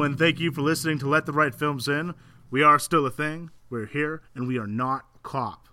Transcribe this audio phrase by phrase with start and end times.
[0.00, 2.14] Hello, and thank you for listening to Let the Right Films In.
[2.50, 3.50] We are still a thing.
[3.68, 5.68] We're here, and we are not cop.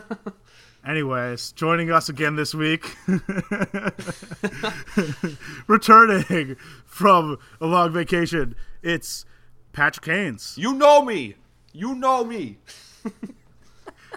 [0.88, 2.96] Anyways, joining us again this week,
[5.66, 9.26] returning from a long vacation, it's
[9.74, 10.54] Patrick Haynes.
[10.56, 11.34] You know me.
[11.74, 12.56] You know me.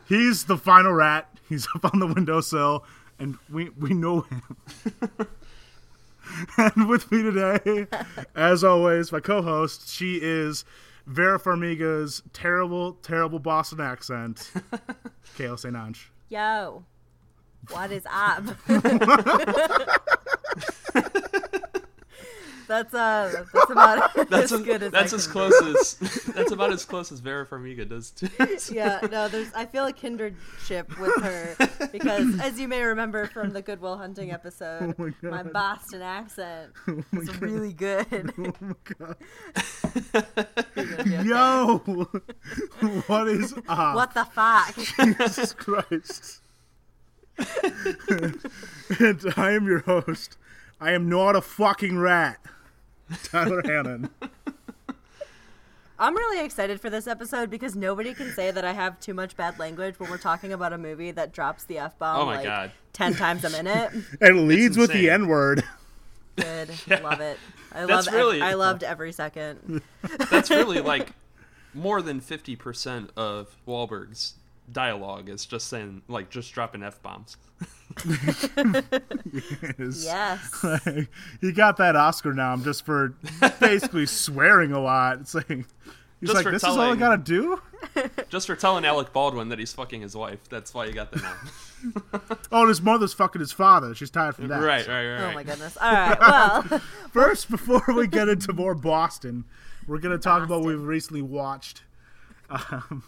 [0.07, 1.27] He's the final rat.
[1.49, 2.85] He's up on the windowsill,
[3.19, 4.43] and we we know him.
[6.57, 7.87] and with me today,
[8.35, 9.89] as always, my co-host.
[9.89, 10.65] She is
[11.05, 14.51] Vera Farmiga's terrible, terrible Boston accent.
[15.37, 15.75] Kayla St.
[15.75, 16.11] Ange.
[16.29, 16.83] Yo,
[17.69, 18.43] what is up?
[22.67, 26.23] that's uh, that's about That's as a- good as that's I as can close as
[26.33, 28.27] that's about as close as Vera Farmiga does too.
[28.27, 28.47] do.
[28.71, 29.53] Yeah, no, there's.
[29.53, 34.31] I feel a kindredship with her because, as you may remember from the Goodwill Hunting
[34.31, 36.71] episode, Oh my my, Boston accent
[37.13, 38.33] is really good.
[38.37, 39.15] Oh my god.
[40.75, 41.27] You're gonna be okay.
[41.27, 41.77] Yo,
[43.07, 43.95] what is up?
[43.95, 44.75] What the fuck?
[44.75, 46.41] Jesus Christ.
[48.99, 50.37] and I am your host.
[50.79, 52.37] I am not a fucking rat.
[53.23, 54.09] Tyler Hannon.
[55.97, 59.37] I'm really excited for this episode because nobody can say that I have too much
[59.37, 62.35] bad language when we're talking about a movie that drops the f bomb Oh my
[62.35, 62.71] like God.
[62.91, 63.91] ten times a minute.
[64.21, 65.21] And leads with the insane.
[65.23, 65.63] N word.
[66.35, 66.69] Good,
[67.01, 67.39] love it.
[67.71, 68.15] I That's love.
[68.15, 69.81] really- I loved every second.
[70.29, 71.13] That's really like
[71.73, 74.33] more than fifty percent of Wahlberg's
[74.71, 77.37] dialogue is just saying like just dropping f bombs.
[79.77, 80.65] Yes.
[81.41, 83.15] he got that Oscar nom just for
[83.59, 85.19] basically swearing a lot.
[85.19, 85.65] It's like he's
[86.21, 87.61] Just like, for this is all I gotta do.
[88.29, 90.39] Just for telling Alec Baldwin that he's fucking his wife.
[90.49, 91.93] That's why you got the name.
[92.51, 93.93] Oh, and his mother's fucking his father.
[93.93, 94.61] She's tired from that.
[94.61, 95.21] right, right, right.
[95.21, 95.77] Oh my goodness.
[95.79, 96.19] All right.
[96.19, 99.45] Well, First, before we get into more Boston,
[99.87, 101.83] we're gonna talk about what we've recently watched.
[102.49, 103.03] Um,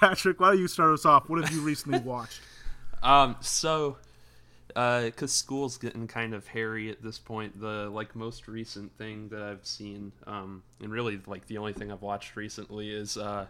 [0.00, 1.28] Patrick, why don't you start us off?
[1.28, 2.40] What have you recently watched?
[3.02, 3.96] Um, so,
[4.74, 7.60] uh, cause school's getting kind of hairy at this point.
[7.60, 11.92] The like most recent thing that I've seen, um, and really like the only thing
[11.92, 13.46] I've watched recently is uh,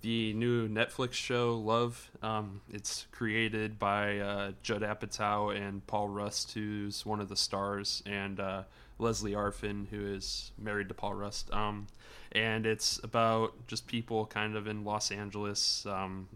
[0.00, 2.10] the new Netflix show Love.
[2.22, 8.02] Um, it's created by uh, Judd Apatow and Paul Rust, who's one of the stars,
[8.06, 8.62] and uh,
[8.98, 11.52] Lesley Arfin, who is married to Paul Rust.
[11.52, 11.86] Um,
[12.32, 15.86] and it's about just people kind of in Los Angeles.
[15.86, 16.28] Um,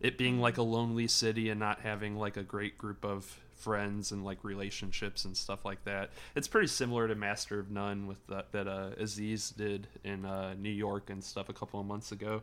[0.00, 4.10] it being like a lonely city and not having like a great group of friends
[4.12, 6.10] and like relationships and stuff like that.
[6.34, 10.54] It's pretty similar to Master of None with that that uh, Aziz did in uh,
[10.54, 12.42] New York and stuff a couple of months ago.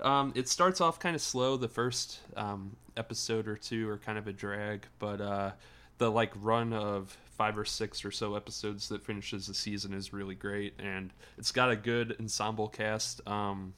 [0.00, 1.56] Um, it starts off kind of slow.
[1.56, 5.52] The first um, episode or two are kind of a drag, but uh,
[5.98, 10.12] the like run of five or six or so episodes that finishes the season is
[10.12, 13.26] really great, and it's got a good ensemble cast.
[13.28, 13.74] Um,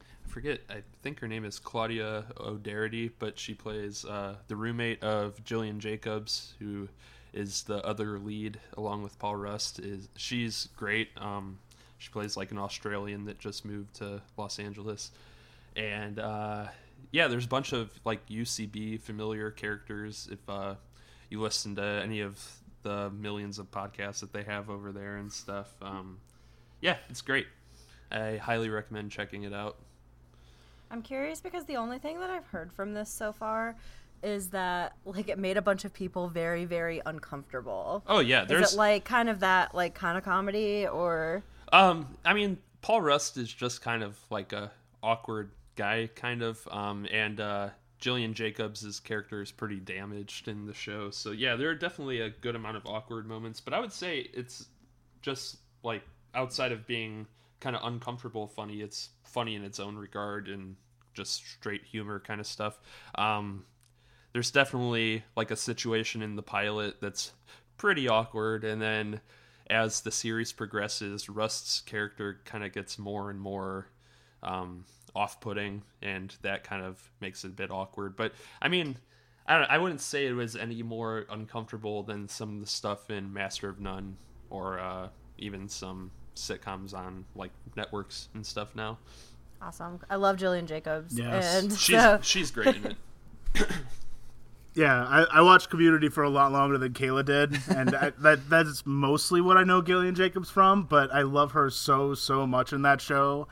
[0.00, 0.60] I forget.
[0.68, 5.80] I think her name is Claudia O'Doherty, but she plays uh, the roommate of Gillian
[5.80, 6.88] Jacobs, who
[7.32, 9.78] is the other lead along with Paul Rust.
[9.78, 11.08] Is she's great.
[11.16, 11.58] Um,
[11.98, 15.12] she plays like an Australian that just moved to Los Angeles,
[15.76, 16.66] and uh,
[17.12, 20.28] yeah, there's a bunch of like UCB familiar characters.
[20.32, 20.74] If uh,
[21.30, 22.38] you listen to any of
[22.82, 26.18] the millions of podcasts that they have over there and stuff, um,
[26.80, 27.46] yeah, it's great.
[28.10, 29.76] I highly recommend checking it out.
[30.90, 33.76] I'm curious because the only thing that I've heard from this so far
[34.22, 38.04] is that like it made a bunch of people very, very uncomfortable.
[38.06, 41.42] Oh yeah, there's Is it like kind of that like kind of comedy or?
[41.72, 44.70] um I mean Paul Rust is just kind of like a
[45.02, 47.70] awkward guy kind of um and uh
[48.02, 51.10] Gillian Jacobs' character is pretty damaged in the show.
[51.10, 54.28] So yeah, there are definitely a good amount of awkward moments, but I would say
[54.34, 54.66] it's
[55.22, 56.02] just like
[56.34, 57.28] outside of being
[57.60, 60.74] kind of uncomfortable funny, it's funny in its own regard and
[61.14, 62.80] just straight humor kind of stuff.
[63.14, 63.64] Um
[64.32, 67.32] there's definitely like a situation in the pilot that's
[67.76, 69.20] pretty awkward and then
[69.68, 73.88] as the series progresses rust's character kind of gets more and more
[74.42, 78.96] um, off-putting and that kind of makes it a bit awkward but i mean
[79.44, 83.10] I, don't, I wouldn't say it was any more uncomfortable than some of the stuff
[83.10, 84.16] in master of none
[84.50, 88.98] or uh, even some sitcoms on like networks and stuff now
[89.64, 90.00] Awesome.
[90.10, 91.16] I love Gillian Jacobs.
[91.16, 91.62] Yes.
[91.62, 92.96] And she's so, she's great in
[93.54, 93.68] it
[94.74, 98.48] Yeah, I, I watched Community for a lot longer than Kayla did, and I, that
[98.48, 100.84] that's mostly what I know Gillian Jacobs from.
[100.84, 103.48] But I love her so so much in that show,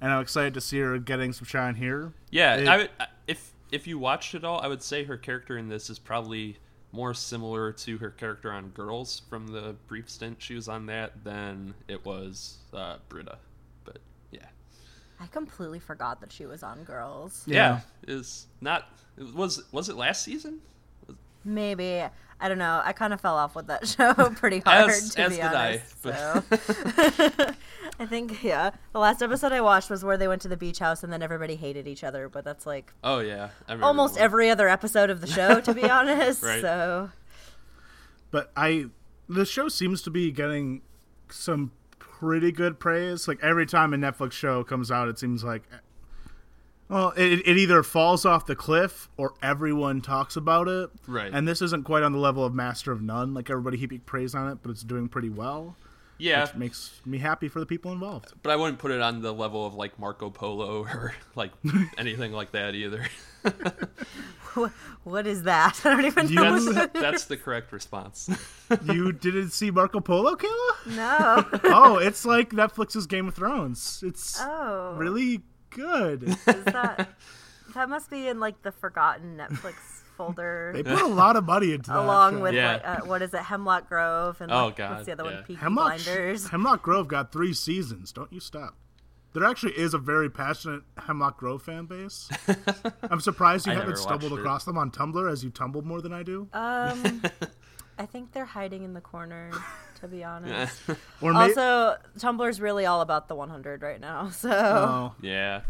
[0.00, 2.12] and I'm excited to see her getting some shine here.
[2.30, 2.90] Yeah, It- I would,
[3.26, 6.56] if if you watched it all, I would say her character in this is probably
[6.92, 11.22] more similar to her character on Girls from the brief stint she was on that
[11.22, 13.38] than it was uh, Britta.
[13.84, 13.98] But
[14.32, 14.46] yeah,
[15.20, 17.44] I completely forgot that she was on Girls.
[17.46, 20.60] yeah, is not it was was it last season?
[21.44, 22.02] Maybe
[22.40, 22.80] I don't know.
[22.84, 25.44] I kind of fell off with that show pretty hard As- to as be did
[25.44, 25.96] I, honest.
[26.02, 26.16] but-
[27.38, 27.54] so.
[27.98, 30.78] I think yeah, the last episode I watched was where they went to the beach
[30.78, 32.30] house and then everybody hated each other.
[32.30, 33.50] But that's like Oh yeah,
[33.82, 36.42] almost every other episode of the show, to be honest.
[36.42, 36.62] Right.
[36.62, 37.10] So
[38.30, 38.86] But I,
[39.28, 40.80] the show seems to be getting
[41.28, 43.28] some pretty good praise.
[43.28, 45.62] Like every time a Netflix show comes out, it seems like,
[46.90, 50.90] well, it, it either falls off the cliff or everyone talks about it.
[51.06, 51.30] Right.
[51.32, 53.32] And this isn't quite on the level of Master of None.
[53.32, 55.76] Like everybody heaping praise on it, but it's doing pretty well.
[56.18, 58.34] yeah, Which makes me happy for the people involved.
[58.42, 61.52] but I wouldn't put it on the level of like Marco Polo or like
[61.96, 63.06] anything like that either.
[65.04, 65.80] what is that?
[65.84, 66.58] I don't even You- know.
[66.60, 68.28] That's what that's the correct response.
[68.84, 70.96] you didn't see Marco Polo, Kayla?
[70.96, 71.48] no.
[71.64, 74.02] Oh, it's like Netflix's Game of Thrones.
[74.06, 76.22] It's Oh, really good.
[76.24, 77.08] Is that
[77.74, 79.74] that must be in like the forgotten Netflix
[80.16, 80.72] folder.
[80.74, 81.98] They put a lot of money into that.
[81.98, 82.42] along show.
[82.42, 82.72] with Yeah.
[82.72, 85.34] like, uh, what is it, Hemlock Grove, and Oh, like, God, what's the other yeah.
[85.36, 86.48] one, Peaky Hemlock, Blinders.
[86.50, 88.12] Hemlock Grove got three seasons.
[88.12, 88.76] Don't you stop.
[89.32, 92.28] There actually is a very passionate Hemlock Grove fan base.
[93.04, 94.42] I'm surprised you I haven't never stumbled watched it.
[94.42, 96.48] across them on Tumblr as you tumble more than I do.
[96.52, 97.22] Um,
[97.98, 99.52] I think they're hiding in the corner,
[100.00, 100.80] to be honest.
[101.20, 104.30] Or may- also, Tumblr's really all about the 100 right now.
[104.32, 105.62] So Oh, yeah,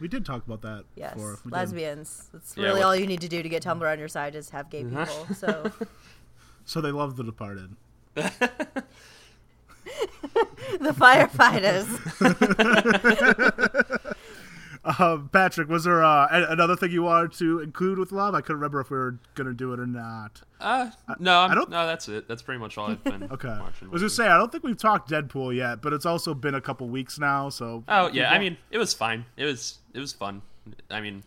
[0.00, 1.38] we did talk about that yes, before.
[1.44, 1.56] We did.
[1.56, 2.28] lesbians.
[2.32, 4.34] That's Yeah, really what- all you need to do to get Tumblr on your side
[4.34, 5.04] is have gay mm-hmm.
[5.04, 5.34] people.
[5.34, 5.70] So
[6.64, 7.76] So they love The Departed.
[8.14, 8.22] the
[10.80, 11.88] firefighters.
[14.84, 18.34] Uh, Patrick, was there uh, another thing you wanted to include with love?
[18.34, 20.42] I couldn't remember if we were going to do it or not.
[20.60, 22.28] uh, no, I'm, I don't- no, that's it.
[22.28, 23.48] That's pretty much all I've been Okay.
[23.48, 23.88] watching.
[23.88, 26.34] I was going to say, I don't think we've talked Deadpool yet, but it's also
[26.34, 27.82] been a couple weeks now, so.
[27.88, 29.24] Oh yeah, I mean, it was fine.
[29.38, 30.42] It was it was fun.
[30.90, 31.22] I mean,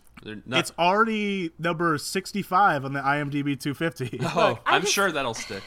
[0.46, 4.18] not, It's already number 65 on the IMDb 250.
[4.36, 5.62] oh, I I'm just- sure that'll stick.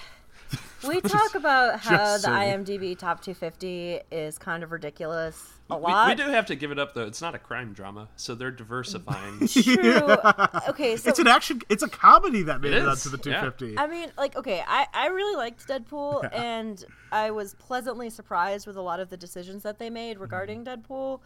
[0.86, 2.66] We talk about how just the saying.
[2.66, 6.08] IMDb top 250 is kind of ridiculous a We, lot.
[6.10, 7.06] we do have to give it up though.
[7.06, 9.48] It's not a crime drama, so they're diversifying.
[9.48, 10.18] True.
[10.70, 11.62] Okay, so It's an action.
[11.70, 13.42] It's a comedy that made It it, up is, to the yeah.
[13.42, 13.78] 250.
[13.78, 18.76] I mean, like, okay, I, I really liked Deadpool, and I was pleasantly surprised with
[18.78, 20.22] a lot of the decisions that they made Mm-hmm.
[20.22, 21.22] regarding Deadpool.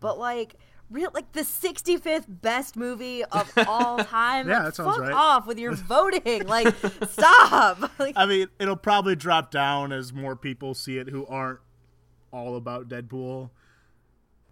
[0.00, 0.56] But like,
[0.90, 4.48] real like the 65th best movie of all time.
[4.48, 5.12] Yeah, like, that sounds fuck right.
[5.12, 6.46] off with your voting.
[6.46, 6.74] Like,
[7.08, 7.90] stop.
[7.98, 11.60] Like, I mean, it'll probably drop down as more people see it who aren't
[12.32, 13.50] all about Deadpool.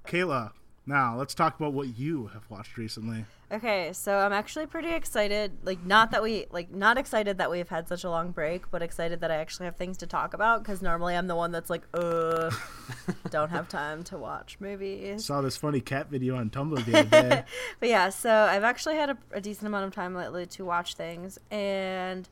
[0.09, 0.53] Kayla,
[0.87, 3.27] now let's talk about what you have watched recently.
[3.53, 5.53] Okay, so I'm actually pretty excited.
[5.63, 8.81] Like, not that we like, not excited that we've had such a long break, but
[8.83, 10.63] excited that I actually have things to talk about.
[10.63, 12.51] Because normally I'm the one that's like, uh,
[13.31, 15.27] don't have time to watch movies.
[15.27, 17.45] Saw this funny cat video on Tumblr the other day.
[17.81, 20.95] But yeah, so I've actually had a, a decent amount of time lately to watch
[20.95, 22.27] things, and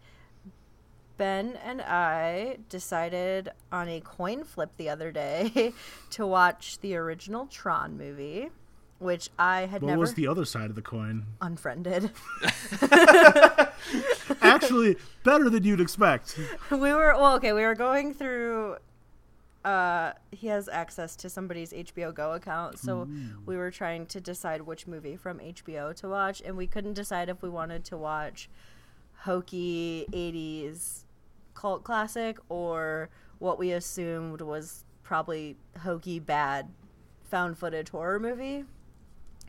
[1.16, 5.73] Ben and I decided on a coin flip the other day
[6.11, 8.50] to watch the original Tron movie,
[8.99, 11.25] which I had what never was the other side of the coin?
[11.40, 12.11] unfriended.
[14.42, 16.38] Actually, better than you'd expect.
[16.70, 17.52] we were well, okay.
[17.52, 18.76] We were going through.
[19.64, 23.08] Uh, he has access to somebody's HBO Go account, so
[23.46, 27.28] we were trying to decide which movie from HBO to watch, and we couldn't decide
[27.28, 28.49] if we wanted to watch
[29.23, 31.05] hokey '80s
[31.66, 36.68] cult classic or what we assumed was probably hokey bad
[37.25, 38.64] found footage horror movie.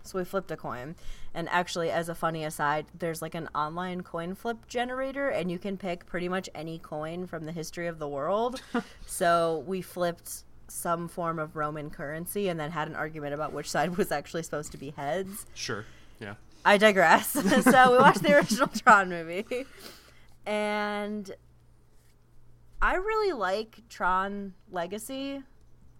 [0.01, 0.95] So we flipped a coin.
[1.35, 5.59] And actually, as a funny aside, there's like an online coin flip generator, and you
[5.59, 8.61] can pick pretty much any coin from the history of the world.
[9.05, 13.69] so we flipped some form of Roman currency and then had an argument about which
[13.69, 15.45] side was actually supposed to be heads.
[15.53, 15.85] Sure.
[16.19, 16.33] Yeah.
[16.65, 17.29] I digress.
[17.63, 19.45] so we watched the original Tron movie.
[20.47, 21.35] And
[22.81, 25.43] I really like Tron Legacy,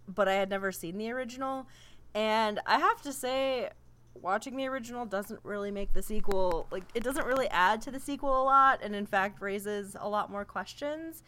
[0.06, 1.66] but I had never seen the original.
[2.14, 3.70] And I have to say,
[4.14, 8.00] watching the original doesn't really make the sequel, like, it doesn't really add to the
[8.00, 11.22] sequel a lot, and in fact raises a lot more questions.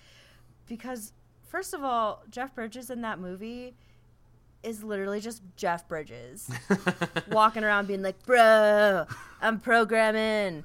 [0.67, 1.13] Because,
[1.49, 3.75] first of all, Jeff Bridges in that movie
[4.63, 6.51] is literally just Jeff Bridges
[7.31, 9.07] walking around being like, "Bro,
[9.41, 10.65] I'm programming.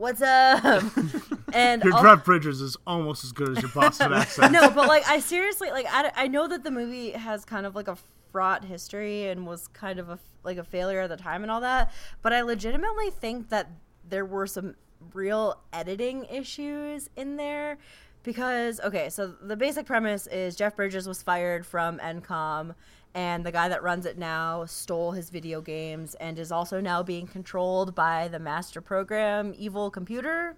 [0.00, 0.64] What's up?"
[1.52, 4.50] and Your Jeff Bridges is almost as good as your Boston accent.
[4.50, 7.74] no, but like I seriously like I, I know that the movie has kind of
[7.74, 7.98] like a
[8.32, 11.60] fraught history and was kind of a like a failure at the time and all
[11.60, 11.92] that,
[12.22, 13.70] but I legitimately think that
[14.08, 14.74] there were some
[15.12, 17.76] real editing issues in there
[18.22, 22.74] because okay, so the basic premise is Jeff Bridges was fired from Encom
[23.14, 27.02] and the guy that runs it now stole his video games and is also now
[27.02, 30.56] being controlled by the master program evil computer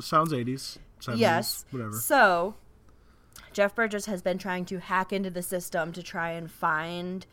[0.00, 0.78] Sounds 80s.
[1.00, 1.92] 70s, yes Whatever.
[1.92, 2.54] so
[3.52, 7.26] jeff bridges has been trying to hack into the system to try and find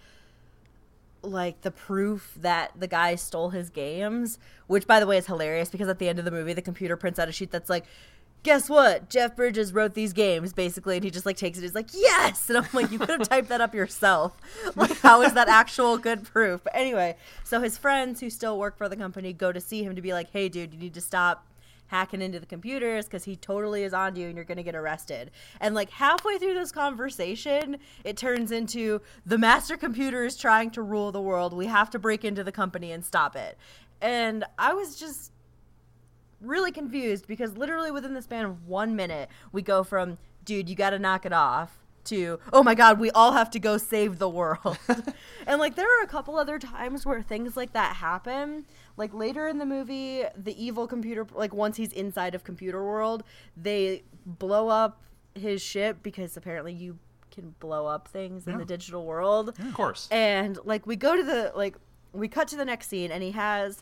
[1.22, 5.69] like the proof that the guy stole his games which by the way is hilarious
[5.69, 7.86] because at the end of the movie the computer prints out a sheet that's like
[8.43, 11.75] guess what jeff bridges wrote these games basically and he just like takes it he's
[11.75, 14.38] like yes and i'm like you could have typed that up yourself
[14.75, 18.77] like how is that actual good proof but anyway so his friends who still work
[18.77, 21.01] for the company go to see him to be like hey dude you need to
[21.01, 21.47] stop
[21.93, 25.29] hacking into the computers because he totally is on you and you're to get arrested.
[25.62, 30.81] And like halfway through this conversation, it turns into the master computer is trying to
[30.81, 31.53] rule the world.
[31.53, 33.59] We have to break into the company and stop it.
[34.01, 35.33] And I was just
[36.43, 40.75] really confused because literally within the span of one minute, we go from, dude, you
[40.75, 41.79] got to knock it off.
[42.07, 44.77] To oh my god, we all have to go save the world,
[45.47, 48.65] and like there are a couple other times where things like that happen,
[48.97, 53.23] like later in the movie the evil computer like once he's inside of computer world
[53.55, 55.01] they blow up
[55.33, 57.00] his ship because apparently you
[57.31, 60.09] can blow up things in the digital world Of course.
[60.12, 61.77] and like we go to the like
[62.12, 63.81] we cut to the next scene and he has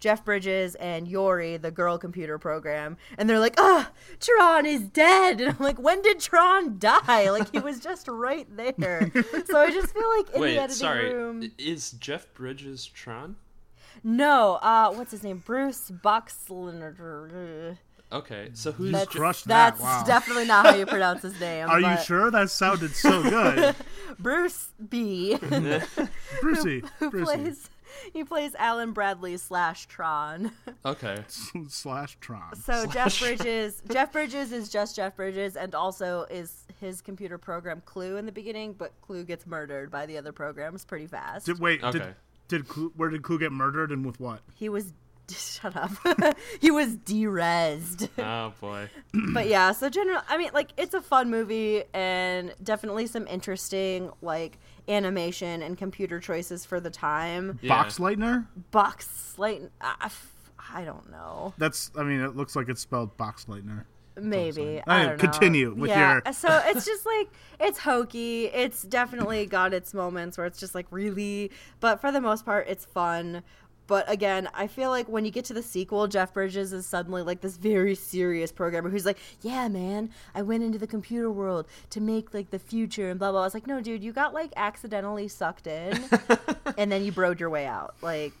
[0.00, 3.90] Jeff Bridges and Yori, the girl computer program, and they're like, "Ah,
[4.20, 7.30] Tron is dead." And I'm like, "When did Tron die?
[7.30, 9.10] Like he was just right there."
[9.46, 11.14] so I just feel like in the editing sorry.
[11.14, 13.36] room, Is Jeff Bridges Tron?
[14.04, 15.42] no, uh, what's his name?
[15.44, 17.78] Bruce Boxleiter.
[18.10, 20.02] Okay, so who's That's, Je- crushed that, that's wow.
[20.06, 21.68] definitely not how you pronounce his name.
[21.68, 22.30] Are you sure?
[22.30, 23.74] That sounded so good.
[24.18, 25.36] Bruce B,
[26.40, 26.82] Brucey.
[26.98, 27.24] who Brucey.
[27.24, 27.68] plays
[28.12, 30.52] he plays Alan Bradley slash Tron.
[30.84, 31.24] okay?
[31.68, 32.54] Slash Tron.
[32.56, 37.82] So Jeff Bridges, Jeff Bridges is just Jeff Bridges, and also is his computer program
[37.84, 41.46] Clu in the beginning, but Clu gets murdered by the other programs pretty fast.
[41.46, 41.98] Did, wait, Okay.
[41.98, 42.14] did,
[42.48, 44.40] did Clue, where did Clue get murdered and with what?
[44.54, 44.92] he was
[45.30, 45.90] shut up.
[46.60, 48.08] he was derezzed.
[48.18, 48.88] Oh boy.
[49.34, 54.10] but yeah, so general I mean like it's a fun movie and definitely some interesting
[54.22, 57.58] like animation and computer choices for the time.
[57.62, 57.68] Yeah.
[57.68, 58.46] Box Lightner?
[58.70, 60.10] Box like uh, I,
[60.74, 61.54] I don't know.
[61.58, 63.84] That's, I mean, it looks like it's spelled Box Lightner.
[64.20, 64.62] Maybe.
[64.62, 65.16] Anyway, I don't know.
[65.18, 66.20] continue with yeah.
[66.24, 67.28] your- so it's just like
[67.60, 68.46] it's hokey.
[68.46, 72.66] It's definitely got its moments where it's just like really, but for the most part,
[72.68, 73.42] it's fun.
[73.88, 77.22] But again, I feel like when you get to the sequel, Jeff Bridges is suddenly
[77.22, 81.66] like this very serious programmer who's like, "Yeah, man, I went into the computer world
[81.90, 84.34] to make like the future and blah blah." I was like, "No, dude, you got
[84.34, 85.98] like accidentally sucked in,
[86.78, 88.34] and then you broed your way out." Like,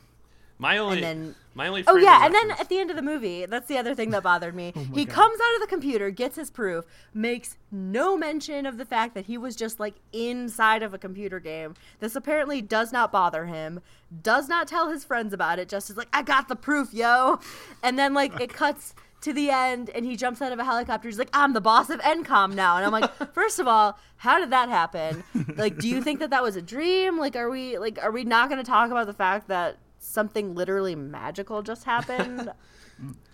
[0.58, 1.00] My only.
[1.00, 1.82] then- my only.
[1.88, 4.10] Oh yeah, of and then at the end of the movie, that's the other thing
[4.10, 4.72] that bothered me.
[4.76, 5.14] Oh he God.
[5.14, 9.26] comes out of the computer, gets his proof, makes no mention of the fact that
[9.26, 11.74] he was just like inside of a computer game.
[11.98, 13.80] This apparently does not bother him.
[14.22, 15.68] Does not tell his friends about it.
[15.68, 17.40] Just is like, I got the proof, yo.
[17.82, 21.08] And then like it cuts to the end, and he jumps out of a helicopter.
[21.08, 22.76] He's like, I'm the boss of Encom now.
[22.76, 25.24] And I'm like, first of all, how did that happen?
[25.56, 27.18] Like, do you think that that was a dream?
[27.18, 30.54] Like, are we like, are we not going to talk about the fact that something
[30.54, 32.50] literally magical just happened?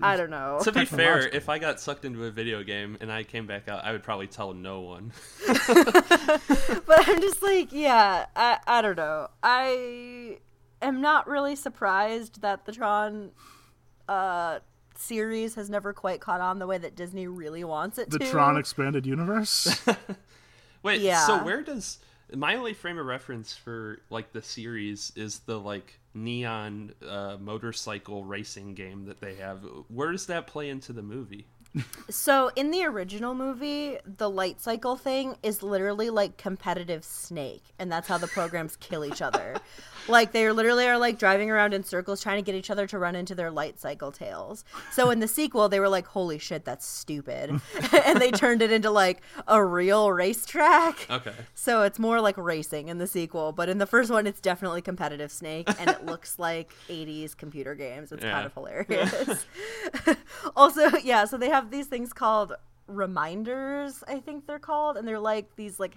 [0.01, 0.61] I don't know.
[0.63, 3.69] To be fair, if I got sucked into a video game and I came back
[3.69, 5.13] out, I would probably tell no one.
[5.47, 9.29] but I'm just like, yeah, I, I don't know.
[9.43, 10.39] I
[10.83, 13.31] am not really surprised that the Tron
[14.07, 14.59] uh,
[14.97, 18.25] series has never quite caught on the way that Disney really wants it The to.
[18.25, 19.81] The Tron Expanded Universe?
[20.83, 21.99] Wait, so where does
[22.33, 28.25] my only frame of reference for like the series is the like neon uh, motorcycle
[28.25, 29.65] racing game that they have?
[29.89, 31.47] Where does that play into the movie?
[32.09, 37.91] So in the original movie, the light cycle thing is literally like competitive Snake, and
[37.91, 39.57] that's how the programs kill each other.
[40.09, 42.99] Like they literally are like driving around in circles trying to get each other to
[42.99, 44.65] run into their light cycle tails.
[44.93, 47.61] So in the sequel, they were like, "Holy shit, that's stupid,"
[48.05, 51.07] and they turned it into like a real racetrack.
[51.11, 51.33] Okay.
[51.55, 54.83] So it's more like racing in the sequel, but in the first one, it's definitely
[54.83, 58.13] competitive Snake, and it looks like 80s computer games.
[58.13, 58.33] It's Yeah.
[58.33, 59.47] kind of hilarious.
[60.57, 62.53] also, yeah, so they have these things called
[62.87, 65.95] reminders, I think they're called, and they're like these like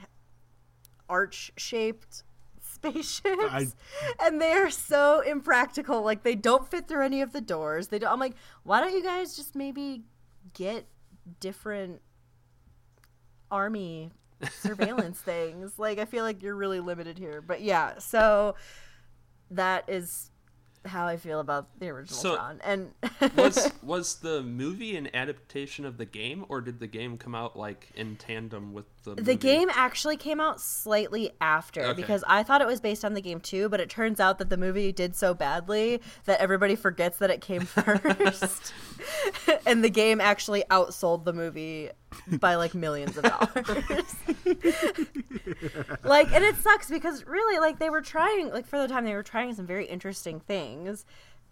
[1.09, 2.23] arch shaped
[2.79, 3.43] spaceships.
[3.51, 3.67] I-
[4.25, 6.01] and they are so impractical.
[6.01, 7.87] Like they don't fit through any of the doors.
[7.89, 10.03] They don't i'm like why don't you guys just maybe
[10.53, 10.85] get
[11.39, 12.01] different
[13.51, 14.11] army
[14.51, 15.77] surveillance things?
[15.77, 17.41] Like i feel like you're really limited here.
[17.41, 18.55] But yeah so
[19.51, 20.29] that is
[20.87, 22.59] how I feel about the original So- Tron.
[22.63, 22.91] And
[23.35, 27.57] was was the movie an adaptation of the game, or did the game come out
[27.57, 29.21] like in tandem with the movie?
[29.23, 31.93] the game actually came out slightly after Okay.
[32.01, 34.49] because I thought it was based on the game too, but it turns out that
[34.49, 38.73] the movie did so badly that everybody forgets that it came first.
[39.65, 41.89] and the game actually outsold the movie
[42.39, 44.15] by like millions of dollars.
[46.03, 49.13] like and it sucks because really like they were trying like for the time they
[49.13, 51.05] were trying some very interesting things.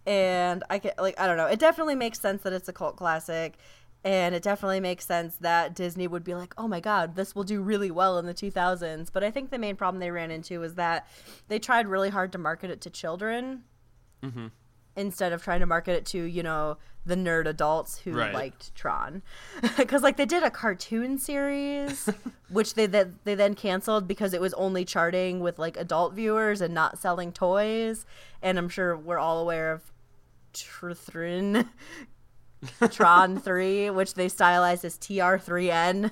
[0.06, 1.46] And i can like i don't know.
[1.46, 3.54] It definitely makes sense that it's a cult classic.
[4.04, 7.42] And it definitely makes sense that disney would be like oh my god this will
[7.42, 10.60] do really well in the 2000s but i think the main problem they ran into
[10.60, 11.08] was that
[11.48, 13.64] they tried really hard to market it to children
[14.22, 14.46] mm-hmm.
[14.96, 18.34] Instead of trying to market it to you know the nerd adults who Right.
[18.34, 19.22] liked Tron,
[19.76, 22.08] because like they did a cartoon series,
[22.48, 26.60] which they that they then canceled because it was only charting with like adult viewers
[26.60, 28.04] and not selling toys.
[28.42, 29.92] And I'm sure we're all aware of
[30.52, 31.68] Truthrin,
[32.90, 36.10] Tron Three, which they stylized as TR3N,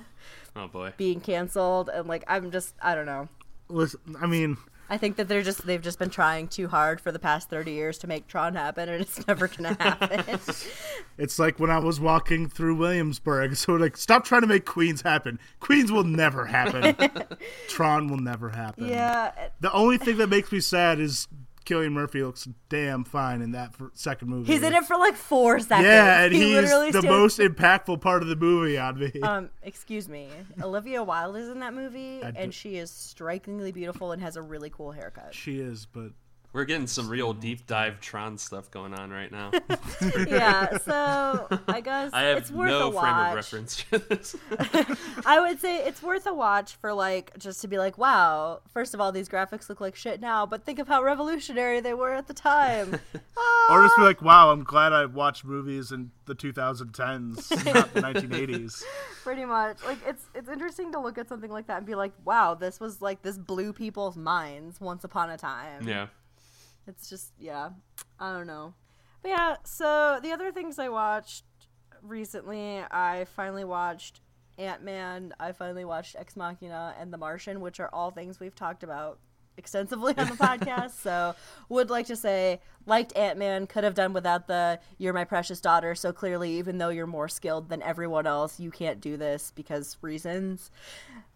[0.55, 0.93] Oh boy.
[0.97, 1.89] being canceled.
[1.89, 3.27] And like I'm just I don't know.
[3.67, 4.57] Listen, I mean,
[4.89, 7.71] I think that they're just they've just been trying too hard for the past 30
[7.71, 10.39] years to make Tron happen and it's never going to happen.
[11.17, 13.55] it's like when I was walking through Williamsburg.
[13.65, 15.39] So like, stop trying to make Queens happen.
[15.59, 16.95] Queens will never happen.
[17.67, 18.87] Tron will never happen.
[18.87, 21.27] yeah, The only thing that makes me sad is
[21.65, 24.51] Cillian Murphy looks damn fine in that second movie.
[24.51, 25.85] he's in it for like 4 seconds.
[25.85, 29.11] Yeah, and he he's literally the stands- most impactful part of the movie on me.
[29.23, 30.29] um excuse me.
[30.61, 34.69] Olivia Wilde is in that movie and she is strikingly beautiful and has a really
[34.69, 35.33] cool haircut.
[35.33, 36.11] she is, but
[36.55, 39.51] We're getting some real deep dive Tron stuff going on right now.
[40.25, 44.37] yeah, so I guess I have it's worth no a frame of reference to this.
[45.25, 48.61] I would say it's worth a watch for like just to be like, wow.
[48.73, 51.93] First of all, these graphics look like shit now, but think of how revolutionary they
[51.93, 53.01] were at the time.
[53.37, 53.73] Ah.
[53.73, 58.01] or just be like, wow, I'm glad I watched movies in the 2010s, not the
[58.01, 58.81] 1980s.
[59.23, 59.83] Pretty much.
[59.83, 62.79] Like it's it's interesting to look at something like that and be like, wow, this
[62.79, 65.85] was like this blew people's minds once upon a time.
[65.85, 66.07] yeah.
[66.87, 67.69] It's just yeah.
[68.19, 68.73] I don't know.
[69.21, 71.45] But yeah, so the other things I watched
[72.01, 74.21] recently, I finally watched
[74.57, 78.55] Ant Man, I finally watched Ex Machina and The Martian, which are all things we've
[78.55, 79.19] talked about
[79.57, 80.91] extensively on the podcast.
[81.01, 81.35] So
[81.69, 85.59] would like to say liked Ant Man, could have done without the you're my precious
[85.59, 89.51] daughter, so clearly even though you're more skilled than everyone else, you can't do this
[89.55, 90.71] because reasons.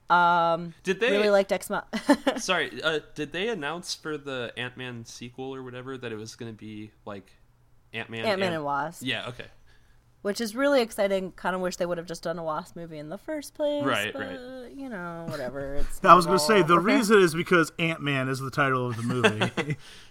[0.10, 2.40] Um Did they really liked Ex Machina.
[2.40, 6.36] Sorry, uh, did they announce for the Ant Man sequel or whatever that it was
[6.36, 7.32] going to be like
[7.94, 8.26] Ant Man?
[8.26, 9.04] Ant Man and Wasp.
[9.06, 9.28] Yeah.
[9.30, 9.46] Okay.
[10.22, 11.32] which is really exciting.
[11.34, 13.84] Kind of wish they would have just done a Wasp movie in the first place.
[13.84, 14.72] Right, but, right.
[14.76, 15.76] You know, whatever.
[15.80, 18.88] It's I was going to say, the reason is because Ant Man is the title
[18.88, 19.78] of the movie.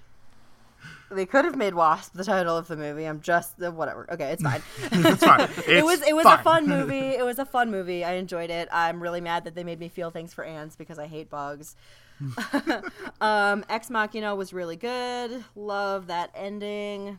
[1.11, 3.05] they could have made Wasp the title of the movie.
[3.05, 4.07] I'm just uh, whatever.
[4.13, 4.63] Okay, it's fine.
[4.93, 5.49] it's fine.
[5.67, 7.11] it was it was a fun movie.
[7.11, 8.05] It was a fun movie.
[8.05, 8.69] I enjoyed it.
[8.73, 11.77] I'm really mad that they made me feel things for ants because I hate bugs.
[13.21, 15.45] um, Ex Machina was really good.
[15.55, 17.19] Love that ending.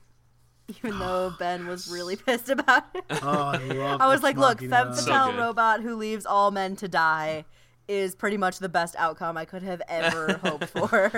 [0.68, 3.04] Even though Ben was really pissed about it.
[3.24, 4.76] Oh, I love I was Ex like, look, Machina.
[4.76, 5.40] femme fatale good.
[5.40, 7.46] robot who leaves all men to die
[7.88, 11.10] is pretty much the best outcome I could have ever hoped for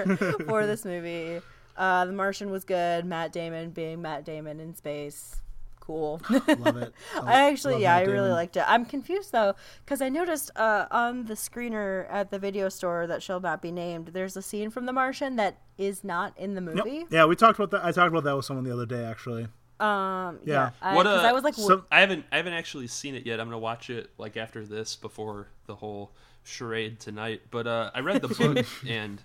[0.48, 1.42] for this movie.
[1.78, 3.06] Uh, the Martian was good.
[3.06, 5.42] Matt Damon being Matt Damon in space,
[5.80, 6.22] cool.
[6.30, 6.94] Love it.
[7.24, 8.32] I actually, yeah, Matt I really Damon.
[8.32, 8.64] liked it.
[8.68, 9.56] I'm confused though
[9.86, 13.72] because I noticed uh, on the screener at the video store that shall not be
[13.72, 16.86] named, there's a scene from The Martian that is not in the Yep.
[16.86, 17.06] movie.
[17.10, 17.84] Yeah, we talked about that.
[17.86, 19.48] I talked about that with someone the other day, actually.
[19.80, 20.70] Um, yeah, Yeah.
[20.82, 23.26] I, What, 'cause uh, I was like, So- I haven't I haven't actually seen it
[23.26, 23.40] yet.
[23.40, 26.12] I'm gonna watch it like after this before the whole
[26.44, 27.42] charade tonight.
[27.50, 29.24] But uh, I read the book and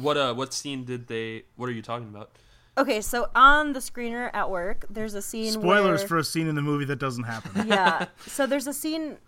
[0.00, 1.44] what uh what scene did they?
[1.56, 2.30] What are you talking about?
[2.78, 5.52] Okay, so on the screener at work, there's a scene.
[5.52, 7.66] Spoilers where, for a scene in the movie that doesn't happen.
[7.68, 8.06] yeah.
[8.26, 9.18] So there's a scene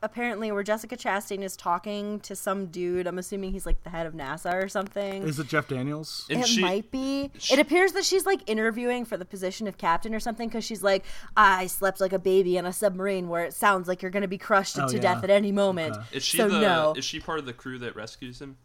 [0.00, 3.06] apparently where Jessica Chastain is talking to some dude.
[3.08, 5.22] I'm assuming he's like the head of NASA or something.
[5.24, 6.24] Is it Jeff Daniels?
[6.30, 7.30] And it she, might be.
[7.38, 10.64] she- it appears that she's like interviewing for the position of captain or something because
[10.64, 11.04] she's like,
[11.36, 14.28] I slept like a baby on a submarine where it sounds like you're going to
[14.28, 15.00] be crushed Oh, to yeah.
[15.02, 15.96] death at any moment.
[16.12, 18.56] is she so the no, is she part of the crew that rescues him?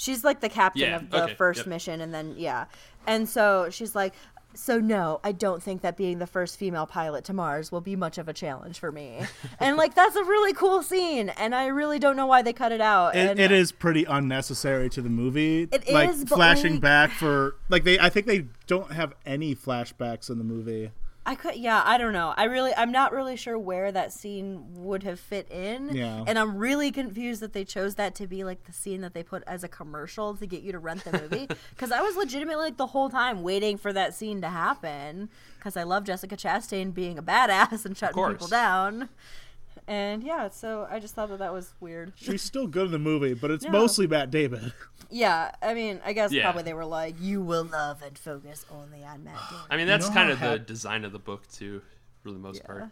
[0.00, 1.66] She's like the captain Yeah, of the okay, first yep.
[1.66, 2.64] mission, and then yeah,
[3.06, 4.14] and so she's like.
[4.52, 7.94] So no, I don't think that being the first female pilot to Mars will be
[7.94, 9.20] much of a challenge for me.
[9.60, 12.72] and like that's a really cool scene, and I really don't know why they cut
[12.72, 13.14] it out.
[13.14, 15.68] It, and it is pretty unnecessary to the movie.
[15.70, 18.00] It like is, but, flashing like- back for like they.
[18.00, 20.90] I think they don't have any flashbacks in the movie.
[21.26, 22.32] I could, yeah, I don't know.
[22.36, 25.94] I really, I'm not really sure where that scene would have fit in.
[25.94, 26.24] Yeah.
[26.26, 29.22] And I'm really confused that they chose that to be like the scene that they
[29.22, 31.48] put as a commercial to get you to rent the movie.
[31.70, 35.28] Because I was legitimately like the whole time waiting for that scene to happen.
[35.58, 39.08] Because I love Jessica Chastain being a badass and shutting people down.
[39.90, 42.12] And yeah, so I just thought that that was weird.
[42.14, 43.72] She's still good in the movie, but it's No.
[43.72, 44.72] mostly Matt Damon.
[45.10, 46.44] Yeah, I mean, I guess Yeah.
[46.44, 49.64] probably they were like, you will love and focus only on Matt Damon.
[49.68, 51.82] I mean, that's know kind how of the design of the book too,
[52.22, 52.66] for the most Yeah.
[52.68, 52.84] part.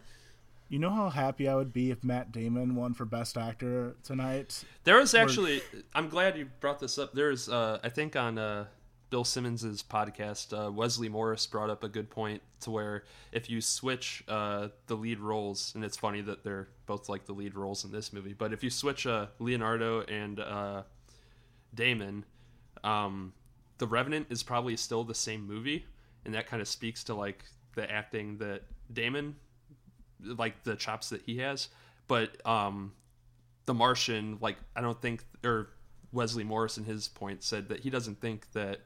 [0.67, 4.65] You know how happy I would be if Matt Damon won for Best Actor tonight?
[4.83, 5.61] There was actually.
[5.95, 7.13] I'm glad you brought this up.
[7.13, 8.65] There's, uh, I think, on uh,
[9.09, 13.59] Bill Simmons's podcast, uh, Wesley Morris brought up a good point to where if you
[13.59, 17.83] switch uh, the lead roles, and it's funny that they're both like the lead roles
[17.83, 20.83] in this movie, but if you switch uh, Leonardo and uh,
[21.73, 22.23] Damon,
[22.83, 23.33] um,
[23.79, 25.85] The Revenant is probably still the same movie,
[26.25, 27.43] and that kind of speaks to like
[27.75, 28.61] the acting that
[28.93, 29.35] Damon,
[30.23, 31.69] like the chops that he has.
[32.07, 32.93] But um,
[33.65, 35.69] The Martian, like I don't think, or
[36.11, 38.81] Wesley Morris in his point said that he doesn't think that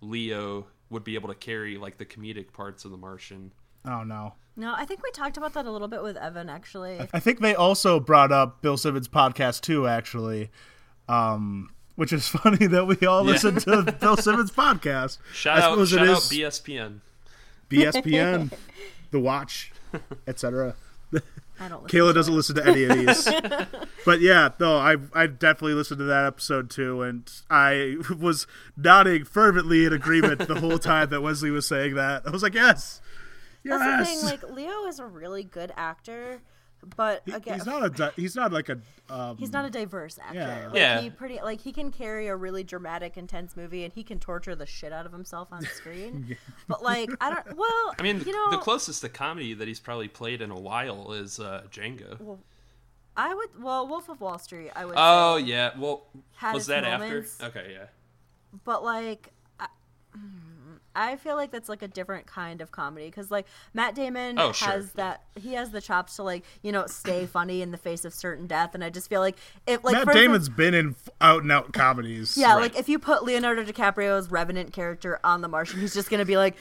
[0.00, 3.52] Leo would be able to carry like the comedic parts of The Martian.
[3.86, 4.34] Oh no.
[4.56, 6.98] No, I think we talked about that a little bit with Evan, actually.
[7.12, 10.50] I think they also brought up Bill Simmons' podcast too, actually.
[11.08, 13.32] Um, which is funny that we all Yeah.
[13.32, 15.18] listen to Bill Simmons' podcast.
[15.32, 17.00] Shout I out, suppose it shout out is- BSPN.
[17.70, 18.52] BSPN,
[19.10, 19.72] The Watch,
[20.26, 20.74] etc.
[21.60, 23.28] I don't listen Kayla doesn't listen to any of these.
[24.04, 29.24] but yeah, no, I I definitely listened to that episode too, and I was nodding
[29.24, 32.22] fervently in agreement the whole time that Wesley was saying that.
[32.26, 33.00] I was like, yes,
[33.62, 33.80] yes.
[33.80, 34.24] That's the thing.
[34.24, 36.42] Like Leo is a really good actor,
[36.96, 38.78] but He- again, he's not a di- he's not like a
[39.10, 40.38] um, he's not a diverse actor.
[40.38, 40.66] Yeah.
[40.66, 41.00] Like, Yeah.
[41.00, 44.54] He pretty like he can carry a really dramatic, intense movie, and he can torture
[44.54, 46.36] the shit out of himself on screen.
[46.68, 47.56] But like, I don't.
[47.56, 50.58] Well, I mean, you know, the closest to comedy that he's probably played in a
[50.60, 52.38] while is uh, Django.
[53.16, 53.62] I would.
[53.62, 54.70] Well, Wolf of Wall Street.
[54.76, 54.94] I would.
[54.96, 57.40] Oh say, yeah, well, Had was that moments.
[57.40, 57.58] after?
[57.60, 57.86] Okay, yeah.
[58.64, 59.66] but like I,
[60.96, 64.50] I feel like that's like a different kind of comedy because like Matt Damon Oh,
[64.52, 64.68] sure.
[64.68, 68.04] has that he has the chops to like you know stay funny in the face
[68.04, 70.74] of certain death, and I just feel like if like Matt for Damon's instance- been
[70.74, 72.36] in out and out comedies.
[72.36, 72.62] yeah, Right.
[72.62, 76.36] like if you put Leonardo DiCaprio's Revenant character on The Martian, he's just gonna be
[76.36, 76.56] like,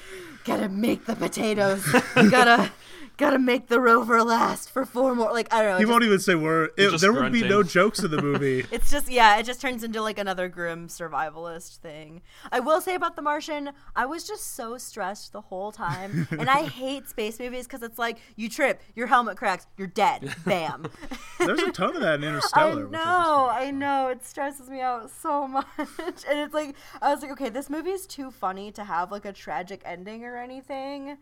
[0.46, 1.84] gotta make the potatoes,
[2.16, 2.72] gotta
[3.18, 5.32] gotta make the rover last for four more.
[5.34, 5.78] Like I don't know.
[5.78, 6.72] He it won't even say word.
[6.78, 8.66] It, just there would be no jokes in the movie.
[8.72, 12.22] It's just yeah, it just turns into like another grim survivalist thing.
[12.52, 16.50] I will say about The Martian, I was just so stressed the whole time, and
[16.50, 20.88] I hate space movies because it's like you trip, your helmet cracks, you're dead, bam.
[21.40, 22.84] There's a ton of that in Interstellar.
[22.84, 27.22] which know, I know, it stresses me out so much, and it's like I was
[27.22, 31.18] like, okay, this movie is too funny to have like a tragic ending or anything,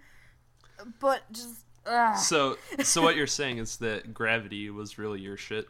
[0.99, 1.61] but just.
[1.85, 2.17] Ugh.
[2.17, 5.67] So, so what you're saying is that Gravity was really your shit.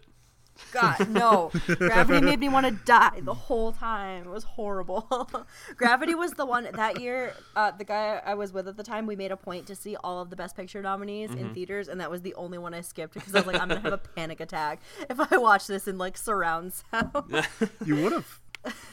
[0.71, 1.51] God, no.
[1.65, 4.23] Gravity made me want to die the whole time.
[4.23, 5.29] It was horrible.
[5.75, 7.33] Gravity was the one that year.
[7.55, 9.95] Uh, the guy I was with at the time, we made a point to see
[9.97, 12.81] all of the Best Picture nominees in theaters, and that was the only one I
[12.81, 15.87] skipped because I was like, I'm gonna have a panic attack if I watch this
[15.87, 17.47] in like surround sound.
[17.85, 18.39] You would have.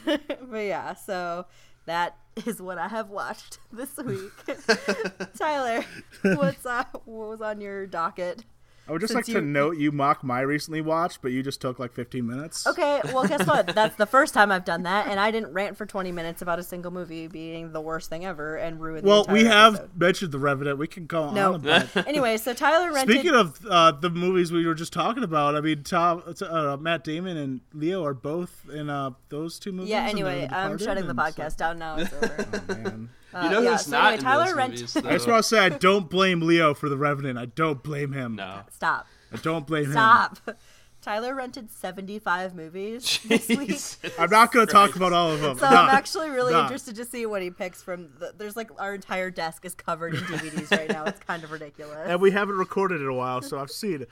[0.05, 1.45] but yeah, so
[1.85, 4.31] that is what I have watched this week.
[5.37, 5.85] Tyler,
[6.21, 8.43] what's uh, what was on your docket?
[8.87, 11.79] I would just like to note you mock my recently watched, but you just took
[11.79, 12.67] like 15 minutes.
[12.67, 13.67] Okay, well, guess what?
[13.67, 16.59] That's the first time I've done that, and I didn't rant for 20 minutes about
[16.59, 19.05] a single movie being the worst thing ever and ruin.
[19.05, 19.89] Well, we have episode.
[19.97, 20.77] mentioned the Revenant.
[20.77, 21.53] We can go No.
[21.53, 21.95] on about.
[22.07, 23.15] Anyway, so Tyler rented.
[23.15, 27.05] Speaking of uh, the movies we were just talking about, I mean, Tom, uh, Matt
[27.05, 29.91] Damon and Leo are both in uh, those two movies.
[29.91, 30.07] yeah.
[30.09, 31.95] Anyway, I'm shutting the and so- podcast down now.
[31.97, 32.45] It's over.
[32.69, 33.09] Oh, man.
[33.33, 34.97] Uh, you know yeah, who's so not anyway, in Tyler those rent- movies?
[34.97, 37.37] I just want to say I don't blame Leo for the Revenant.
[37.37, 38.35] I don't blame him.
[38.35, 38.61] no.
[38.71, 39.07] Stop.
[39.31, 39.91] I don't blame him.
[39.93, 40.37] Stop.
[41.01, 44.13] Tyler rented 75 movies this week.
[44.17, 45.57] I'm not going to talk about all of them.
[45.57, 46.63] So Not- I'm actually really not.
[46.63, 48.09] interested to see what he picks from.
[48.19, 51.03] The, there's like our entire desk is covered in DVDs right now.
[51.03, 51.97] It's kind of ridiculous.
[52.05, 54.05] and we haven't recorded in a while, so I've seen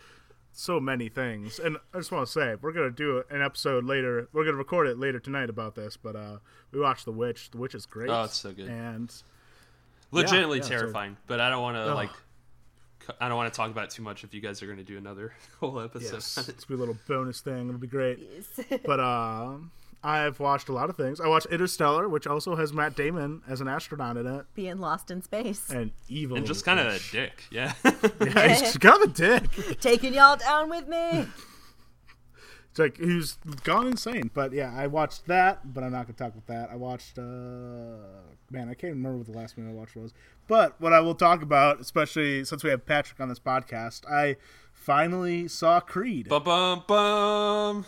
[0.52, 1.60] so many things.
[1.60, 4.28] And I just want to say, we're gonna do an episode later.
[4.34, 5.98] We're gonna record it later tonight about this.
[5.98, 6.38] But uh,
[6.72, 7.52] we watched The Witch.
[7.52, 8.10] The Witch is great.
[8.10, 8.68] Oh, it's so good.
[8.70, 9.12] And
[10.12, 12.10] Legitimately yeah, so- terrifying, but I don't want to like.
[13.20, 14.84] I don't want to talk about it too much if you guys are going to
[14.84, 16.14] do another whole episode.
[16.14, 17.68] yes, it's gonna be a little bonus thing.
[17.68, 18.20] It'll be great.
[18.86, 19.54] But uh,
[20.04, 21.20] I've watched a lot of things.
[21.22, 25.12] I watched Interstellar, which also has Matt Damon as an astronaut in it, Being lost
[25.12, 25.70] in space.
[25.70, 26.38] and evil.
[26.38, 27.74] and just kind of a dick, yeah.
[27.84, 29.80] yeah, he's kind of a dick.
[29.80, 31.28] Taking y'all down with me.
[32.72, 34.32] It's like he's gone insane.
[34.34, 36.70] But yeah, I watched that, but I'm not gonna talk about that.
[36.72, 37.22] I watched uh
[38.50, 40.14] man, I can't remember what the last movie I watched was.
[40.48, 44.38] But what I will talk about, especially since we have Patrick on this podcast, I
[44.82, 46.28] finally saw Creed.
[46.28, 47.86] Bum bum bum.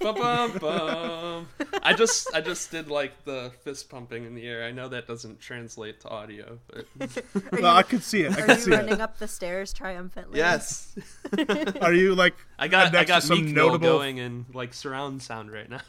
[0.00, 1.48] bum bum bum.
[1.82, 4.64] I just I just did like the fist pumping in the air.
[4.64, 6.86] I know that doesn't translate to audio, but
[7.52, 8.32] well, I could see it.
[8.36, 9.00] I Are could you see running it.
[9.00, 10.38] up the stairs triumphantly?
[10.38, 10.96] yes.
[11.82, 14.72] Are you like I got I next to got some Meek notable- going in like
[14.72, 15.80] surround sound right now.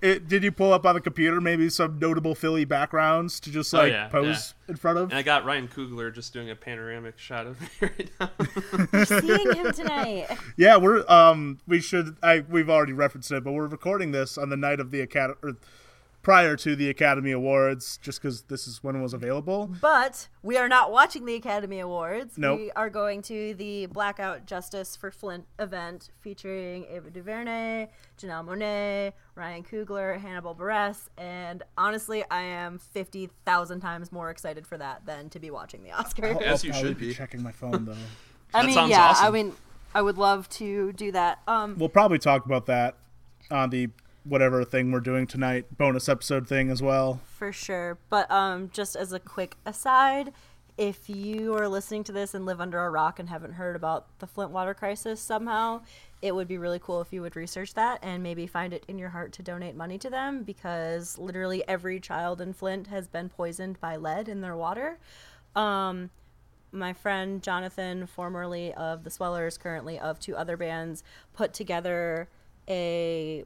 [0.00, 3.72] it, did you pull up on the computer maybe some notable Philly backgrounds to just
[3.74, 5.10] Oh, like yeah, pose in front of?
[5.10, 8.30] and I got Ryan Coogler just doing a panoramic shot of me right now.
[8.92, 10.26] We're seeing him tonight.
[10.56, 14.48] Yeah, we're um we should I we've already referenced it, but we're recording this on
[14.50, 15.56] the night of the academy or
[16.22, 19.70] prior to the Academy Awards, just because this is when it was available.
[19.80, 22.38] But we are not watching the Academy Awards.
[22.38, 22.60] Nope.
[22.60, 27.88] We are going to the Blackout Justice for Flint event featuring Ava DuVernay,
[28.20, 34.78] Janelle Monáe, Ryan Coogler, Hannibal Buress, and honestly, I am 50,000 times more excited for
[34.78, 36.40] that than to be watching the Oscars.
[36.42, 37.14] As you I'll probably should be.
[37.14, 37.92] checking my phone though.
[38.54, 39.54] I That mean, sounds yeah, I mean,
[39.94, 41.40] I would love to do that.
[41.48, 42.96] Um, we'll probably talk about that
[43.50, 43.88] on the
[44.24, 47.20] whatever thing we're doing tonight bonus episode thing as well.
[47.24, 47.98] for sure.
[48.08, 50.32] But um, just as a quick aside,
[50.78, 54.06] if you are listening to this and live under a rock and haven't heard about
[54.20, 55.82] the Flint water crisis somehow,
[56.22, 58.98] it would be really cool if you would research that and maybe find it in
[58.98, 63.28] your heart to donate money to them because literally every child in Flint has been
[63.28, 64.98] poisoned by lead in their water.
[65.54, 66.10] Um,
[66.70, 71.04] my friend Jonathan, formerly of the Swellers, currently of two other bands,
[71.34, 72.28] put together
[72.68, 73.44] a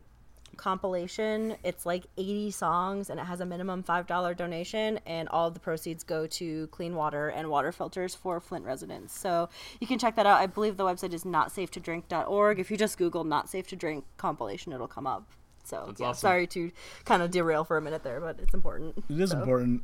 [0.57, 1.57] compilation.
[1.63, 5.61] It's like 80 songs and it has a minimum $5 donation, and all of the
[5.61, 9.19] proceeds go to clean water and water filters for Flint residents.
[9.19, 9.49] So
[9.81, 10.41] you can check that out.
[10.41, 12.59] I believe the website is notsafetodrink.org.
[12.59, 15.29] If you just Google not safe to drink compilation, it'll come up.
[15.65, 16.21] So That's yeah, awesome.
[16.21, 16.71] sorry to
[17.05, 19.03] kind of derail for a minute there, but it's important.
[19.09, 19.83] It is So, important.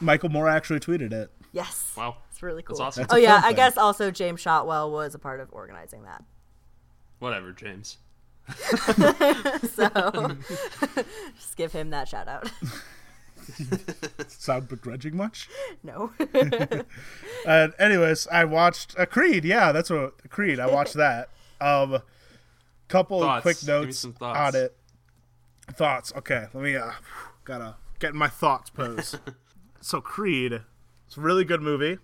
[0.00, 1.30] Michael Moore actually tweeted it.
[1.52, 1.94] Yes.
[1.96, 2.16] Wow.
[2.30, 2.76] It's really cool.
[2.76, 3.02] That's awesome.
[3.02, 6.24] That's oh yeah, fun I guess also James Shotwell was a part of organizing that.
[7.20, 7.98] Whatever, James.
[9.74, 9.88] So
[11.36, 12.50] just give him that shout out.
[14.28, 15.48] Sound begrudging much?
[15.82, 16.12] no.
[17.46, 19.44] Uh, anyways, I watched a Creed.
[19.44, 20.58] Yeah, that's what Creed.
[20.60, 21.28] I watched that.
[21.60, 21.98] Um,
[22.88, 23.42] couple Thoughts.
[23.42, 24.74] quick notes some on it.
[25.72, 26.12] Thoughts.
[26.16, 26.76] Okay, let me.
[26.76, 26.92] Uh,
[27.44, 29.16] gotta get in my thoughts pose.
[29.80, 30.60] so Creed,
[31.06, 31.98] it's a really good movie.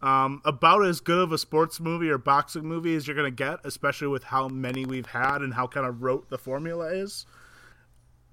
[0.00, 3.58] Um, about as good of a sports movie or boxing movie as you're gonna get,
[3.64, 7.26] especially with how many we've had and how kind of rote the formula is.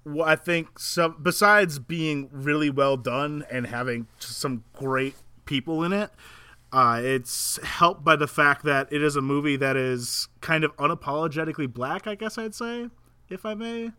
[0.04, 5.92] Well, I think some besides being really well done and having some great people in
[5.92, 6.10] it,
[6.72, 10.76] uh, it's helped by the fact that it is a movie that is kind of
[10.76, 12.06] unapologetically black.
[12.06, 12.88] I guess I'd say,
[13.28, 13.90] if I may,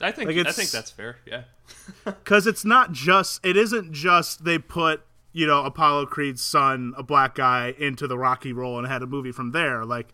[0.00, 1.18] I think Like, I think that's fair.
[1.26, 1.42] Yeah.
[2.04, 5.02] because it's not just it isn't just they put
[5.32, 9.06] you know Apollo Creed's son, a black guy, into the Rocky role and had a
[9.06, 9.84] movie from there.
[9.84, 10.12] Like,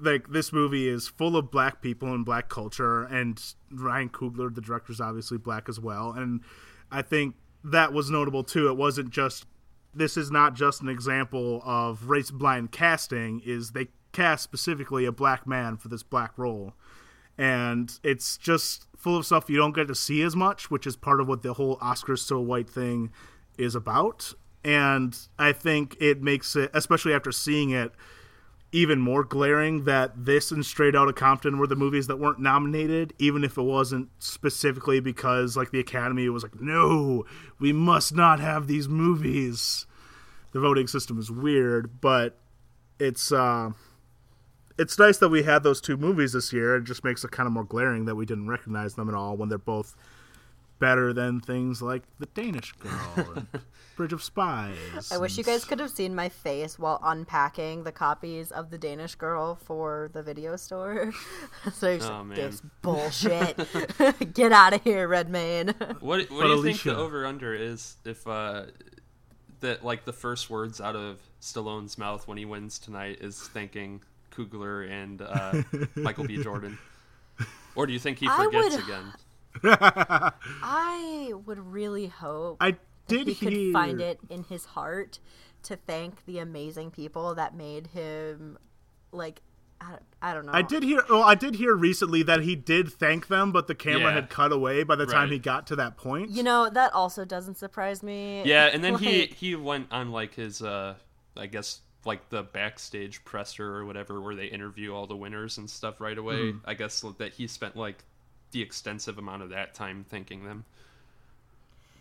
[0.00, 4.60] like this movie is full of black people and black culture, and Ryan Coogler, the
[4.60, 6.12] director, is obviously black as well.
[6.12, 6.42] And
[6.90, 8.68] I think that was notable too.
[8.68, 9.46] It wasn't just
[9.94, 13.40] this is not just an example of race blind casting.
[13.44, 16.72] Is they cast specifically a black man for this black role
[17.38, 20.96] and it's just full of stuff you don't get to see as much, which is
[20.96, 23.10] part of what the whole Oscars so white thing
[23.58, 24.34] is about.
[24.64, 27.92] And I think it makes it, especially after seeing it,
[28.70, 33.14] even more glaring that this and Straight Outta Compton were the movies that weren't nominated,
[33.18, 37.24] even if it wasn't specifically because like the Academy was like, no,
[37.58, 39.86] we must not have these movies.
[40.52, 42.38] The voting system is weird, but
[42.98, 43.70] it's uh
[44.78, 46.76] it's nice that we had those two movies this year.
[46.76, 49.36] It just makes it kind of more glaring that we didn't recognize them at all
[49.36, 49.96] when they're both
[50.78, 53.46] better than things like The Danish Girl and
[53.96, 55.10] Bridge of Spies.
[55.10, 58.78] I wish you guys could have seen my face while unpacking the copies of The
[58.78, 61.12] Danish Girl for the video store.
[61.72, 62.36] so you're just Oh, like, man.
[62.36, 63.60] this bullshit.
[64.34, 65.68] Get out of here, Redmayne.
[66.00, 68.66] What What But do you think the over under is if uh
[69.60, 74.02] that like the first words out of Stallone's mouth when he wins tonight is thanking
[74.30, 75.62] Coogler and uh,
[75.96, 76.40] Michael B.
[76.40, 76.78] Jordan,
[77.74, 79.12] or do you think he forgets would- again?
[79.64, 85.18] I would really hope I did he could hear find it in his heart
[85.64, 88.58] to thank the amazing people that made him
[89.12, 89.40] like
[89.80, 90.52] I, I don't know.
[90.52, 91.02] I did hear.
[91.08, 94.12] Well, I did hear recently that he did thank them, but the camera Yeah.
[94.14, 96.30] had cut away by the time he got to that point.
[96.30, 98.42] You know, that also doesn't surprise me.
[98.44, 100.94] Yeah, and then he he went on like his uh
[101.36, 105.70] I guess like the backstage presser or whatever where they interview all the winners and
[105.70, 106.36] stuff right away.
[106.36, 106.58] Mm-hmm.
[106.68, 108.04] I guess that he spent like
[108.52, 110.64] the extensive amount of that time thanking them.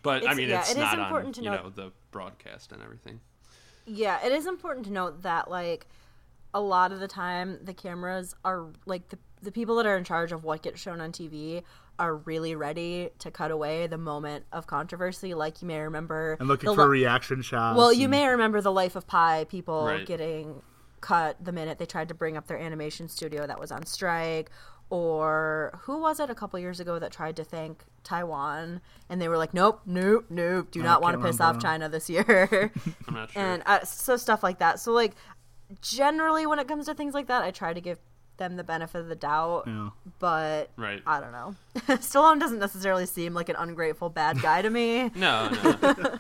[0.04, 1.92] But I mean, yeah, it's it is not on important to you note- know the
[2.12, 3.20] broadcast and everything.
[3.86, 5.88] Yeah, it is important to note that like
[6.54, 10.04] a lot of the time the cameras are like the the people that are in
[10.04, 11.64] charge of what gets shown on TV
[12.00, 15.34] are really ready to cut away the moment of controversy.
[15.34, 17.76] Like you may remember And looking for li- reaction shots.
[17.78, 20.06] Well, you may remember the Life of Pi people Right.
[20.06, 20.62] getting
[21.02, 24.50] cut the minute they tried to bring up their animation studio that was on strike.
[24.90, 29.28] Or who was it a couple years ago that tried to thank Taiwan and they
[29.28, 31.62] were like, nope, nope, nope, do not want to can't piss off remember.
[31.62, 32.72] China this year.
[33.08, 33.42] I'm not sure.
[33.42, 34.80] and uh, so stuff like that.
[34.80, 35.14] So like
[35.82, 38.00] generally when it comes to things like that, I try to give
[38.38, 39.64] them the benefit of the doubt.
[39.68, 39.90] Yeah.
[40.20, 41.02] But right.
[41.06, 41.56] I don't know.
[41.98, 45.10] Stallone doesn't necessarily seem like an ungrateful bad guy to me.
[45.16, 46.18] no, no.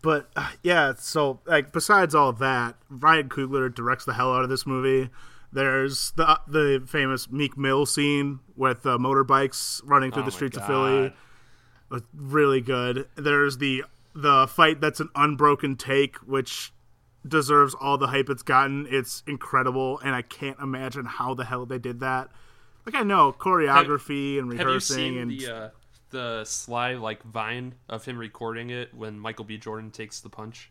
[0.00, 4.44] But uh, yeah, so like besides all of that, Ryan Coogler directs the hell out
[4.44, 5.10] of this movie.
[5.52, 10.56] There's the the famous Meek Mill scene with uh, motorbikes running through Oh the streets
[10.56, 11.12] of Philly.
[12.14, 13.08] Really good.
[13.16, 13.84] There's the
[14.14, 16.72] the fight that's an unbroken take, which
[17.26, 18.86] deserves all the hype it's gotten.
[18.90, 22.28] It's incredible, and I can't imagine how the hell they did that.
[22.84, 25.68] Like I know choreography and Have you rehearsing seen and the uh,
[26.10, 29.58] the sly like vine of him recording it when Michael B.
[29.58, 30.70] Jordan takes the punch?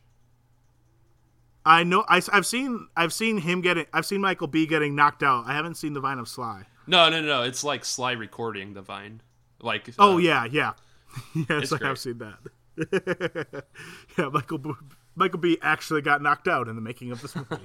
[1.67, 5.21] I know I, have seen I've seen him getting I've seen Michael B getting knocked
[5.21, 5.45] out.
[5.47, 6.63] I haven't seen the Vine of Sly.
[6.87, 7.43] No, no, no, no.
[7.43, 9.21] It's like Sly recording the vine.
[9.61, 10.73] Like Oh uh, yeah, yeah,
[11.49, 13.63] yes, I have seen that.
[14.17, 14.71] yeah, Michael B,
[15.15, 17.57] Michael B actually got knocked out in the making of this movie.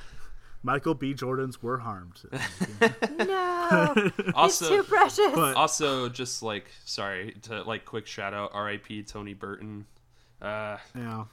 [0.62, 1.14] Michael B.
[1.14, 2.22] Jordans were harmed.
[3.18, 5.32] No, it's Also, too precious.
[5.32, 9.04] But- also just like sorry to like quick shout out R.I.P.
[9.04, 9.86] Tony Burton.
[10.42, 11.24] Uh, yeah,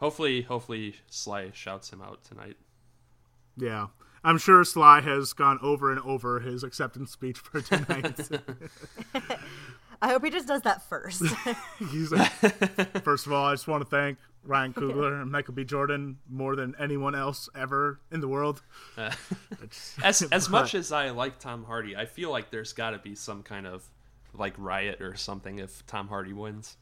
[0.00, 2.56] hopefully, hopefully Sly shouts him out tonight.
[3.56, 3.88] yeah.
[4.26, 8.18] I'm sure Sly has gone over and over his acceptance speech for tonight.
[10.00, 11.22] I hope he just does that first.
[11.90, 12.32] He's like,
[13.02, 15.64] first of all, I just want to thank Ryan Coogler and Michael B.
[15.64, 18.62] Jordan more than anyone else ever in the world.
[18.96, 19.10] Uh,
[20.02, 23.14] as as much as I like Tom Hardy, I feel like there's got to be
[23.14, 23.84] some kind of
[24.32, 26.76] like riot or something if Tom Hardy wins.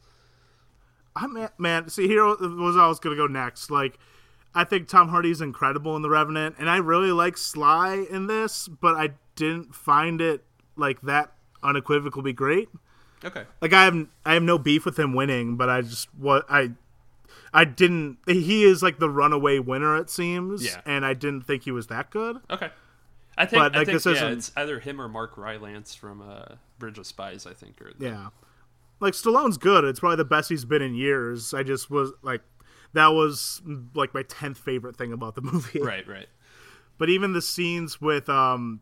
[1.14, 3.70] I man, man, see here was I was gonna go next.
[3.70, 3.98] Like,
[4.54, 8.68] I think Tom Hardy's incredible in The Revenant, and I really like Sly in this,
[8.68, 10.44] but I didn't find it
[10.76, 12.68] like that unequivocally great.
[13.24, 13.44] Okay.
[13.60, 16.72] Like I have I have no beef with him winning, but I just what I
[17.54, 18.18] I didn't.
[18.26, 20.80] He is like the runaway winner, it seems, Yeah.
[20.86, 22.38] and I didn't think he was that good.
[22.50, 22.70] Okay.
[23.36, 26.20] I think, But, I think this yeah, isn't- it's either him or Mark Rylance from
[26.20, 27.46] uh, Bridge of Spies.
[27.46, 28.28] I think, or Yeah.
[29.02, 29.84] Like Stallone's good.
[29.84, 31.52] It's probably the best he's been in years.
[31.52, 32.40] I just was like
[32.94, 33.60] that was
[33.94, 35.80] like my 10th favorite thing about the movie.
[35.82, 36.28] right, right.
[36.98, 38.80] But even the scenes with um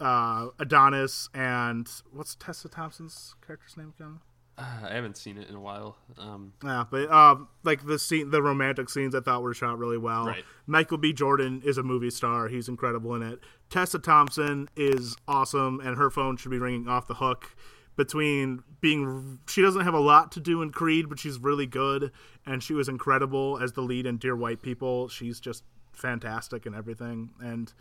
[0.00, 4.20] uh Adonis and what's Tessa Thompson's character's name again?
[4.58, 5.96] Uh, I haven't seen it in a while.
[6.18, 9.98] Um, Yeah, but um like the scene the romantic scenes I thought were shot really
[9.98, 10.26] well.
[10.26, 10.44] Right.
[10.66, 11.12] Michael B.
[11.12, 12.46] Jordan is a movie star.
[12.48, 13.40] He's incredible in it.
[13.70, 17.56] Tessa Thompson is awesome and her phone should be ringing off the hook
[17.96, 22.10] between being she doesn't have a lot to do in Creed, but she's really good
[22.46, 25.08] and she was incredible as the lead in Dear White People.
[25.08, 27.30] She's just fantastic and everything.
[27.40, 27.72] And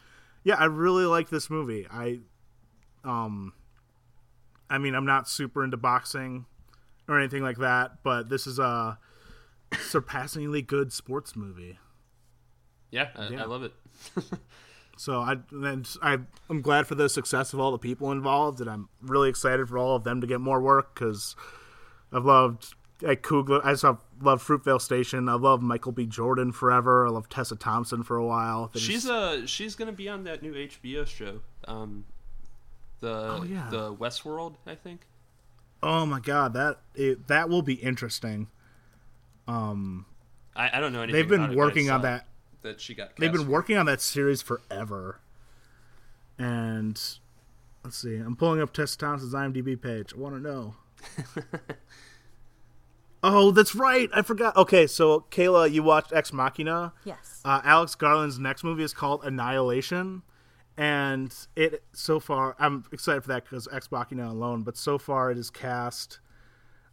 [0.43, 1.87] yeah, I really like this movie.
[1.89, 2.19] I
[3.03, 3.53] um
[4.69, 6.45] I mean, I'm not super into boxing
[7.07, 8.97] or anything like that, but this is a
[9.79, 11.77] surpassingly good sports movie.
[12.89, 13.43] yeah, I, Yeah.
[13.43, 13.73] I love it.
[15.01, 18.69] So I and I I'm glad for the success of all the people involved, and
[18.69, 21.35] I'm really excited for all of them to get more work because
[22.13, 23.65] I've loved like Coogler.
[23.65, 25.27] I just have loved Fruitvale Station.
[25.27, 26.05] I love Michael B.
[26.05, 27.07] Jordan forever.
[27.07, 28.69] I love Tessa Thompson for a while.
[28.75, 31.39] She's uh she's gonna be on that new HBO show.
[31.67, 32.05] Um,
[32.99, 33.69] the Oh, yeah.
[33.71, 35.07] the Westworld, I think.
[35.81, 38.49] oh my god, that it, that will be interesting.
[40.55, 41.19] I, I don't know anything.
[41.19, 42.27] They've been working on that.
[42.61, 43.15] That she got.
[43.17, 43.51] They've been for.
[43.51, 45.19] working on that series forever.
[46.37, 46.99] And
[47.83, 50.13] let's see, I'm pulling up Tessa Thompson's IMDb page.
[50.15, 50.75] I want to know.
[53.23, 54.09] oh, that's right.
[54.13, 54.55] I forgot.
[54.55, 56.93] Okay, so Kayla, you watched Ex Machina.
[57.03, 57.41] yes.
[57.43, 60.21] Uh, Alex Garland's next movie is called Annihilation,
[60.77, 64.63] and it so far I'm excited for that because Ex Machina alone.
[64.63, 66.19] But so far it is cast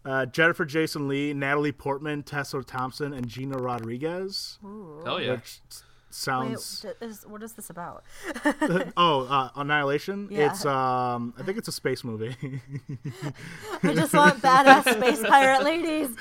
[0.09, 4.59] uh, Jennifer Jason Lee, Natalie Portman, Tessa Thompson, and Gina Rodriguez.
[5.05, 5.33] Hell yeah!
[5.33, 5.61] Which
[6.11, 8.05] sounds d- is, what is this about?
[8.97, 10.29] oh uh, Annihilation.
[10.31, 10.51] Yeah.
[10.51, 12.35] It's um I think it's a space movie.
[13.83, 16.17] I just want badass space pirate ladies.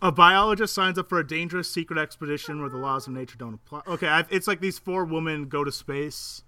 [0.00, 3.54] A biologist signs up for a dangerous secret expedition where the laws of nature don't
[3.54, 3.82] apply.
[3.88, 6.42] Okay, I, it's like these four women go to space,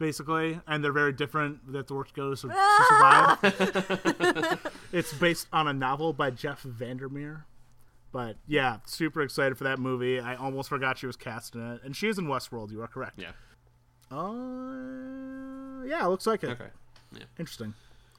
[0.00, 1.64] basically, and they're very different.
[1.70, 4.70] They the to work together to, to survive.
[4.92, 7.44] it's based on a novel by Jeff VanderMeer.
[8.10, 10.18] But yeah, super excited for that movie.
[10.18, 12.72] I almost forgot she was cast in it, and she is in Westworld.
[12.72, 13.20] You are correct.
[13.20, 13.30] Yeah.
[14.10, 16.48] Uh, yeah, looks like it.
[16.48, 16.70] Okay.
[17.12, 17.24] Yeah.
[17.38, 17.74] Interesting.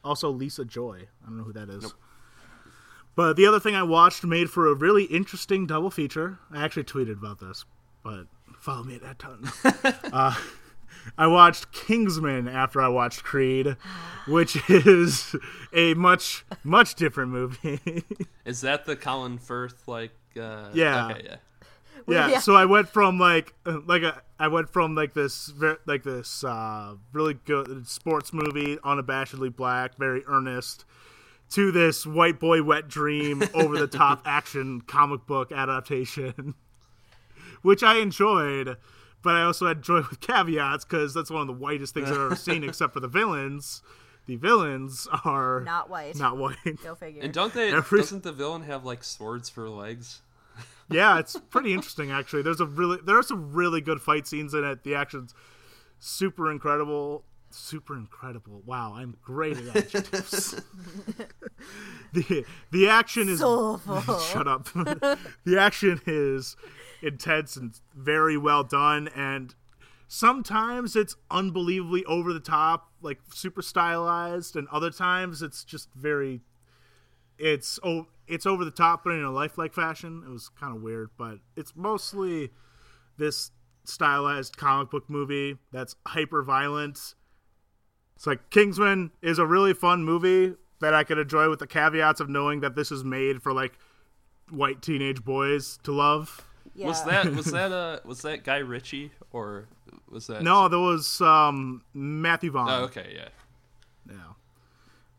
[0.05, 1.07] Also, Lisa Joy.
[1.21, 1.93] I don't know who that is.
[3.15, 6.39] But the other thing I watched made for a really interesting double feature.
[6.49, 7.65] I actually tweeted about this,
[8.03, 8.27] but
[8.57, 9.51] follow me at that ton.
[10.13, 10.33] uh,
[11.17, 13.75] I watched Kingsman after I watched Creed,
[14.27, 15.35] which is
[15.73, 18.03] a much, much different movie.
[18.45, 20.11] Is that the Colin Firth like?
[20.39, 21.09] Uh, Yeah.
[21.09, 21.21] Okay.
[21.25, 21.35] Yeah.
[22.07, 22.39] yeah, Yeah.
[22.39, 26.03] so I went from like uh, like a I went from like this ver- like
[26.03, 30.85] this uh really good sports movie unabashedly black, very earnest
[31.51, 36.55] to this white boy wet dream over the top action comic book adaptation
[37.61, 38.77] which I enjoyed,
[39.23, 42.17] but I also had joy with caveats cuz that's one of the whitest things I've
[42.17, 43.81] ever seen except for the villains.
[44.27, 46.15] The villains are Not white.
[46.15, 46.55] not white.
[46.83, 47.23] Go figure.
[47.23, 47.73] And don't they?
[47.73, 50.21] Every- Doesn't the villain have like swords for legs?
[50.89, 52.41] yeah, it's pretty interesting actually.
[52.43, 54.83] There's a really there are some really good fight scenes in it.
[54.83, 55.33] The action's
[55.99, 57.23] super incredible.
[57.53, 58.61] Super incredible.
[58.65, 60.51] Wow, I'm great at adjectives.
[62.13, 64.19] the the action is Soulful.
[64.31, 64.65] shut up.
[64.73, 66.55] the action is
[67.01, 69.55] intense and very well done and
[70.13, 76.41] sometimes it's unbelievably over the top, like super stylized, and other times it's just very
[77.39, 80.21] it's oh it's over the top but in a lifelike fashion.
[80.27, 82.49] It was kind of weird, but it's mostly
[83.17, 83.51] this
[83.85, 87.15] stylized comic book movie that's hyper violent.
[88.17, 92.19] It's like Kingsman is a really fun movie that I could enjoy with the caveats
[92.19, 93.79] of knowing that this is made for like
[94.49, 96.45] white teenage boys to love.
[96.73, 96.87] Yeah.
[96.87, 99.67] Was that was that uh was that Guy Ritchie or
[100.09, 102.69] was that No, there was um Matthew Vaughn.
[102.69, 103.29] Oh, okay, yeah.
[104.09, 104.33] Yeah.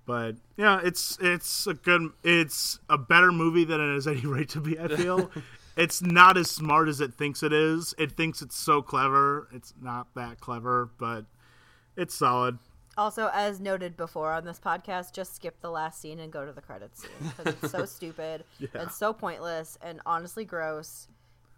[0.05, 4.49] But yeah, it's it's a good it's a better movie than it has any right
[4.51, 5.31] to be, I feel.
[5.77, 7.95] it's not as smart as it thinks it is.
[7.99, 9.49] It thinks it's so clever.
[9.53, 11.25] It's not that clever, but
[11.97, 12.59] it's solid.
[12.99, 16.53] Also, as noted before on this podcast, just skip the last scene and go to
[16.53, 18.45] the credits scene because it's so stupid
[18.75, 21.09] and so pointless and honestly gross.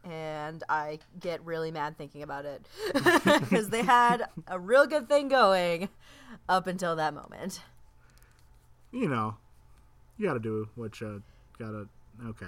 [0.04, 5.28] And I get really mad thinking about it because they had a real good thing
[5.28, 5.88] going
[6.48, 7.60] up until that moment.
[8.92, 9.36] You know,
[10.18, 11.22] you got to do what you
[11.58, 11.88] got to
[12.26, 12.46] Okay.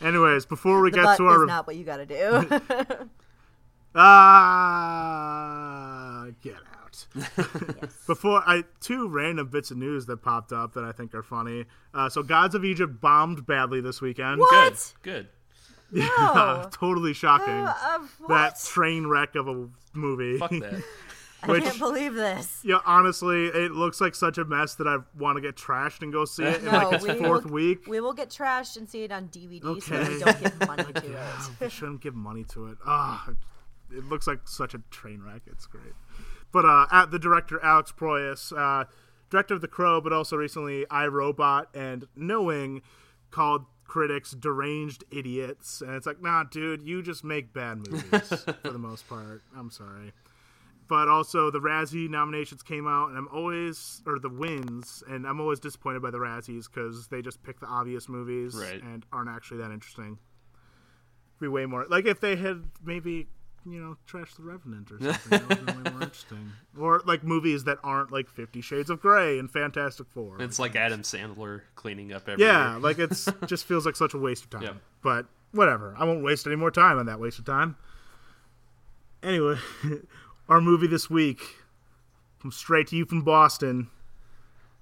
[0.00, 2.48] Anyways, before we The get butt to our is not what you got to do.
[3.94, 4.66] Ah,
[6.42, 7.06] get out.
[8.06, 11.64] Before I two random bits of news that popped up that I think are funny.
[11.92, 14.38] Uh, so, Gods of Egypt bombed badly this weekend.
[14.38, 14.94] What?
[15.02, 15.26] Good.
[16.08, 16.68] No.
[16.72, 17.48] totally shocking.
[17.52, 20.38] Uh, uh, that train wreck of a movie.
[20.38, 20.82] Fuck that.
[21.42, 22.60] I can't believe this.
[22.62, 26.12] yeah, honestly, it looks like such a mess that I want to get trashed and
[26.12, 27.86] go see it in like its we fourth will, week.
[27.86, 30.06] We will get trashed and see it on DVD so Okay.
[30.16, 31.64] we don't give money to Yeah, it.
[31.64, 32.76] we shouldn't give money to it.
[32.86, 33.30] Ah,
[33.90, 35.40] it looks like such a train wreck.
[35.46, 35.94] It's great.
[36.52, 38.84] But uh, at the director Alex Proyas, uh,
[39.30, 42.82] director of The Crow, but also recently I Robot and Knowing,
[43.30, 48.28] called critics deranged idiots, and it's like, nah, dude, you just make bad movies
[48.62, 49.42] for the most part.
[49.56, 50.12] I'm sorry.
[50.86, 55.40] But also the Razzie nominations came out, and I'm always or the wins, and I'm
[55.40, 58.80] always disappointed by the Razzies because they just pick the obvious movies Right.
[58.80, 60.18] and aren't actually that interesting
[61.40, 63.26] be way more like if they had maybe
[63.66, 65.30] you know trash the revenant or something.
[65.30, 66.52] That would have been more interesting.
[66.78, 70.40] Or like movies that aren't like 50 shades of gray and fantastic four.
[70.40, 74.18] It's like Adam Sandler cleaning up every yeah like it's just feels like such a
[74.18, 74.62] waste of time.
[74.62, 74.76] Yep.
[75.02, 75.94] but whatever.
[75.98, 77.76] I won't waste any more time on that waste of time.
[79.22, 79.56] Anyway
[80.48, 81.40] our movie this week
[82.38, 83.88] from straight to you from boston.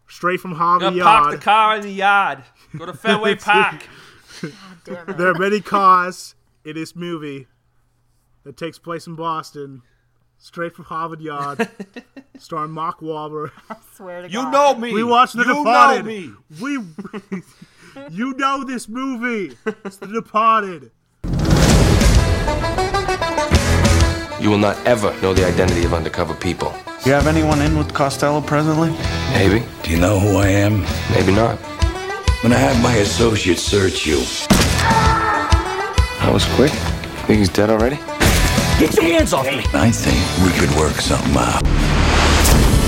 [0.07, 2.39] Straight from harvey Gonna park yard the car in the yard.
[2.77, 3.87] Go to Fenway Park.
[4.85, 5.19] Damn it.
[5.19, 7.47] there are many cars in this movie
[8.49, 9.83] that takes place in Boston,
[10.39, 11.69] straight from Harvard Yard,
[12.39, 13.51] starring Mark Wahlberg.
[13.69, 14.47] I swear to You God.
[14.47, 14.93] You know me.
[14.95, 16.07] We watched The you Departed.
[16.07, 16.33] Know me.
[16.59, 17.43] We,
[18.11, 19.55] you know this movie.
[19.85, 20.91] It's The Departed.
[24.43, 26.73] You will not ever know the identity of undercover people.
[27.05, 28.93] Do you have anyone in with Costello presently?
[29.35, 30.87] Maybe, Do you know who I am?
[31.13, 31.59] maybe not.
[32.43, 34.21] When I'm gonna have my associates search you.
[36.21, 36.71] That was quick.
[37.27, 37.99] Think he's dead already?
[38.79, 39.65] Get your hands off me!
[39.75, 41.65] I think we could work something out.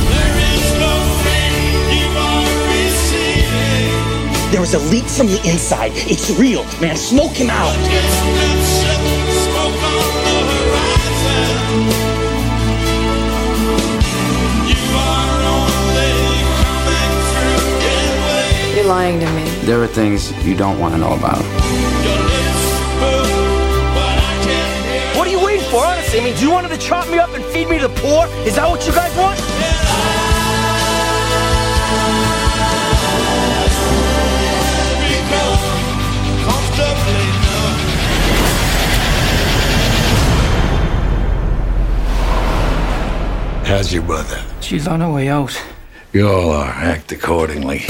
[0.07, 0.95] There is no
[1.27, 4.53] rain, keep on receiving.
[4.53, 5.91] There is a leak from the inside.
[5.95, 6.97] It's real, man.
[6.97, 7.75] Smoke him out.
[18.77, 19.43] You're lying to me.
[19.67, 21.80] There are things you don't want to know about.
[26.13, 27.95] I mean, do you want him to chop me up and feed me to the
[28.01, 28.27] poor?
[28.45, 29.39] Is that what you guys want?
[43.67, 44.43] How's your mother?
[44.61, 45.57] She's on her way out.
[46.13, 46.71] You all are.
[46.71, 47.85] Act accordingly.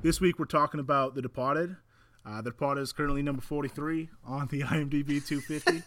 [0.00, 1.76] This week we're talking about The Departed.
[2.24, 5.82] Uh, the Departed is currently number 43 on the IMDb 250.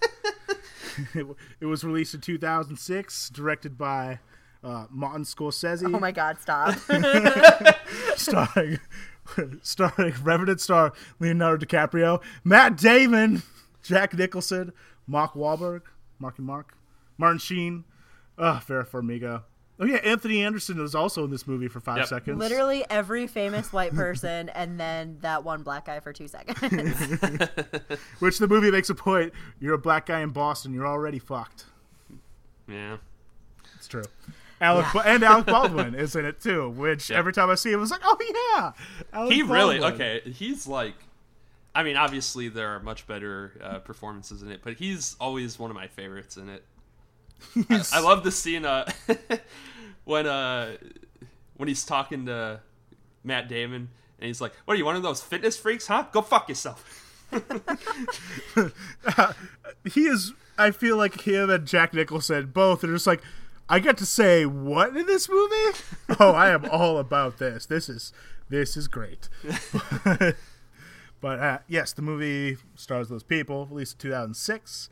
[1.19, 1.27] it,
[1.61, 4.19] it was released in 2006, directed by
[4.63, 5.93] uh, Martin Scorsese.
[5.93, 6.75] Oh my god, stop.
[8.15, 8.79] starring
[9.61, 13.43] starring Revenant star Leonardo DiCaprio, Matt Damon,
[13.83, 14.73] Jack Nicholson,
[15.07, 15.83] Mark Wahlberg,
[16.19, 16.77] Marky Mark,
[17.17, 17.83] Martin Sheen,
[18.37, 19.43] uh, Vera Farmiga.
[19.77, 22.07] Oh yeah, Anthony Anderson was also in this movie for five Yep.
[22.07, 22.39] seconds.
[22.39, 26.57] Literally every famous white person, and then that one black guy for two seconds.
[28.19, 29.33] Which the movie makes a point.
[29.59, 30.73] You're a black guy in Boston.
[30.73, 31.65] You're already fucked.
[32.69, 32.97] Yeah.
[33.75, 34.03] It's true.
[34.61, 36.69] Alec and Alec Baldwin is in it too.
[36.69, 37.17] Which Yeah.
[37.17, 38.17] every time I see him, I was like, oh
[38.55, 38.71] yeah,
[39.11, 40.21] Alec he really okay.
[40.25, 40.95] He's like,
[41.75, 45.69] I mean, obviously there are much better uh, performances in it, but he's always one
[45.69, 46.63] of my favorites in it.
[47.69, 48.89] I, I love the scene uh,
[50.05, 50.77] when uh,
[51.57, 52.61] when he's talking to
[53.23, 56.05] Matt Damon and he's like, "What are you one of those fitness freaks, huh?
[56.11, 57.01] Go fuck yourself."
[59.85, 63.21] he is I feel like him and Jack Nicholson both are just like
[63.67, 65.77] I get to say what in this movie?
[66.19, 67.65] Oh, I am all about this.
[67.65, 68.13] This is
[68.47, 69.27] this is great.
[71.19, 74.87] but uh, yes, the movie stars those people, released in 2006.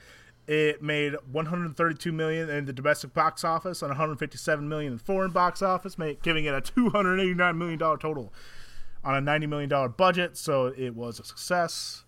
[0.46, 5.62] It made 132 million in the domestic box office and 157 million in foreign box
[5.62, 8.34] office, giving it a 289 million dollar total
[9.04, 10.36] on a 90 million dollar budget.
[10.38, 12.04] So it was a success.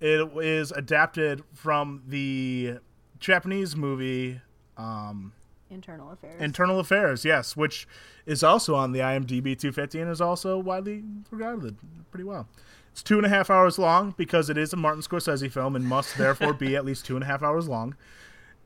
[0.00, 2.78] It is adapted from the
[3.18, 4.40] Japanese movie
[4.76, 5.32] um,
[5.70, 6.40] Internal affairs.
[6.40, 7.88] Internal Affairs, yes, which
[8.24, 11.76] is also on the IMDb 250 and is also widely regarded
[12.10, 12.48] pretty well.
[12.96, 15.84] It's two and a half hours long because it is a Martin Scorsese film and
[15.84, 17.94] must therefore be at least two and a half hours long.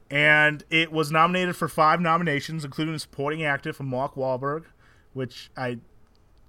[0.08, 4.66] And it was nominated for five nominations, including a supporting actor from Mark Wahlberg,
[5.14, 5.78] which I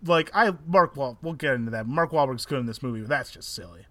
[0.05, 0.29] like.
[0.31, 1.17] I Mark Wahl.
[1.23, 1.87] We'll get into that.
[1.87, 3.87] Mark Wahlberg's good in this movie, but that's just silly.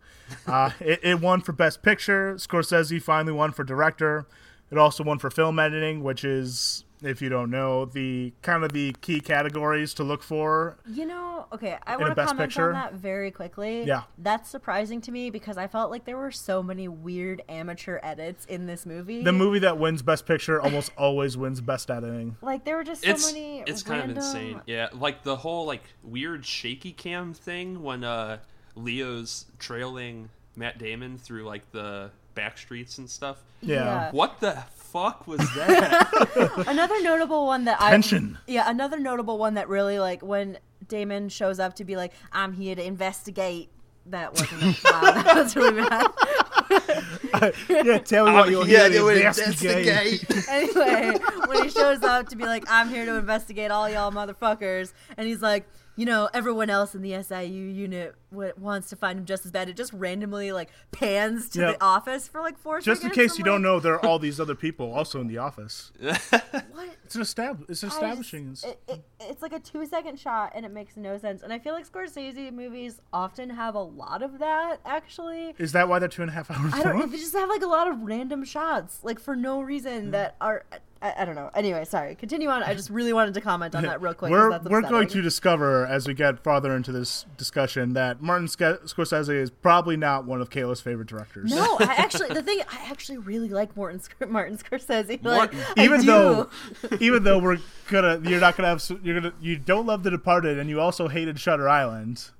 [0.46, 2.34] Uh, it, it won for Best Picture.
[2.36, 4.28] Scorsese finally won for Director.
[4.70, 8.72] It also won for Film Editing, which is, if you don't know, the kind of
[8.72, 10.78] the key categories to look for.
[10.86, 12.68] You know, okay, I want to comment Picture?
[12.68, 13.84] on that very quickly.
[13.84, 14.02] Yeah.
[14.18, 18.44] That's surprising to me because I felt like there were so many weird amateur edits
[18.46, 19.22] in this movie.
[19.22, 22.36] The movie that wins Best Picture almost always wins Best Editing.
[22.42, 24.60] like there were just so it's many it's kind of insane.
[24.66, 28.38] Yeah, like the whole like weird shaky cam thing when uh
[28.74, 33.42] Leo's trailing Matt Damon through like the back streets and stuff.
[33.60, 33.74] Yeah.
[33.84, 34.10] Yeah.
[34.12, 36.64] What the fuck was that?
[36.66, 38.38] Another notable one that Tension.
[38.46, 40.58] I Yeah, another notable one that really like when
[40.88, 43.70] Damon shows up to be like, "I'm here to investigate."
[44.06, 44.82] That wasn't.
[44.82, 47.54] wow, that was really bad.
[47.68, 50.24] Yeah, tell me what you're here to investigate.
[50.48, 54.92] anyway, when he shows up to be like, I'm here to investigate all y'all motherfuckers,
[55.16, 55.68] and he's like,
[56.00, 59.52] you know, everyone else in the SIU unit w- wants to find him just as
[59.52, 59.68] bad.
[59.68, 61.72] It just randomly like pans to Yeah.
[61.72, 64.18] the office for like four Just in case I'm you don't know, there are all
[64.28, 65.92] these other people also in the office.
[66.00, 66.88] what?
[67.04, 68.56] It's an estab- It's I just- establishing.
[68.64, 71.42] it, it, it's like a two second shot and it makes no sense.
[71.42, 75.54] And I feel like Scorsese movies often have a lot of that, actually.
[75.58, 77.00] Is that why they're two and a half hours I don't know.
[77.00, 77.10] long?
[77.10, 80.10] They just have like a lot of random shots, like for no reason hmm.
[80.12, 80.64] that are.
[81.02, 81.50] I, I don't know.
[81.54, 82.14] Anyway, sorry.
[82.14, 82.62] Continue on.
[82.62, 84.30] I just really wanted to comment on that real quick.
[84.30, 88.48] We're, that's we're going to discover as we get farther into this discussion that Martin
[88.48, 91.50] Sc- Scorsese is probably not one of Kayla's favorite directors.
[91.50, 95.22] No, I actually the thing I actually really like Martin Sc- Martin Scorsese.
[95.24, 95.60] Like, Martin.
[95.78, 96.50] Even though
[97.00, 100.58] even though we're gonna you're not gonna have you're gonna you don't love The Departed
[100.58, 102.30] and you also hated Shutter Island.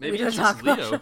[0.00, 1.00] Maybe We don't it's just talk about Leo.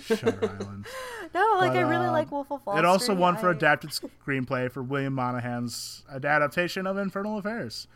[0.00, 0.86] Shutter Island.
[1.34, 3.18] no, like But, I really uh, like Wolf of Wall It also Street.
[3.18, 7.86] won for adapted screenplay for William Monahan's adaptation of Infernal Affairs.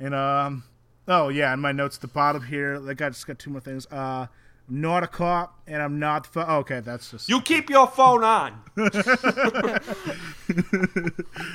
[0.00, 0.64] And um,
[1.06, 3.60] oh yeah, in my notes at the bottom here, like I just got two more
[3.60, 3.86] things.
[3.92, 4.26] Uh,
[4.68, 6.26] I'm not a cop, and I'm not.
[6.26, 7.28] Fu- oh, okay, that's just.
[7.28, 8.62] You keep your phone on.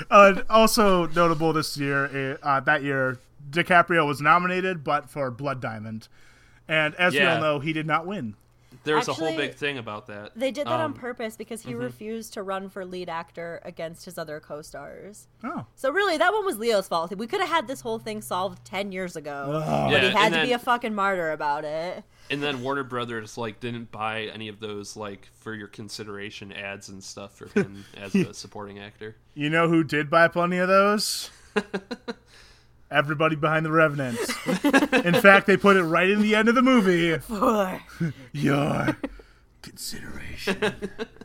[0.09, 3.17] Uh, also notable this year, uh, that year,
[3.49, 6.07] DiCaprio was nominated, but for Blood Diamond.
[6.67, 8.35] And as we all know, he did not win.
[8.83, 10.31] There's was a whole big thing about that.
[10.35, 14.05] They did that on Um, purpose because he refused to run for lead actor against
[14.05, 15.27] his other co-stars.
[15.43, 17.15] Oh, So really, that one was Leo's fault.
[17.15, 20.33] We could have had this whole thing solved ten years ago, Yeah, but he had
[20.33, 22.03] and to be a fucking martyr about it.
[22.31, 26.89] And then Warner Brothers like didn't buy any of those like for your consideration ads
[26.89, 29.15] and stuff for him as a supporting actor.
[29.35, 31.29] you know who did buy plenty of those?
[32.91, 34.19] Everybody behind the Revenant.
[35.05, 37.17] In fact, they put it right in the end of the movie.
[37.19, 37.81] For
[38.33, 38.97] your
[39.61, 40.75] consideration.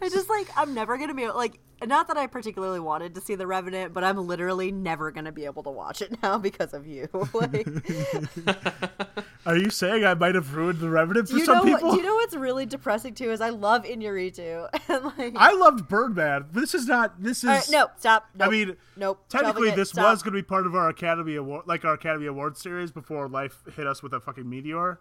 [0.00, 3.34] I just like I'm never gonna be like not that I particularly wanted to see
[3.34, 6.86] The Revenant, but I'm literally never gonna be able to watch it now because of
[6.86, 7.08] you.
[7.34, 7.66] like,
[9.46, 11.96] Are you saying I might have ruined the Revenant for you some know people?
[11.96, 15.34] You know what's really depressing too is I love Iñárritu and like.
[15.36, 16.46] I loved Birdman.
[16.52, 17.22] but This is not.
[17.22, 17.44] This is.
[17.44, 18.28] Right, no, stop.
[18.38, 19.24] I mean, nope.
[19.28, 20.10] Technically, this stop.
[20.10, 23.28] was going to be part of our Academy Award, like our Academy Award series, before
[23.28, 25.00] life hit us with a fucking meteor.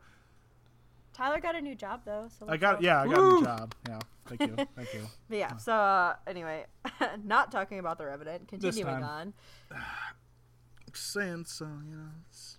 [1.20, 2.30] Tyler got a new job though.
[2.39, 2.86] So I let's got, go.
[2.86, 3.76] yeah, I got a new job.
[3.89, 5.01] Yeah, thank you, thank you.
[5.30, 5.57] But yeah.
[5.57, 6.65] So uh, anyway,
[7.26, 8.47] not talking about the Revenant.
[8.47, 9.34] Continuing on.
[10.93, 12.09] saying so, you know.
[12.30, 12.57] It's...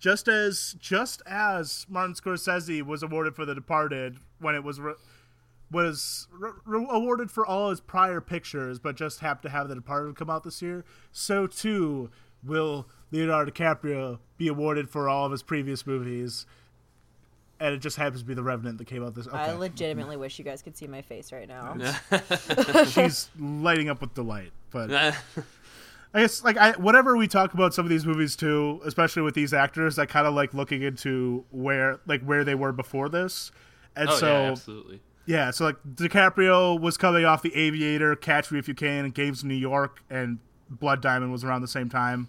[0.00, 4.94] Just as just as Martin Scorsese was awarded for The Departed when it was re-
[5.70, 9.76] was re- re- awarded for all his prior pictures, but just happened to have The
[9.76, 12.10] Departed come out this year, so too
[12.42, 16.46] will Leonardo DiCaprio be awarded for all of his previous movies.
[17.58, 19.26] And it just happens to be The Revenant that came out this.
[19.28, 21.76] I legitimately wish you guys could see my face right now.
[22.84, 25.14] she's lighting up with delight, but.
[26.14, 29.34] I guess like I whatever we talk about some of these movies too, especially with
[29.34, 33.50] these actors, I kind of like looking into where like where they were before this,
[33.94, 35.00] and oh so yeah, absolutely.
[35.26, 39.14] yeah, so like DiCaprio was coming off The Aviator, Catch Me If You Can, and
[39.14, 40.38] Gangs of New York, and
[40.70, 42.28] Blood Diamond was around the same time.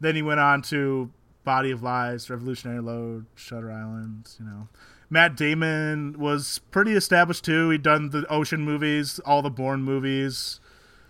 [0.00, 1.10] Then he went on to
[1.48, 4.34] Body of Lies, Revolutionary Road, Shutter Island.
[4.38, 4.68] You know,
[5.08, 7.70] Matt Damon was pretty established too.
[7.70, 10.60] He'd done the Ocean movies, all the Bourne movies.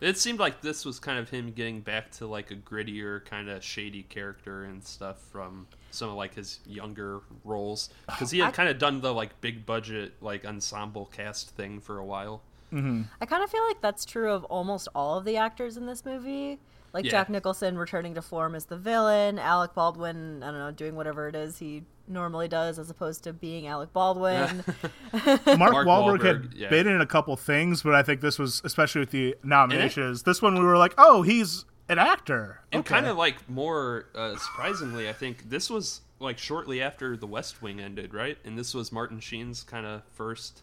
[0.00, 3.48] It seemed like this was kind of him getting back to like a grittier, kind
[3.50, 8.54] of shady character and stuff from some of like his younger roles because he had
[8.54, 12.42] kind of done the like big budget like ensemble cast thing for a while.
[12.72, 13.02] Mm-hmm.
[13.20, 16.04] I kind of feel like that's true of almost all of the actors in this
[16.04, 16.60] movie.
[16.92, 17.10] Like Yeah.
[17.12, 21.28] Jack Nicholson returning to form as the villain, Alec Baldwin, I don't know, doing whatever
[21.28, 24.64] it is he normally does as opposed to being Alec Baldwin.
[25.12, 26.70] Mark, Mark Wahlberg, had yeah.
[26.70, 30.22] been in a couple things, but I think this was especially with the nominations.
[30.22, 32.60] This one we were like, oh, he's an actor.
[32.72, 32.94] And Okay.
[32.94, 37.62] kind of like more uh, surprisingly, I think this was like shortly after The West
[37.62, 38.38] Wing ended, right?
[38.44, 40.62] And this was Martin Sheen's kind of first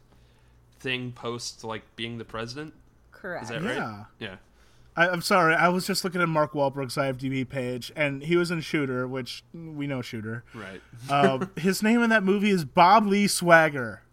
[0.80, 2.74] thing post like being the president.
[3.12, 3.44] Correct.
[3.44, 3.80] Is that Yeah.
[3.98, 4.06] right?
[4.20, 4.36] Yeah.
[4.98, 8.50] I, I'm sorry, I was just looking at Mark Wahlberg's IMDb page, and he was
[8.50, 10.44] in Shooter, which we know Shooter.
[10.54, 10.82] Right.
[11.10, 14.04] Um, his name in that movie is Bob Lee Swagger.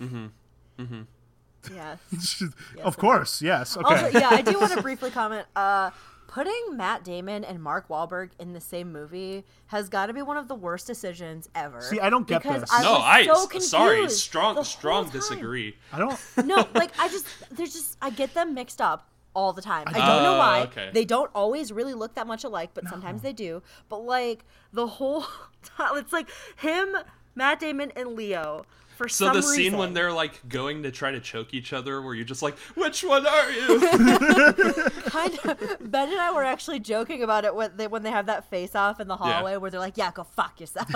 [0.00, 1.96] yeah.
[2.82, 3.76] of course, yes.
[3.76, 3.94] Okay.
[3.94, 5.46] Also, yeah, I do want to briefly comment.
[5.54, 5.90] Uh,
[6.26, 10.36] putting Matt Damon and Mark Wahlberg in the same movie has got to be one
[10.36, 11.80] of the worst decisions ever.
[11.80, 12.72] See, I don't get because this.
[12.72, 15.76] I no, I so sorry, strong strong disagree.
[15.92, 16.18] I don't.
[16.44, 19.84] No, like I just there's just I get them mixed up all the time.
[19.88, 20.60] I don't know Oh, why.
[20.62, 20.90] okay.
[20.92, 23.62] They don't always really look that much alike, but sometimes they do.
[23.88, 25.22] But like the whole
[25.62, 26.96] time, it's like him,
[27.34, 28.64] Matt Damon, and Leo.
[28.96, 29.26] For some.
[29.26, 29.78] So some the scene reason.
[29.80, 33.02] when they're like going to try to choke each other, where you're just like, "Which
[33.02, 33.80] one are you?"
[35.06, 38.26] kind of Ben and I were actually joking about it when they when they have
[38.26, 39.32] that face off in the Yeah.
[39.32, 40.86] hallway where they're like, "Yeah, go fuck yourself."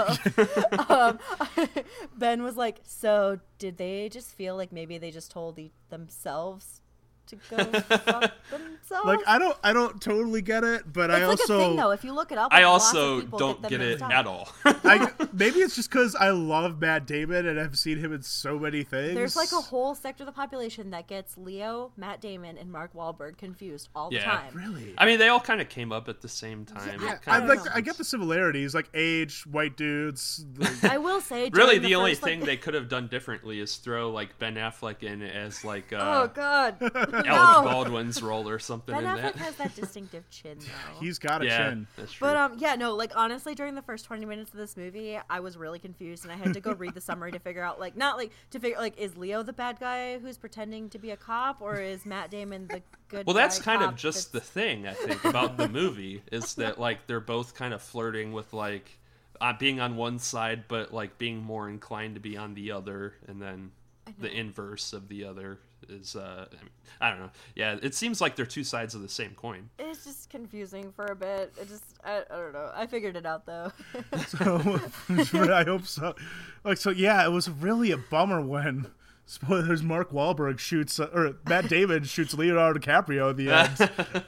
[0.89, 1.18] um,
[2.16, 6.80] ben was like, "So did they just feel like maybe they just told e- themselves
[7.29, 8.74] to go fuck themselves?"
[9.05, 9.57] Like I don't.
[9.62, 11.57] I don't totally get it, but it's I like also.
[11.57, 11.91] a thing though.
[11.91, 14.11] If you look it up, I like, lots also don't them get it up.
[14.11, 14.49] at all.
[14.64, 18.59] I, maybe it's just because I love Matt Damon and I've seen him in so
[18.59, 19.14] many things.
[19.14, 22.95] There's like a whole sector of the population that gets Leo, Matt Damon, and Mark
[22.95, 24.55] Wahlberg confused all the time.
[24.55, 24.95] Really?
[24.97, 26.99] I mean, they all kind of came up at the same time.
[27.03, 27.61] Yeah, It I like.
[27.74, 30.47] I get the similarities, like age, white dudes.
[30.57, 33.09] like- I will say, Really, during the, only first, like- thing they could have done
[33.09, 36.76] differently is throw like Ben Affleck in as like Oh uh, God!
[37.26, 37.70] Alec no.
[37.70, 39.36] Baldwin's role or something Ben in Affleck that.
[39.36, 41.00] has that distinctive chin, though.
[41.00, 41.86] He's got a yeah, chin.
[41.96, 42.26] that's true.
[42.26, 45.40] But um, yeah, no, like honestly, during the first twenty minutes of this movie, I
[45.40, 47.96] was really confused, and I had to go read the summary to figure out, like,
[47.96, 51.16] not like to figure like, is Leo the bad guy who's pretending to be a
[51.16, 53.26] cop, or is Matt Damon the good?
[53.26, 56.54] well, that's guy kind of cop just the thing I think about the movie is
[56.54, 58.98] that like they're both kind of flirting with like
[59.40, 63.14] uh, being on one side, but like being more inclined to be on the other,
[63.26, 63.70] and then
[64.18, 65.58] the inverse of the other
[65.89, 66.70] is uh, I, mean,
[67.01, 67.30] I don't know.
[67.55, 69.70] Yeah, it seems like they're two sides of the same coin.
[69.78, 71.53] It's just confusing for a bit.
[71.61, 72.70] It just I, I don't know.
[72.74, 73.72] I figured it out though.
[74.26, 74.80] So
[75.53, 76.14] I hope so.
[76.64, 78.89] Like so, yeah, it was really a bummer when
[79.26, 79.82] spoilers.
[79.82, 83.51] Mark Wahlberg shoots uh, or Matt Damon shoots Leonardo DiCaprio at the
[84.14, 84.24] end.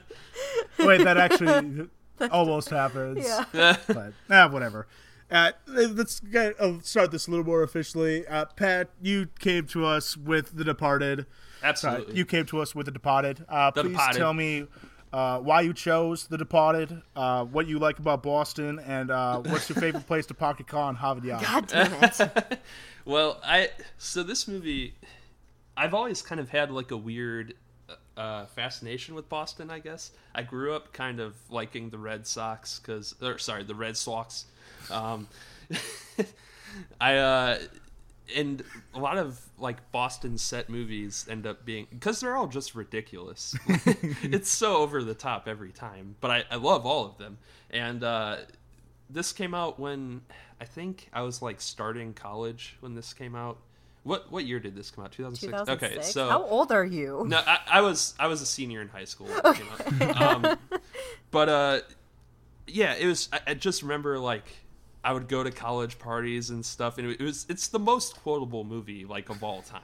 [0.79, 1.87] Wait, that actually
[2.31, 3.25] almost happens.
[3.25, 3.75] yeah.
[3.87, 4.87] but ah, whatever.
[5.31, 8.27] Uh, let's get, uh, start this a little more officially.
[8.27, 11.25] Uh, Pat, you came to us with The Departed.
[11.63, 12.15] Uh, Absolutely.
[12.15, 13.45] you came to us with The Departed.
[13.47, 14.17] Uh, The please Departed.
[14.19, 14.67] tell me
[15.13, 19.69] uh, why you chose The Departed, uh, what you like about Boston, and uh, what's
[19.69, 21.43] your favorite place to park your car in Harvard Yard.
[21.43, 22.59] God damn it.
[23.03, 24.93] Well, I so this movie,
[25.75, 27.55] I've always kind of had like a weird
[28.15, 29.71] uh, fascination with Boston.
[29.71, 33.73] I guess I grew up kind of liking the Red Sox because, or sorry, the
[33.73, 34.45] Red Sox.
[34.91, 35.27] Um,
[37.01, 37.59] I uh,
[38.35, 38.63] and
[38.93, 43.55] a lot of like Boston set movies end up being because they're all just ridiculous.
[43.67, 47.37] it's so over the top every time, but I, I love all of them.
[47.69, 48.37] And uh,
[49.09, 50.21] this came out when
[50.59, 53.57] I think I was like starting college when this came out.
[54.03, 55.11] What what year did this come out?
[55.11, 55.51] 2006.
[55.51, 55.83] 2006.
[55.83, 57.23] Okay, so how old are you?
[57.27, 59.27] no, I, I was I was a senior in high school.
[59.27, 60.11] When it came.
[60.21, 60.57] Um,
[61.31, 61.79] but uh,
[62.67, 63.29] yeah, it was.
[63.31, 64.45] I, I just remember like
[65.03, 68.63] I would go to college parties and stuff, and it was it's the most quotable
[68.63, 69.81] movie like of all time.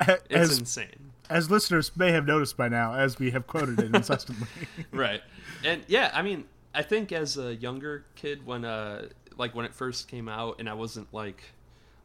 [0.30, 3.94] It's As, insane, as listeners may have noticed by now, as we have quoted it
[3.94, 4.46] incessantly.
[4.92, 5.20] right?
[5.62, 6.44] And yeah, I mean,
[6.74, 10.68] I think as a younger kid, when uh, like when it first came out, and
[10.68, 11.42] I wasn't like.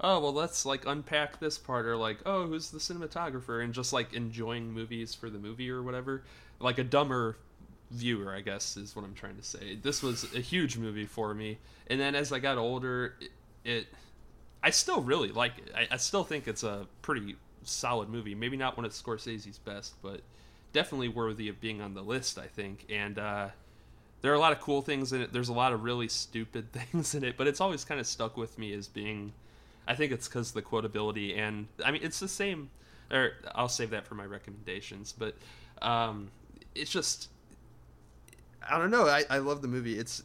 [0.01, 3.93] Oh well, let's like unpack this part, or like, oh, who's the cinematographer, and just
[3.93, 6.23] like enjoying movies for the movie or whatever.
[6.59, 7.37] Like a dumber
[7.91, 9.75] viewer, I guess, is what I'm trying to say.
[9.81, 11.57] This was a huge movie for me,
[11.87, 13.31] and then as I got older, it,
[13.63, 13.87] it
[14.63, 15.71] I still really like it.
[15.75, 18.35] I, I still think it's a pretty solid movie.
[18.35, 20.21] Maybe not one of Scorsese's best, but
[20.73, 22.37] definitely worthy of being on the list.
[22.37, 23.49] I think, and uh,
[24.21, 25.31] there are a lot of cool things in it.
[25.31, 28.37] There's a lot of really stupid things in it, but it's always kind of stuck
[28.37, 29.33] with me as being.
[29.87, 32.71] I think it's because the quotability, and I mean, it's the same.
[33.11, 35.35] Or I'll save that for my recommendations, but
[35.83, 36.31] um,
[36.73, 37.29] it's just
[38.69, 39.07] I don't know.
[39.07, 39.97] I, I love the movie.
[39.99, 40.23] It's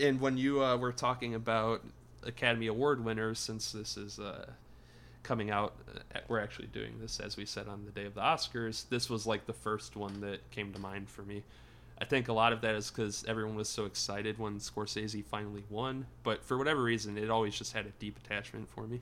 [0.00, 1.82] and when you uh, were talking about
[2.22, 4.46] Academy Award winners, since this is uh,
[5.22, 5.74] coming out,
[6.14, 8.88] uh, we're actually doing this as we said on the day of the Oscars.
[8.88, 11.42] This was like the first one that came to mind for me.
[11.98, 15.64] I think a lot of that is because everyone was so excited when Scorsese finally
[15.70, 19.00] won, but for whatever reason, it always just had a deep attachment for me.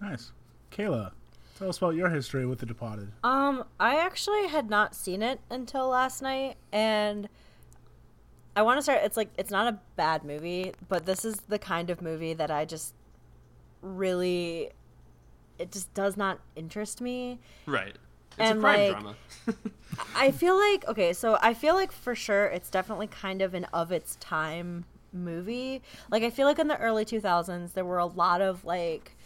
[0.00, 0.30] nice.
[0.70, 1.10] Kayla,
[1.58, 3.10] tell us about your history with The Departed.
[3.22, 7.28] Um, I actually had not seen it until last night, and
[8.56, 9.00] I want to start.
[9.02, 12.50] It's like it's not a bad movie, but this is the kind of movie that
[12.50, 12.94] I just
[13.82, 14.70] really,
[15.58, 17.38] it just does not interest me.
[17.66, 17.96] Right.
[18.36, 19.14] It's And, a crime like, drama.
[20.16, 23.64] I feel like okay, so I feel like for sure it's definitely kind of an
[23.72, 25.82] of its time movie.
[26.10, 29.16] Like I feel like in the early 2000s there were a lot of like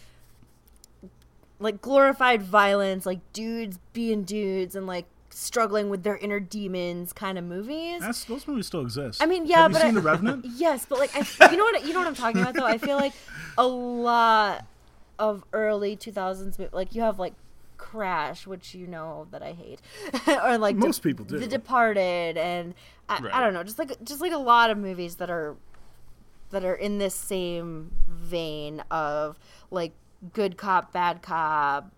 [1.60, 7.38] like glorified violence, like dudes being dudes and like struggling with their inner demons kind
[7.38, 8.00] of movies.
[8.00, 9.22] That's, those movies still exist.
[9.22, 10.44] I mean, yeah, have but you seen I- The Revenant?
[10.56, 12.66] Yes, but like I, you know what you know what I'm talking about though.
[12.66, 13.12] I feel like
[13.56, 14.64] a lot
[15.18, 17.34] of early 2000s mo- like you have like
[17.76, 19.80] Crash, which you know that I hate,
[20.44, 21.38] or like Most people do.
[21.38, 22.74] The Departed, and
[23.08, 23.32] I, Right.
[23.34, 25.56] I don't know, just like just like a lot of movies that are
[26.50, 29.38] that are in this same vein of
[29.70, 29.92] like
[30.32, 31.92] good cop, bad cop.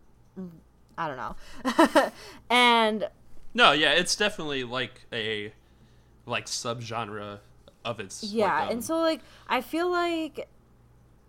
[0.97, 2.13] I don't know,
[2.51, 3.09] and
[3.55, 5.53] No, yeah, it's definitely like a
[6.27, 7.39] like subgenre
[7.85, 8.23] of its.
[8.23, 10.49] Yeah, like, um, and so like I feel like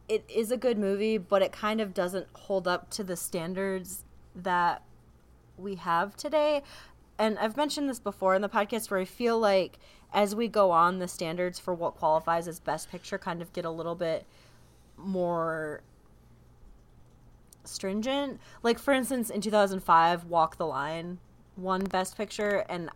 [0.09, 4.03] it is a good movie, but it kind of doesn't hold up to the standards
[4.35, 4.81] that
[5.57, 6.63] we have today.
[7.17, 9.77] And I've mentioned this before in the podcast where I feel like
[10.13, 13.63] as we go on, the standards for what qualifies as best picture kind of get
[13.63, 14.25] a little bit
[14.97, 15.81] more
[17.71, 18.39] stringent.
[18.63, 21.19] Like for instance, in 2005, Walk the Line
[21.57, 22.89] won best picture and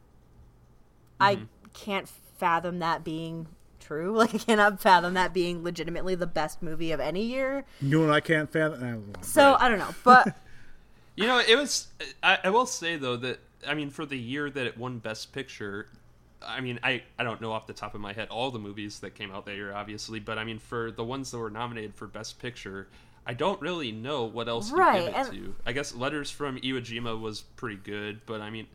[1.20, 1.40] I
[1.74, 2.08] can't
[2.38, 3.48] fathom that being
[3.80, 4.14] true.
[4.18, 7.66] Like I cannot fathom that being legitimately the best movie of any year.
[7.82, 9.14] You and I can't fathom.
[9.16, 10.36] uh, So I don't know, but
[11.16, 11.88] You know, it was.
[12.22, 15.32] I, I will say though that I mean, for the year that it won Best
[15.32, 15.88] Picture,
[16.46, 19.00] I mean, I I don't know off the top of my head all the movies
[19.00, 21.96] that came out that year, obviously, but I mean, for the ones that were nominated
[21.96, 22.90] for Best Picture,
[23.26, 25.56] I don't really know what else to give it to.
[25.66, 28.68] I guess Letters from Iwo Jima was pretty good, but I mean.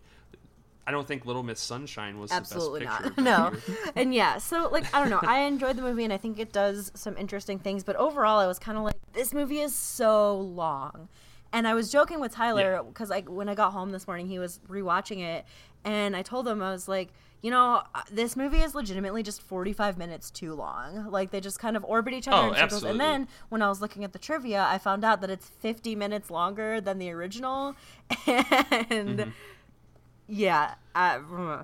[0.86, 3.52] I don't think Little Miss Sunshine was absolutely the best not.
[3.52, 3.64] picture.
[3.84, 3.92] No.
[3.94, 5.20] And yeah, so like I don't know.
[5.22, 8.48] I enjoyed the movie and I think it does some interesting things, but overall I
[8.48, 11.08] was kind of like this movie is so long.
[11.52, 14.40] And I was joking with Tyler because like when I got home this morning, he
[14.40, 15.44] was rewatching it,
[15.84, 19.40] and I told him I was like, you know, uh, this movie is legitimately just
[19.40, 21.10] 45 minutes too long.
[21.10, 22.72] Like they just kind of orbit each other Oh, in circles.
[22.84, 22.90] absolutely.
[22.90, 25.94] And then when I was looking at the trivia, I found out that it's 50
[25.96, 27.74] minutes longer than the original,
[28.26, 29.30] and Mm-hmm.
[30.26, 31.20] yeah, I,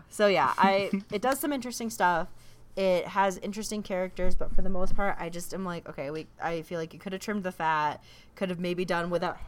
[0.09, 2.29] so yeah, I it does some interesting stuff.
[2.77, 6.27] It has interesting characters, but for the most part, I just am like, okay, we.
[6.43, 8.03] I feel like you could have trimmed the fat,
[8.35, 9.39] could have maybe done without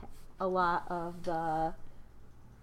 [0.41, 1.75] a lot of the.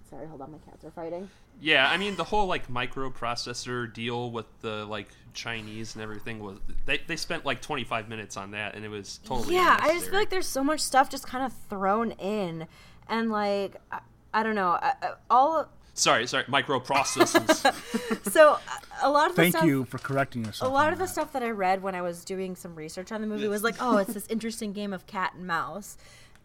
[0.09, 1.29] Sorry, hold on, my cats are fighting.
[1.59, 6.57] Yeah, I mean the whole like microprocessor deal with the like Chinese and everything was
[6.85, 10.09] they they spent like 25 minutes on that and it was totally yeah, I just
[10.09, 12.67] feel like there's so much stuff just kind of thrown in,
[13.07, 13.99] and like I,
[14.33, 15.69] I don't know, I, I- all.
[15.97, 18.21] Sorry, sorry, microprocessors.
[18.31, 18.57] So
[19.01, 20.69] a lot of the Thank stuff, you for correcting yourself.
[20.69, 23.11] a lot on of the stuff that I read when I was doing some research
[23.13, 25.97] on the movie was like, oh, it's this interesting game of cat and mouse.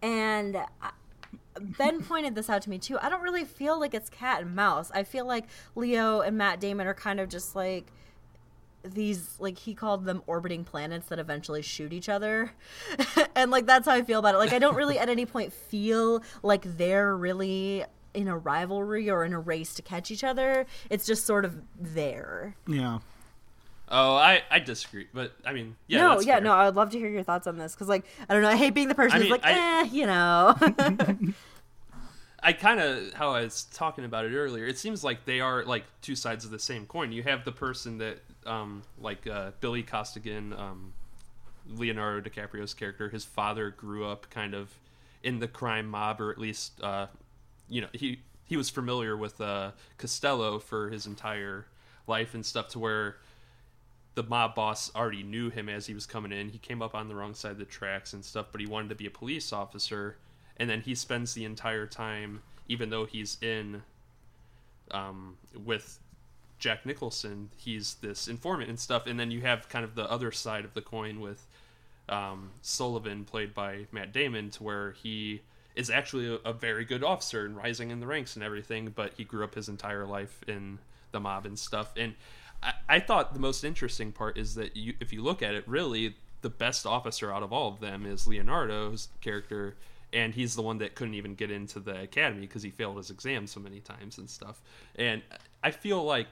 [0.03, 0.91] And I-
[1.59, 2.99] Ben pointed this out to me too.
[3.01, 4.91] I don't really feel like it's cat and mouse.
[4.95, 7.87] I feel like Leo and Matt Damon are kind of just like
[8.83, 12.53] these like he called them orbiting planets that eventually shoot each other
[13.35, 15.53] and like that's how i feel about it like i don't really at any point
[15.53, 17.85] feel like they're really
[18.15, 21.61] in a rivalry or in a race to catch each other it's just sort of
[21.79, 23.01] there Yeah.
[23.91, 26.41] Oh, I I disagree, but I mean, yeah, no yeah fair.
[26.43, 28.49] no i would love to hear your thoughts on this because like i don't know
[28.49, 31.35] i hate being the person I who's mean, like I- eh you know
[32.43, 34.67] I kind of how I was talking about it earlier.
[34.67, 37.13] It seems like they are like two sides of the same coin.
[37.13, 40.95] You have the person that, um, like uh, Billy Costigan, um,
[41.69, 43.11] Leonardo DiCaprio's character.
[43.11, 44.71] His father grew up kind of
[45.23, 47.09] in the crime mob, or at least, uh,
[47.69, 51.67] you know, he he was familiar with uh, Costello for his entire
[52.07, 53.17] life and stuff, to where
[54.21, 56.51] the mob boss already knew him as he was coming in.
[56.51, 58.91] He came up on the wrong side of the tracks and stuff, but he wanted
[58.91, 60.19] to be a police officer.
[60.59, 63.83] And then he spends the entire time, even though he's in
[64.91, 66.01] um, with
[66.59, 69.07] Jack Nicholson, he's this informant and stuff.
[69.07, 71.47] And then you have kind of the other side of the coin with
[72.11, 75.41] um, Sullivan, played by Matt Damon, to where he
[75.75, 79.15] is actually a, a very good officer and rising in the ranks and everything, but
[79.17, 80.79] he grew up his entire life in
[81.11, 81.95] the mob and stuff.
[81.97, 82.15] And
[82.63, 85.67] I, I thought the most interesting part is that you, if you look at it,
[85.67, 89.77] really the best officer out of all of them is Leonardo's character,
[90.13, 93.11] and he's the one that couldn't even get into the academy because he failed his
[93.11, 94.61] exam so many times and stuff.
[94.97, 95.23] And
[95.63, 96.29] I feel like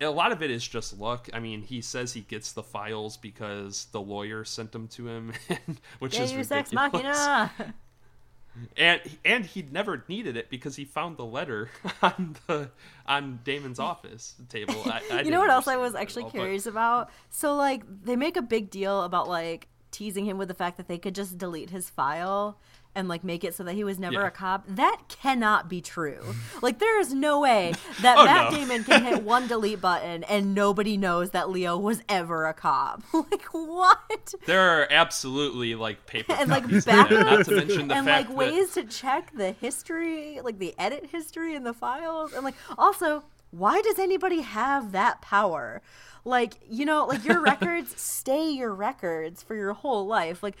[0.00, 1.28] a lot of it is just luck.
[1.32, 5.32] I mean, he says he gets the files because the lawyer sent them to him,
[5.98, 7.26] which is Deus ridiculous.
[8.76, 11.70] And and he never needed it because he found the letter
[12.02, 12.70] on the
[13.06, 14.74] on Damon's office table.
[14.84, 17.10] I, I you know what else I was actually all, but- curious about?
[17.30, 20.88] So like they make a big deal about like teasing him with the fact that
[20.88, 22.58] they could just delete his file
[22.96, 24.26] and like make it so that he was never Yeah.
[24.26, 24.64] a cop.
[24.66, 26.34] That cannot be true.
[26.62, 28.58] like there is no way that Oh, Matt no.
[28.58, 33.02] Damon can hit one delete button and nobody knows that Leo was ever a cop.
[33.12, 34.34] like what?
[34.46, 38.48] There are absolutely like paper and like backups not to mention the and fact like
[38.48, 42.54] that ways to check the history, like the edit history in the files, and like
[42.78, 45.82] also, why does anybody have that power?
[46.24, 50.42] Like you know, like your records stay your records for your whole life.
[50.42, 50.56] Like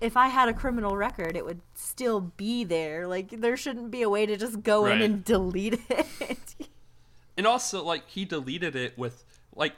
[0.00, 3.06] if I had a criminal record, it would still be there.
[3.06, 6.54] Like there shouldn't be a way to just go in and delete it.
[7.36, 9.24] and also like he deleted it with
[9.54, 9.74] like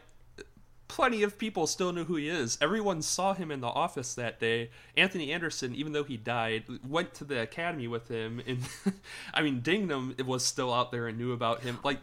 [0.89, 4.41] plenty of people still knew who he is everyone saw him in the office that
[4.41, 8.61] day anthony anderson even though he died went to the academy with him and
[9.35, 11.99] i mean Dignam was still out there and knew about him like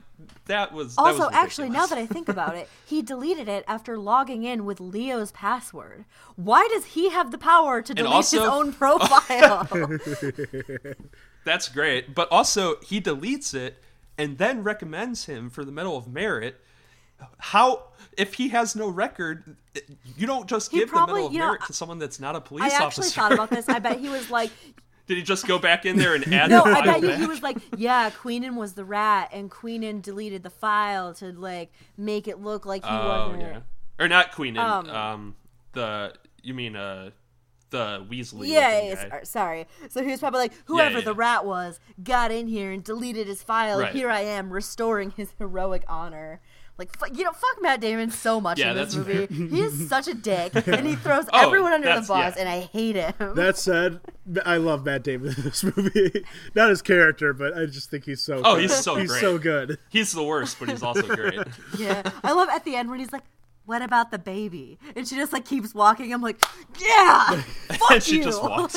[0.45, 3.63] that was that was Also, actually, now that I think about it, he deleted it
[3.67, 6.05] after logging in with Leo's password.
[6.35, 9.67] Why does he have the power to delete his own profile?
[11.43, 12.15] That's great.
[12.15, 13.81] But also, he deletes it
[14.17, 16.61] and then recommends him for the Medal of Merit.
[17.37, 17.83] How,
[18.17, 19.55] if he has no record,
[20.17, 22.19] you don't just He give probably- the Medal of you know, Merit to someone that's
[22.19, 22.81] not a police officer.
[22.81, 23.19] I actually officer.
[23.21, 23.69] thought about this.
[23.69, 24.51] I bet he was like,
[25.07, 27.19] Did he just go back in there and add no, the I bet you back?
[27.19, 31.71] he was like, yeah, Queenan was the rat, and Queenan deleted the file to like
[31.95, 33.41] make it look like he Oh wasn't.
[33.43, 33.59] yeah,
[33.99, 34.57] or not Queenan.
[34.57, 35.35] Um, Um,
[35.73, 37.11] the you mean uh
[37.69, 38.47] the Weasley?
[38.47, 39.67] Yeah, yeah, sorry.
[39.89, 41.17] So he was probably like, whoever yeah, the yeah.
[41.17, 43.79] rat was got in here and deleted his file.
[43.81, 43.93] Right.
[43.93, 46.41] Here I am restoring his heroic honor.
[46.77, 49.33] Like, fu- you know, fuck Matt Damon so much Yeah, in this that's movie.
[49.33, 52.33] he is such a dick, and he throws Oh, everyone under the bus, yeah.
[52.37, 53.13] and I hate him.
[53.35, 54.01] That said,
[54.45, 56.25] I love Matt Damon in this movie.
[56.55, 58.41] Not his character, but I just think he's so.
[58.43, 58.61] Oh, good.
[58.63, 59.21] he's so he's great.
[59.21, 59.77] so good.
[59.89, 61.39] He's the worst, but he's also great.
[61.77, 63.23] yeah, I love at the end when he's like,
[63.65, 66.13] "What about the baby?" And she just like keeps walking.
[66.13, 66.43] I'm like,
[66.79, 68.75] "Yeah, fuck and she you." just walks.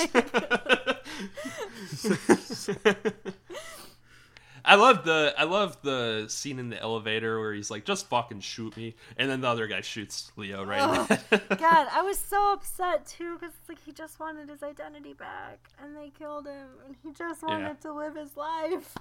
[4.69, 8.41] I love the I love the scene in the elevator where he's like, "Just fucking
[8.41, 10.83] shoot me," and then the other guy shoots Leo right.
[10.83, 11.49] in the head.
[11.59, 15.97] God, I was so upset too because like he just wanted his identity back, and
[15.97, 17.73] they killed him, and he just wanted Yeah.
[17.75, 18.95] to live his life.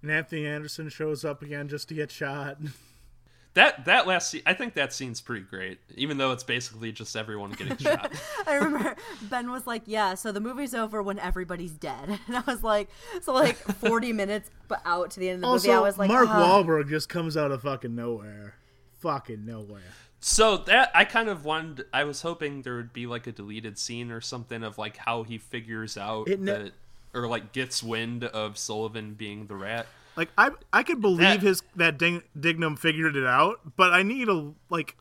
[0.00, 2.56] And Anthony Anderson shows up again just to get shot.
[3.54, 7.16] that that last scene, I think that scene's pretty great, even though it's basically just
[7.16, 8.12] everyone getting shot.
[8.46, 12.42] I remember Ben was like, "Yeah, so the movie's over when everybody's dead," and I
[12.46, 12.88] was like,
[13.22, 15.98] "So like forty minutes, but out to the end of the Also, movie, I was
[15.98, 18.54] like, Mark "Ah." Wahlberg just comes out of fucking nowhere.
[19.00, 19.82] Fucking nowhere.
[20.20, 21.86] So that I kind of wanted.
[21.92, 25.22] I was hoping there would be like a deleted scene or something of like how
[25.22, 26.72] he figures out It ne- that,
[27.14, 29.86] or like gets wind of Sullivan being the rat.
[30.20, 34.02] Like I, I could believe That- his that Ding, Dignam figured it out, but I
[34.02, 34.98] need a like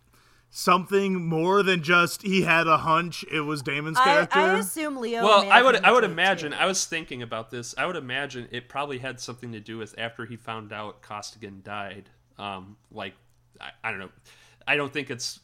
[0.50, 3.26] something more than just he had a hunch.
[3.30, 4.40] It was Damon's character.
[4.40, 5.22] I assume Leo.
[5.26, 6.54] Well, I would I would imagine.
[6.54, 6.58] too.
[6.58, 7.76] I was thinking about this.
[7.78, 11.64] I would imagine it probably had something to do with after he found out Costigan
[11.66, 12.10] died.
[12.38, 13.16] Um, like
[13.60, 14.12] I, I don't know.
[14.66, 15.42] I don't think it's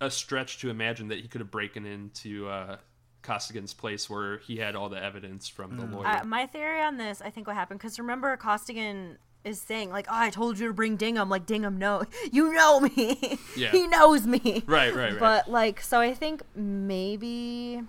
[0.00, 2.78] a stretch to imagine that he could have broken into uh,
[3.22, 6.06] Costigan's place where he had all the evidence from the lawyer.
[6.06, 10.06] Uh, my theory on this, I think what happened, because remember Costigan is saying like,
[10.08, 13.38] "Oh, I told you to bring Dignam." Like Dignam, no, you know me.
[13.56, 13.70] Yeah.
[13.72, 14.62] he knows me.
[14.66, 15.18] Right, right, right.
[15.18, 17.82] But like, so I think maybe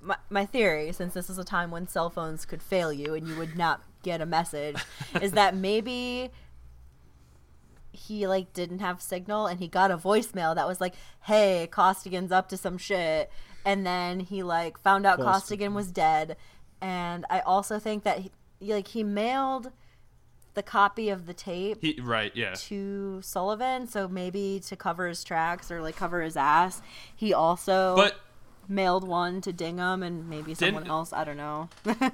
[0.00, 3.26] my my theory, since this is a time when cell phones could fail you and
[3.26, 4.82] you would not get a message,
[5.20, 6.30] is that maybe
[7.92, 12.32] he like didn't have signal and he got a voicemail that was like, "Hey, Costigan's
[12.32, 13.30] up to some shit,"
[13.66, 16.36] and then he like found out Costigan was dead,
[16.80, 19.72] and I also think that he, like he mailed
[20.54, 22.54] the copy of the tape he right, yeah.
[22.54, 26.80] to Sullivan, so maybe to cover his tracks or like cover his ass.
[27.14, 28.14] He also But
[28.68, 31.12] mailed one to Dignam and maybe someone else.
[31.12, 31.68] I don't know.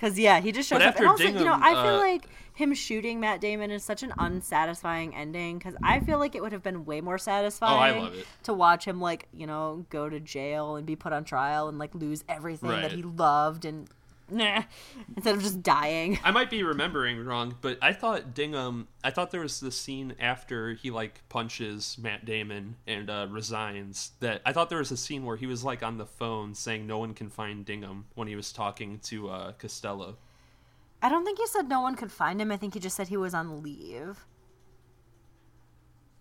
[0.00, 0.96] Cause yeah, he just shows up.
[0.96, 2.24] And also, you know, I feel uh, like
[2.54, 5.58] him shooting Matt Damon is such an unsatisfying ending.
[5.58, 8.98] Because I feel like it would have been way more satisfying Oh, to watch him
[8.98, 12.70] like you know go to jail and be put on trial and like lose everything
[12.70, 13.90] that he loved and
[14.30, 14.62] nah,
[15.16, 16.18] instead of just dying.
[16.24, 18.86] I might be remembering wrong, but I thought Dignam.
[19.02, 24.12] I thought there was this scene after he like punches Matt Damon and uh, resigns.
[24.20, 26.86] That I thought there was a scene where he was like on the phone saying
[26.86, 30.16] no one can find Dignam when he was talking to uh, Costello.
[31.02, 32.52] I don't think he said no one could find him.
[32.52, 34.24] I think he just said he was on leave.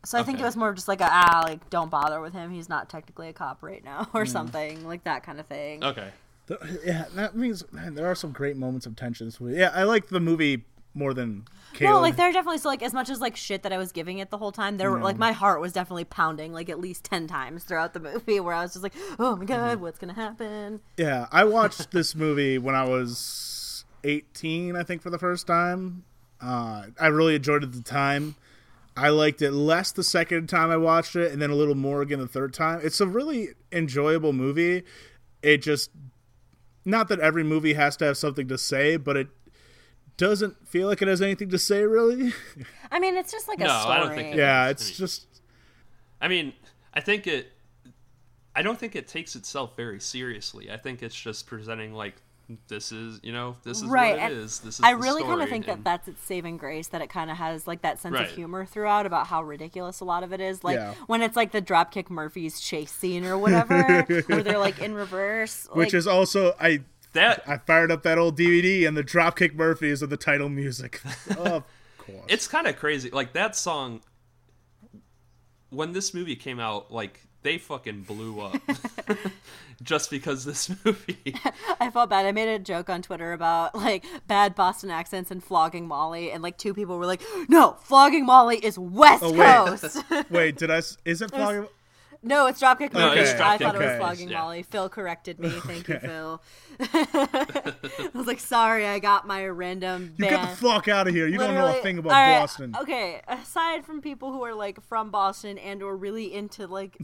[0.06, 2.34] So I think it was more of just like a ah, like don't bother with
[2.34, 2.52] him.
[2.52, 5.84] He's not technically a cop right now, or something like that kind of thing.
[5.84, 6.10] Okay.
[6.50, 9.26] The- yeah, that means man, there are some great moments of tension.
[9.26, 9.58] in this movie.
[9.58, 11.94] Yeah, I like the movie more than Caleb.
[11.94, 13.92] No, like there are definitely so like as much as like shit that I was
[13.92, 14.78] giving it the whole time.
[14.78, 18.00] There were like my heart was definitely pounding like at least ten times throughout the
[18.00, 20.82] movie, where I was just like, oh my god, what's gonna happen?
[20.98, 26.04] Yeah, I watched this movie when I was 18, I think, for the first time.
[26.42, 28.36] Uh, I really enjoyed it at the time.
[28.98, 32.02] I liked it less the second time I watched it, and then a little more
[32.02, 32.80] again the third time.
[32.84, 34.84] It's a really enjoyable movie.
[35.42, 35.92] It just,
[36.86, 39.28] not that every movie has to have something to say, but it
[40.18, 42.34] doesn't feel like it has anything to say, really.
[42.92, 43.96] I mean, it's just like a story.
[43.96, 45.26] I don't think it- yeah, I it's mean- just.
[46.22, 46.54] I mean,
[46.94, 47.52] I think it.
[48.56, 50.70] I don't think it takes itself very seriously.
[50.72, 52.16] I think it's just presenting like
[52.68, 54.60] this is, you know, this is right what it and is.
[54.60, 54.82] This is.
[54.84, 57.30] i the really kind of story, think that that's its saving grace that it kind
[57.30, 58.28] of has like that sense Right.
[58.28, 60.94] of humor throughout about how ridiculous a lot of it is like Yeah.
[61.08, 65.68] when it's like the dropkick murphys chase scene or whatever where they're like in reverse
[65.74, 66.82] Which like, is also I
[67.14, 71.02] that I fired up that old DVD and the Dropkick Murphys of the title music.
[71.38, 71.64] of
[71.98, 72.26] course.
[72.28, 73.10] it's kind of crazy.
[73.10, 74.02] Like that song
[75.70, 78.58] when this movie came out, like they fucking blew up
[79.82, 81.36] just because this movie.
[81.80, 85.44] i felt bad i made a joke on twitter about like bad boston accents and
[85.44, 89.40] flogging molly and like two people were like no flogging molly is west Oh, wait.
[89.82, 90.78] coast Wait, did I?
[91.06, 91.68] Is it flogging?
[92.22, 93.30] No, it's Dropkick No, Murphys.
[93.30, 94.42] it's I Dropkick thought it was Murphys, flogging yeah.
[94.42, 94.64] Molly.
[94.64, 95.50] Phil corrected me.
[95.50, 96.42] Thank you, Phil.
[96.82, 101.28] I was like, sorry, I got my random You get the fuck out of here!
[101.28, 102.76] You don't know a thing about all right, Boston.
[102.82, 106.98] Okay, aside from people who are like from Boston and or really into like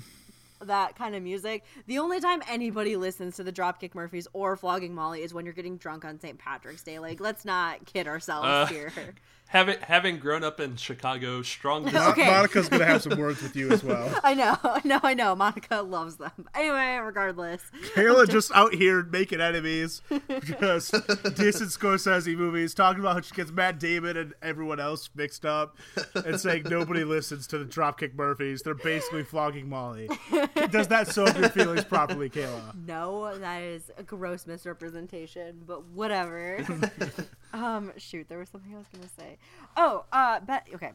[0.61, 4.95] that kind of music, the only time anybody listens to the Dropkick Murphys or Flogging
[4.95, 6.37] Molly is when you're getting drunk on St.
[6.37, 6.99] Patrick's Day.
[6.99, 8.91] Like, let's not kid ourselves Uh, here.
[9.47, 11.87] having having grown up in Chicago, strong.
[11.95, 12.25] okay.
[12.25, 14.19] Monica's gonna have some words with you as well.
[14.23, 15.35] I know, no, I know.
[15.35, 16.47] Monica loves them.
[16.53, 17.61] Anyway, regardless.
[17.93, 23.51] Kayla just out here making enemies, just dissing Scorsese movies, talking about how she gets
[23.51, 25.77] Matt Damon and everyone else mixed up,
[26.15, 28.61] and saying nobody listens to the Dropkick Murphys.
[28.63, 30.09] They're basically flogging Molly.
[30.71, 32.75] Does that sew up your feelings properly, Kayla?
[32.87, 36.65] No, that is a gross misrepresentation, but whatever.
[37.53, 39.34] um, shoot, there was something I was gonna say.
[39.77, 40.67] Oh, uh, bet.
[40.73, 40.91] Okay,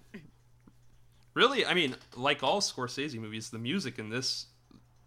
[1.34, 4.46] Really, I mean, like all Scorsese movies, the music in this,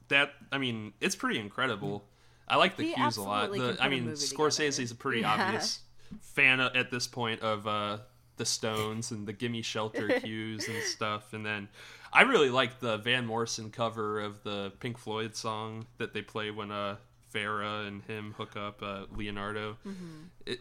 [0.08, 2.06] that I mean, it's pretty incredible.
[2.48, 3.52] I like the He cues a lot.
[3.52, 5.34] The, I mean, Scorsese is a pretty Yeah.
[5.34, 5.80] obvious
[6.22, 7.98] fan at this point of uh,
[8.38, 11.34] the Stones and the "Gimme Shelter" cues and stuff.
[11.34, 11.68] And then
[12.14, 16.52] I really like the Van Morrison cover of the Pink Floyd song that they play
[16.52, 16.98] when uh,
[17.34, 19.78] Farah and him hook up uh, Leonardo.
[19.86, 20.24] Mm-hmm.
[20.46, 20.60] It,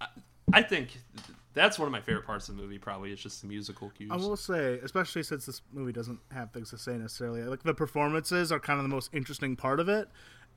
[0.00, 0.06] I,
[0.52, 0.98] I think
[1.54, 2.78] that's one of my favorite parts of the movie.
[2.78, 4.10] Probably is just the musical cues.
[4.12, 7.74] I will say, especially since this movie doesn't have things to say necessarily, like the
[7.74, 10.08] performances are kind of the most interesting part of it,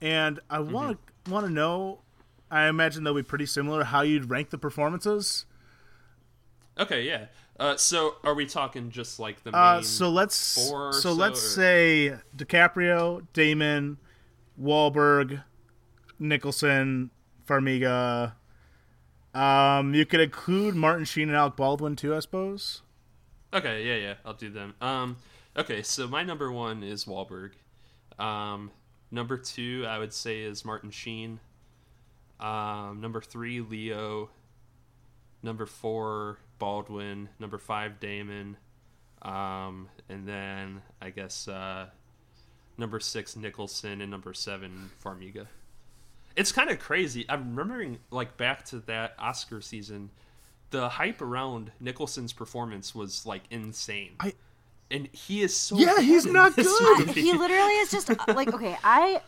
[0.01, 1.99] and I want to want to know.
[2.51, 3.83] I imagine they'll be pretty similar.
[3.83, 5.45] How you'd rank the performances?
[6.77, 7.25] Okay, yeah.
[7.59, 9.61] Uh, so are we talking just like the main?
[9.61, 13.97] Uh, so let's so so, let's or- say DiCaprio, Damon,
[14.61, 15.43] Wahlberg,
[16.19, 17.11] Nicholson,
[17.47, 18.33] Farmiga.
[19.35, 22.81] Um, you could include Martin Sheen and Alec Baldwin too, I suppose.
[23.53, 24.73] Okay, yeah, yeah, I'll do them.
[24.79, 25.17] Um,
[25.57, 27.51] okay, so my number one is Wahlberg.
[28.17, 28.71] Um,
[29.11, 31.39] number two, I would say, is Martin Sheen.
[32.39, 34.29] Um, number three, Leo.
[35.43, 37.29] Number four, Baldwin.
[37.37, 38.57] Number five, Damon.
[39.21, 41.87] Um, and then I guess uh,
[42.77, 45.47] number six, Nicholson, and number seven, Farmiga.
[46.35, 47.25] It's kind of crazy.
[47.29, 50.09] I'm remembering like back to that Oscar season,
[50.71, 54.15] the hype around Nicholson's performance was like insane.
[54.19, 54.33] I-
[54.91, 57.07] and he is so Yeah, he's not good.
[57.07, 57.21] movie.
[57.21, 58.77] he literally is just uh, like okay.
[58.83, 59.21] I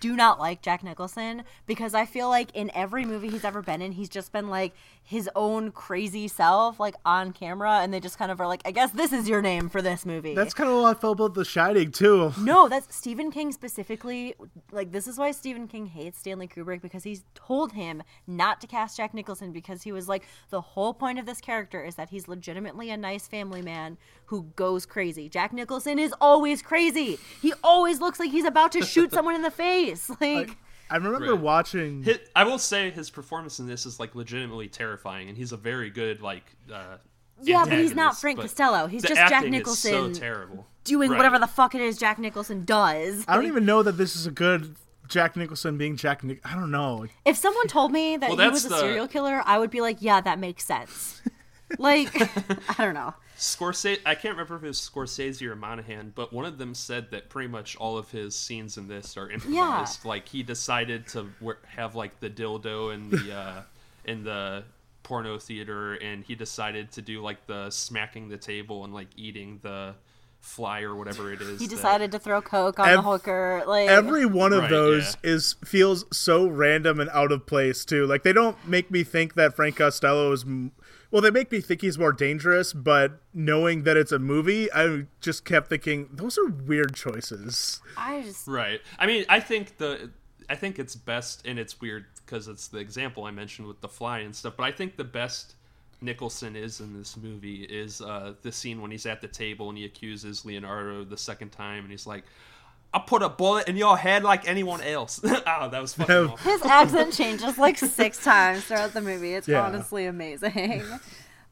[0.00, 3.82] do not like Jack Nicholson because I feel like in every movie he's ever been
[3.82, 4.74] in, he's just been like
[5.04, 8.70] his own crazy self, like on camera, and they just kind of are like, I
[8.70, 10.34] guess this is your name for this movie.
[10.34, 12.32] That's kind of what I felt about The Shining too.
[12.42, 14.34] No, that's Stephen King specifically.
[14.70, 18.66] Like, this is why Stephen King hates Stanley Kubrick because he's told him not to
[18.66, 22.10] cast Jack Nicholson because he was like, the whole point of this character is that
[22.10, 23.96] he's legitimately a nice family man
[24.26, 25.28] who goes crazy.
[25.28, 27.18] Jack Nicholson is always crazy.
[27.40, 30.10] He always looks like he's about to shoot someone in the face.
[30.22, 30.56] Like, I
[30.96, 31.40] remember Right.
[31.40, 32.02] watching.
[32.04, 35.56] Hi- I will say his performance in this is like legitimately terrifying, and he's a
[35.56, 36.44] very good like.
[36.72, 36.96] Uh,
[37.42, 38.86] yeah, but he's not Frank but Costello.
[38.86, 40.66] He's just Jack acting is Nicholson so terrible.
[40.84, 41.16] doing Right.
[41.16, 43.24] whatever the fuck it is Jack Nicholson does.
[43.26, 44.76] I don't Like, even know that this is a good
[45.08, 46.22] Jack Nicholson being Jack.
[46.22, 47.06] Nic- I don't know.
[47.24, 49.80] If someone told me that Well, he was a the- serial killer, I would be
[49.80, 51.20] like, yeah, that makes sense.
[51.78, 52.14] like,
[52.78, 53.14] I don't know.
[53.42, 57.10] Scorsese, I can't remember if it was Scorsese or Monahan, but one of them said
[57.10, 60.04] that pretty much all of his scenes in this are improvised.
[60.04, 61.26] Like he decided to
[61.66, 63.62] have like the dildo in the uh,
[64.04, 64.62] in the
[65.02, 69.58] porno theater, and he decided to do like the smacking the table and like eating
[69.64, 69.96] the
[70.38, 71.58] fly or whatever it is.
[71.60, 73.64] He that- decided to throw coke on the hooker.
[73.66, 75.30] Like, Every one of Right, those yeah.
[75.30, 78.06] is feels so random and out of place too.
[78.06, 80.44] Like they don't make me think that Frank Costello is.
[80.44, 80.70] m-
[81.12, 85.04] Well, they make me think he's more dangerous, but knowing that it's a movie, I
[85.20, 87.82] just kept thinking those are weird choices.
[87.98, 88.80] I just Right.
[88.98, 90.10] I mean, I think the
[90.48, 93.88] I think it's best, and it's weird because it's the example I mentioned with the
[93.88, 94.54] fly and stuff.
[94.56, 95.54] But I think the best
[96.00, 99.76] Nicholson is in this movie is uh, the scene when he's at the table and
[99.76, 102.24] he accuses Leonardo the second time, and he's like,
[102.94, 105.28] "I put a bullet in your head like anyone else." oh,
[105.70, 106.36] that was fucking awful.
[106.38, 109.34] his accent changes like six times throughout the movie.
[109.34, 109.62] It's Yeah.
[109.64, 110.82] honestly amazing.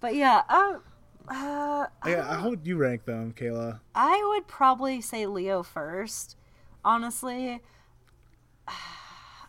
[0.01, 0.83] But yeah, um,
[1.29, 3.81] uh, Yeah, how would you rank them, Kayla?
[3.95, 6.37] I would probably say Leo first.
[6.85, 7.61] Honestly,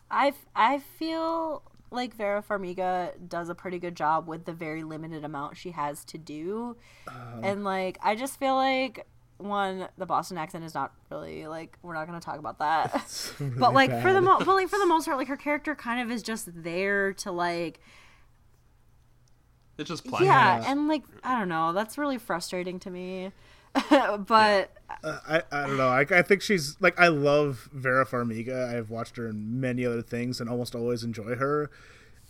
[0.10, 5.24] I I feel like Vera Farmiga does a pretty good job with the very limited
[5.24, 6.76] amount she has to do,
[7.44, 9.06] and like I just feel like
[9.44, 13.06] one the Boston accent is not really like we're not gonna talk about that,
[13.40, 16.02] but like for the mo- but like for the most part like her character kind
[16.02, 17.80] of is just there to like
[19.78, 20.26] It's just plain.
[20.26, 23.32] yeah, and like I don't know that's really frustrating to me,
[23.90, 24.72] but.
[25.04, 25.88] Uh, I, I don't know.
[25.88, 28.76] I, I think she's like I love Vera Farmiga.
[28.76, 31.72] I've watched her in many other things and almost always enjoy her.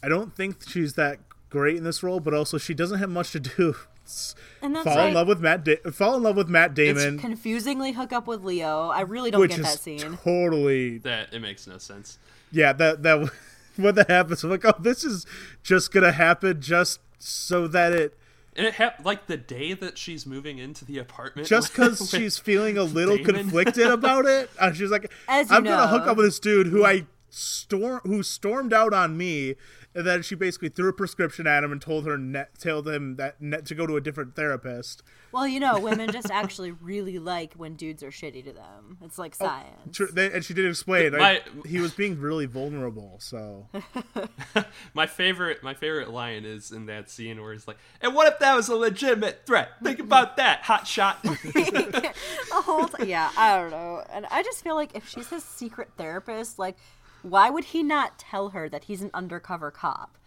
[0.03, 1.19] I don't think she's that
[1.49, 3.75] great in this role, but also she doesn't have much to do.
[4.11, 5.63] It's And that's fall like- in love with Matt.
[5.63, 8.89] Da- fall in love with Matt Damon, confusingly hook up with Leo.
[8.89, 10.17] I really don't which get is that scene.
[10.23, 12.19] totally That it makes no sense.
[12.51, 12.73] yeah.
[12.73, 13.29] That that
[13.77, 15.25] when that happens, I'm like, oh, this is
[15.63, 18.17] just gonna happen just so that it
[18.55, 21.47] And it hap- like the day that she's moving into the apartment.
[21.47, 23.35] just because she's feeling a little Damon.
[23.35, 24.49] conflicted about it.
[24.59, 28.21] Uh, she's like, As I'm gonna hook up with this dude who I storm who
[28.23, 29.55] stormed out on me
[29.93, 33.15] and then she basically threw a prescription at him and told her net, told him
[33.17, 35.03] that net, to go to a different therapist.
[35.31, 38.97] Well, you know, women just actually really like when dudes are shitty to them.
[39.01, 39.95] It's like oh, science.
[39.97, 43.17] Tr- they, and she did explain My- I, he was being really vulnerable.
[43.19, 43.67] So
[44.93, 48.39] My favorite, my favorite line is in that scene where he's like, "And what if
[48.39, 49.69] that was a legitimate threat?
[49.83, 52.13] Think about that, hot shot." the
[52.51, 53.07] whole time.
[53.07, 54.03] Yeah, I don't know.
[54.11, 56.77] And I just feel like if she's his secret therapist, like,
[57.23, 60.17] why would he not tell her that he's an undercover cop?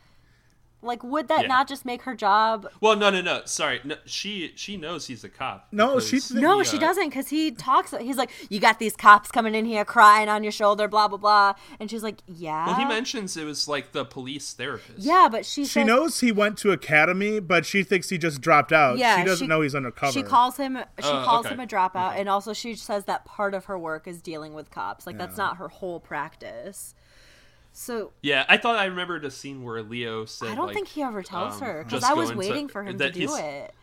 [0.85, 1.47] Like, would that Yeah.
[1.48, 2.69] not just make her job?
[2.81, 3.43] well, no, no, no.
[3.47, 5.66] Sorry, no, she she knows he's a cop.
[5.73, 7.93] No, because she- No, he, she uh, doesn't, because he talks.
[8.01, 11.19] He's like, "You got these cops coming in here crying on your shoulder, blah blah
[11.19, 14.98] blah," and she's like, "Yeah." Well, he mentions it was like the police therapist.
[14.98, 18.40] yeah, but she she says, knows he went to academy, but she thinks he just
[18.40, 18.98] dropped out.
[18.98, 20.12] Yeah, she doesn't she- know he's undercover.
[20.12, 20.77] She calls him.
[21.01, 21.55] She Oh, calls okay.
[21.55, 24.70] him a dropout, and also she says that part of her work is dealing with
[24.70, 25.06] cops.
[25.06, 26.94] Like that's not her whole practice.
[27.75, 30.49] So Yeah, I thought I remembered a scene where Leo said.
[30.49, 32.83] I don't like, think he ever tells um, her because I was going waiting for
[32.83, 33.75] him to do it.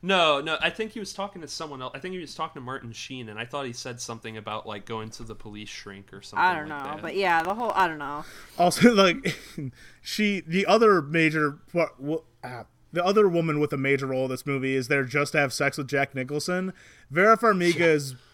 [0.00, 1.92] No, no, I think he was talking to someone else.
[1.94, 4.66] I think he was talking to Martin Sheen, and I thought he said something about
[4.66, 6.42] like going to the police shrink or something.
[6.42, 7.02] I don't like know, that.
[7.02, 8.24] but yeah, the whole I don't know.
[8.58, 9.36] Also, like
[10.00, 14.30] she, the other major, what, what, ah, the other woman with a major role in
[14.30, 16.72] this movie is there just to have sex with Jack Nicholson.
[17.10, 18.14] Vera Farmiga character is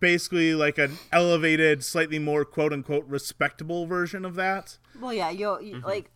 [0.00, 4.78] basically like an elevated, slightly more quote unquote respectable version of that.
[5.00, 5.86] Well, yeah, you, you Mm-hmm.
[5.86, 6.10] like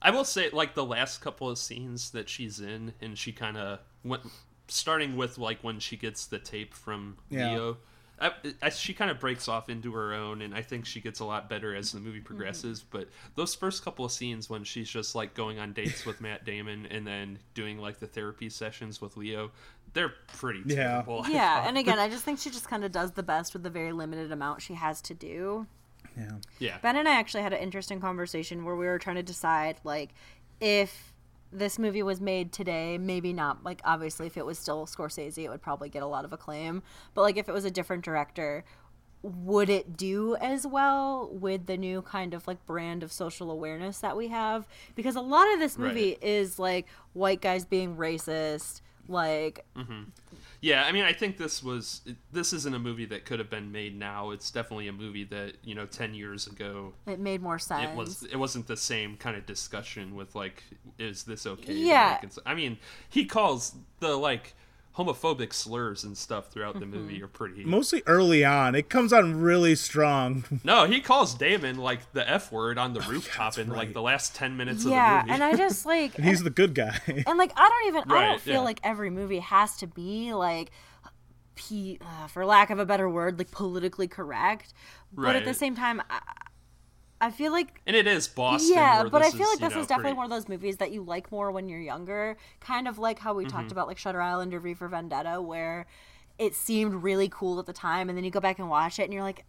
[0.00, 3.56] I will say, like the last couple of scenes that she's in, and she kind
[3.56, 4.22] of went,
[4.68, 7.52] starting with like when she gets the tape from Yeah.
[7.52, 7.76] Leo.
[8.22, 8.30] I,
[8.62, 11.24] I, she kind of breaks off into her own, and I think she gets a
[11.24, 12.26] lot better as the movie Mm-hmm.
[12.26, 12.82] progresses.
[12.88, 16.44] But those first couple of scenes when she's just like going on dates with Matt
[16.44, 19.50] Damon and then doing like the therapy sessions with Leo,
[19.92, 20.76] they're pretty Yeah.
[21.02, 21.22] terrible.
[21.24, 23.62] I yeah, and again, I just think she just kind of does the best with
[23.62, 25.66] the very limited amount she has to do.
[26.16, 26.32] Yeah.
[26.58, 29.76] yeah, Ben and I actually had an interesting conversation where we were trying to decide
[29.82, 30.10] like
[30.60, 31.11] if
[31.52, 35.48] this movie was made today, maybe not like obviously if it was still Scorsese, it
[35.50, 36.82] would probably get a lot of acclaim.
[37.14, 38.64] But like if it was a different director,
[39.22, 43.98] would it do as well with the new kind of like brand of social awareness
[44.00, 44.66] that we have?
[44.94, 46.22] Because a lot of this movie Right.
[46.22, 50.04] is like white guys being racist, like mm-hmm.
[50.62, 53.72] Yeah, I mean, I think this was this isn't a movie that could have been
[53.72, 54.30] made now.
[54.30, 57.90] It's definitely a movie that you know, ten years ago, it made more sense.
[57.90, 60.62] it was it wasn't the same kind of discussion with like,
[61.00, 61.74] is this okay?
[61.74, 62.20] Yeah.
[62.46, 62.78] I mean,
[63.08, 64.54] he calls the like
[64.96, 67.24] homophobic slurs and stuff throughout the movie Mm-hmm.
[67.24, 67.64] are pretty.
[67.64, 70.44] Mostly early on, it comes on really strong.
[70.64, 74.34] no, he calls Damon like the f word on the rooftop in like the last
[74.34, 75.34] ten minutes yeah, of the movie.
[75.42, 76.98] and I just like He's the good guy.
[77.26, 78.60] and like I don't even I don't feel yeah.
[78.60, 80.70] like every movie has to be like
[81.54, 84.72] p uh, for lack of a better word like politically correct
[85.12, 86.20] but at the same time I,
[87.22, 88.74] I feel like and it is Boston.
[88.74, 90.76] yeah but I feel like you this know, is definitely pretty- one of those movies
[90.78, 93.56] that you like more when you're younger kind of like how we Mm-hmm.
[93.56, 95.86] talked about like Shutter Island or V for Vendetta where
[96.38, 99.04] it seemed really cool at the time and then you go back and watch it
[99.04, 99.44] and you're like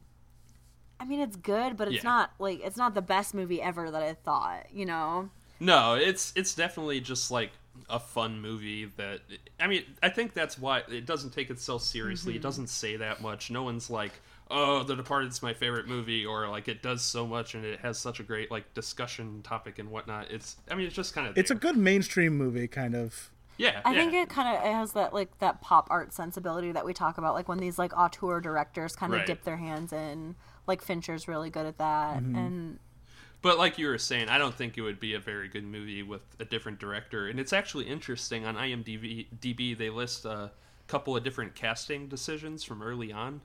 [1.00, 2.10] I mean it's good but it's Yeah.
[2.12, 5.30] not like it's not the best movie ever that I thought you know
[5.60, 7.52] No, it's it's definitely just like
[7.90, 9.22] a fun movie that
[9.60, 12.34] I mean, I think that's why it doesn't take itself seriously.
[12.34, 12.44] It Mm-hmm.
[12.44, 13.50] doesn't say that much.
[13.50, 14.12] No one's like,
[14.54, 17.98] "Oh, The Departed's my favorite movie," or like it does so much and it has
[18.00, 20.30] such a great like discussion topic and whatnot.
[20.32, 23.32] It's I mean, it's just kind of It's a good mainstream movie, kind of.
[23.58, 23.82] yeah.
[23.84, 24.00] I yeah.
[24.02, 27.18] think it kind of it has that like that pop art sensibility that we talk
[27.18, 29.28] about, like when these like auteur directors kind of Right.
[29.28, 30.36] dip their hands in.
[30.66, 32.36] Like Fincher's really good at that, Mm-hmm.
[32.38, 32.80] and
[33.42, 36.02] But like you were saying, I don't think it would be a very good movie
[36.04, 37.28] with a different director.
[37.28, 39.28] And it's actually interesting on IMDb.
[39.42, 40.52] DB, they list a
[40.88, 43.42] couple of different casting decisions from early on,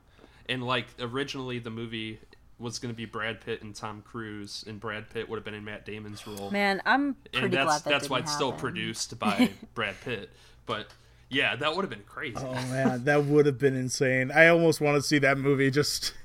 [0.49, 2.19] and like originally the movie
[2.57, 5.53] was going to be Brad Pitt and Tom Cruise, and Brad Pitt would have been
[5.53, 6.51] in Matt Damon's role.
[6.51, 9.95] man, I'm pretty and that's glad that that's why didn't it's still produced by Brad
[10.03, 10.29] Pitt.
[10.65, 10.87] But
[11.29, 12.37] yeah, that would have been crazy.
[12.37, 14.31] Oh man, that would have been insane.
[14.31, 15.71] I almost want to see that movie.
[15.71, 16.13] Just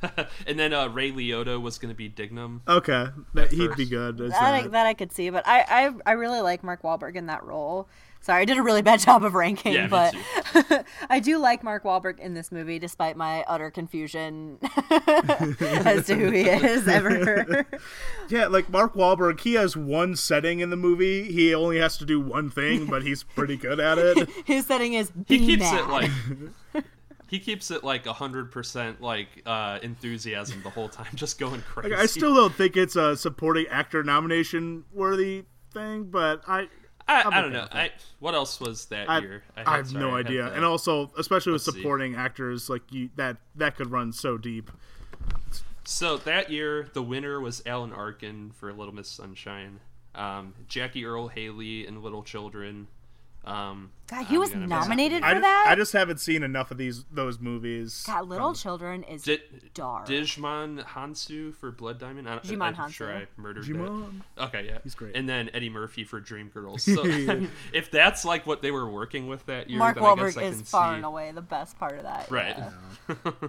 [0.46, 2.60] and then uh, Ray Liotta was going to be Dignam.
[2.68, 4.20] okay, that, he'd be good.
[4.20, 4.72] as That I, that.
[4.72, 7.88] that I could see, but I, I I really like Mark Wahlberg in that role.
[8.20, 10.14] Sorry, I did a really bad job of ranking, Yeah, but.
[11.10, 14.58] I do like Mark Wahlberg in this movie, despite my utter confusion
[14.90, 17.66] as to who he is ever.
[18.28, 21.30] Yeah, like Mark Wahlberg, he has one setting in the movie.
[21.32, 24.28] He only has to do one thing, but he's pretty good at it.
[24.44, 25.80] His setting is he keeps mad.
[25.80, 26.10] it like
[27.28, 31.90] he keeps it like hundred percent like uh enthusiasm the whole time, just going crazy.
[31.90, 36.68] Like, I still don't think it's a supporting actor nomination worthy thing, but I
[37.08, 37.66] I, I'm don't know.
[37.72, 37.90] I
[38.20, 39.42] what else was that I, year?
[39.56, 40.44] I had- have sorry, no I idea.
[40.50, 41.82] the- And also, especially with Let's see.
[41.82, 44.70] supporting actors, like you that that could run so deep.
[45.84, 49.80] So that year, the winner was Alan Arkin for Little Miss Sunshine.
[50.14, 52.88] Um, Jackie Earle Haley in Little Children.
[53.44, 55.42] Um, God, he I'm was gonna mess up nominated the I, for name.
[55.42, 55.66] that.
[55.68, 58.04] I just haven't seen enough of these those movies.
[58.06, 59.38] God, Little Children is Di-
[59.72, 60.06] dark.
[60.06, 62.28] Djimon Hounsou for Blood Diamond.
[62.28, 64.20] I, Djimon I'm sure I murdered Djimon.
[64.36, 64.48] that.
[64.48, 65.16] Okay, yeah, He's great.
[65.16, 66.80] And then Eddie Murphy for Dreamgirls.
[66.80, 67.06] So I
[67.36, 70.42] mean, if that's like what they were working with that year, Mark then Wahlberg I
[70.44, 70.96] is can far see.
[70.96, 72.30] and away the best part of that.
[72.30, 72.56] Right.
[72.58, 73.30] yeah.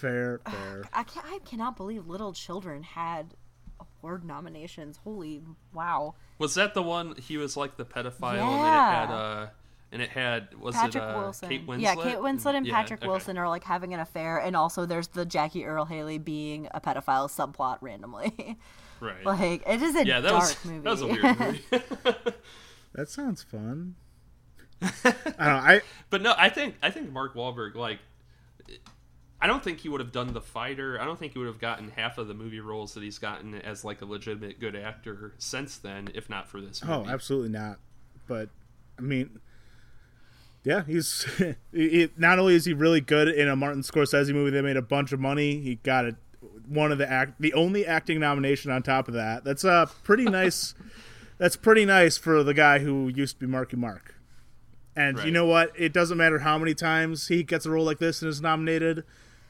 [0.00, 0.84] Fair, fair.
[0.94, 1.26] I can't.
[1.26, 3.34] I cannot believe Little Children had
[4.02, 4.98] award nominations.
[5.04, 6.14] Holy wow!
[6.38, 9.46] Was that the one he was like the pedophile and it had uh
[9.92, 11.48] and it had was Patrick it uh, Wilson.
[11.48, 11.80] Kate Winslet?
[11.80, 13.08] Yeah, Kate Winslet and Yeah, Patrick okay.
[13.08, 16.80] Wilson are like having an affair, and also there's the Jackie Earle Haley being a
[16.80, 18.58] pedophile subplot randomly.
[19.02, 19.24] Right.
[19.24, 20.80] like it is a yeah, that dark was movie.
[20.80, 21.62] that was a weird movie.
[22.92, 23.94] That sounds fun.
[24.82, 25.46] I don't know.
[25.46, 27.98] I but no, I think I think Mark Wahlberg like
[29.42, 31.00] I don't think he would have done the fighter.
[31.00, 33.54] I don't think he would have gotten half of the movie roles that he's gotten
[33.54, 37.78] as like a legitimate good actor since then, if not for this oh, absolutely not.
[38.26, 38.50] But
[38.98, 39.40] I mean,
[40.62, 44.50] yeah, he's he, he- not only is he really good in a Martin Scorsese movie
[44.50, 45.60] that made a bunch of money.
[45.60, 46.16] He got it
[46.68, 49.42] one of the act the only acting nomination on top of that.
[49.44, 50.74] That's uh pretty nice.
[51.38, 54.16] that's pretty nice for the guy who used to be Marky Mark.
[54.96, 55.72] And you know what?
[55.78, 59.04] It doesn't matter how many times he gets a role like this and is nominated.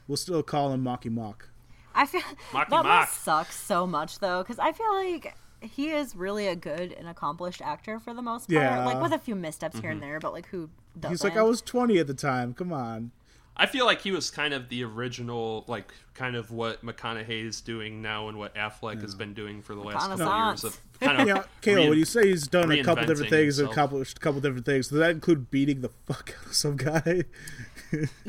[0.07, 1.49] We'll still call him Mocky Mock.
[1.93, 2.21] I feel
[2.53, 3.09] Mocky that mock.
[3.09, 7.61] sucks so much though, because I feel like he is really a good and accomplished
[7.61, 8.61] actor for the most part.
[8.63, 8.85] Yeah.
[8.85, 9.91] Like with a few missteps here Mm-hmm.
[9.91, 10.69] and there, but like who
[10.99, 11.11] doesn't?
[11.13, 12.53] He's like, I was 20 at the time.
[12.53, 13.11] Come on.
[13.57, 17.61] I feel like he was kind of the original, like kind of what McConaughey is
[17.61, 20.63] doing now and what Affleck has been doing for the last couple Reconnaissance.
[20.63, 21.27] years of kind of.
[21.27, 23.71] Yeah, Kayla, rein- when you say he's done a couple different things and himself.
[23.73, 27.23] accomplished a couple different things, does that include beating the fuck out of some guy?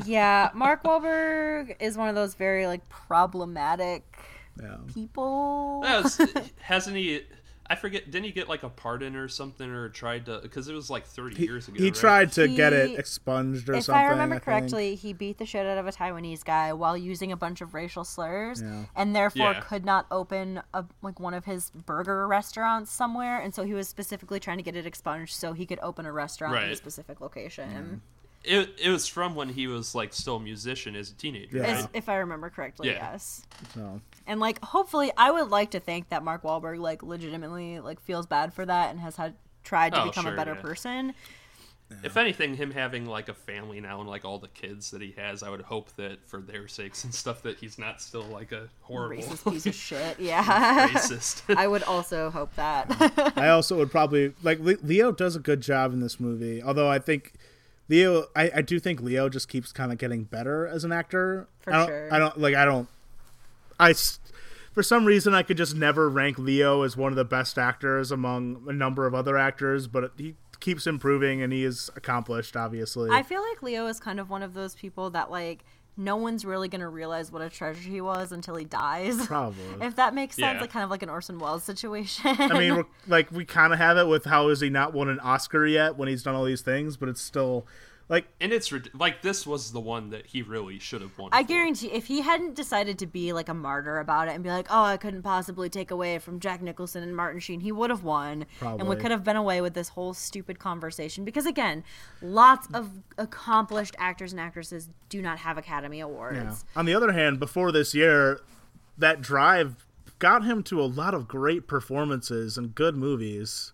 [0.05, 4.03] Yeah, Mark Wahlberg is one of those very like problematic
[4.61, 4.75] Yeah.
[4.93, 5.79] people.
[5.83, 6.19] That was-
[6.59, 7.21] hasn't he?
[7.67, 8.11] I forget.
[8.11, 10.39] Didn't he get like a pardon or something, or tried to?
[10.41, 11.77] Because it was like thirty He, years ago.
[11.77, 11.95] he right?
[11.95, 14.01] tried to get it expunged or if something.
[14.03, 14.43] If I remember think.
[14.45, 17.73] correctly, he beat the shit out of a Taiwanese guy while using a bunch of
[17.73, 18.83] racial slurs, Yeah.
[18.95, 19.61] and therefore Yeah.
[19.61, 23.39] could not open a, like one of his burger restaurants somewhere.
[23.39, 26.11] And so he was specifically trying to get it expunged so he could open a
[26.11, 28.01] restaurant in a specific location.
[28.43, 31.57] It, it was from when he was like still a musician as a teenager.
[31.57, 31.75] Yeah.
[31.81, 31.87] right?
[31.93, 33.11] If I remember correctly, Yeah.
[33.11, 33.43] yes.
[33.73, 38.01] So, And like, hopefully, I would like to think that Mark Wahlberg like legitimately like
[38.01, 40.61] feels bad for that and has had tried to Oh, become sure, a better yeah.
[40.61, 41.13] person.
[42.03, 45.13] If anything, him having like a family now and like all the kids that he
[45.15, 48.51] has, I would hope that for their sakes and stuff that he's not still like
[48.51, 50.19] a horrible Racist piece of shit.
[50.19, 50.87] Yeah.
[50.89, 51.55] racist.
[51.55, 53.33] I would also hope that.
[53.37, 56.63] I also would probably like Leo does a good job in this movie.
[56.63, 57.33] Although I think
[57.93, 61.47] Leo, I, I do think Leo just keeps kind of getting better as an actor.
[61.59, 62.13] For I don't, sure.
[62.13, 62.55] I don't like.
[62.55, 62.89] I don't.
[63.79, 63.93] I
[64.73, 68.11] for some reason I could just never rank Leo as one of the best actors
[68.11, 72.57] among a number of other actors, but he keeps improving and he is accomplished.
[72.57, 75.63] Obviously, I feel like Leo is kind of one of those people that like
[75.95, 79.27] no one's really gonna realize what a treasure he was until he dies.
[79.27, 79.63] Probably.
[79.81, 80.61] if that makes sense, Yeah.
[80.61, 82.35] like kind of like an Orson Welles situation.
[82.39, 85.09] I mean, we're, like we kind of have it with how is he not won
[85.09, 87.65] an Oscar yet when he's done all these things, but it's still
[88.09, 91.29] like and it's like this was the one that he really should have won.
[91.31, 91.47] I for.
[91.47, 94.67] guarantee if he hadn't decided to be like a martyr about it and be like,
[94.69, 98.03] oh, I couldn't possibly take away from Jack Nicholson and Martin Sheen, he would have
[98.03, 98.45] won.
[98.61, 101.23] And we could have been away with this whole stupid conversation.
[101.23, 101.83] Because again,
[102.21, 106.37] lots of accomplished actors and actresses do not have Academy Awards.
[106.37, 106.79] Yeah.
[106.79, 108.41] On the other hand, before this year,
[108.97, 109.85] that drive
[110.19, 113.71] got him to a lot of great performances and good movies.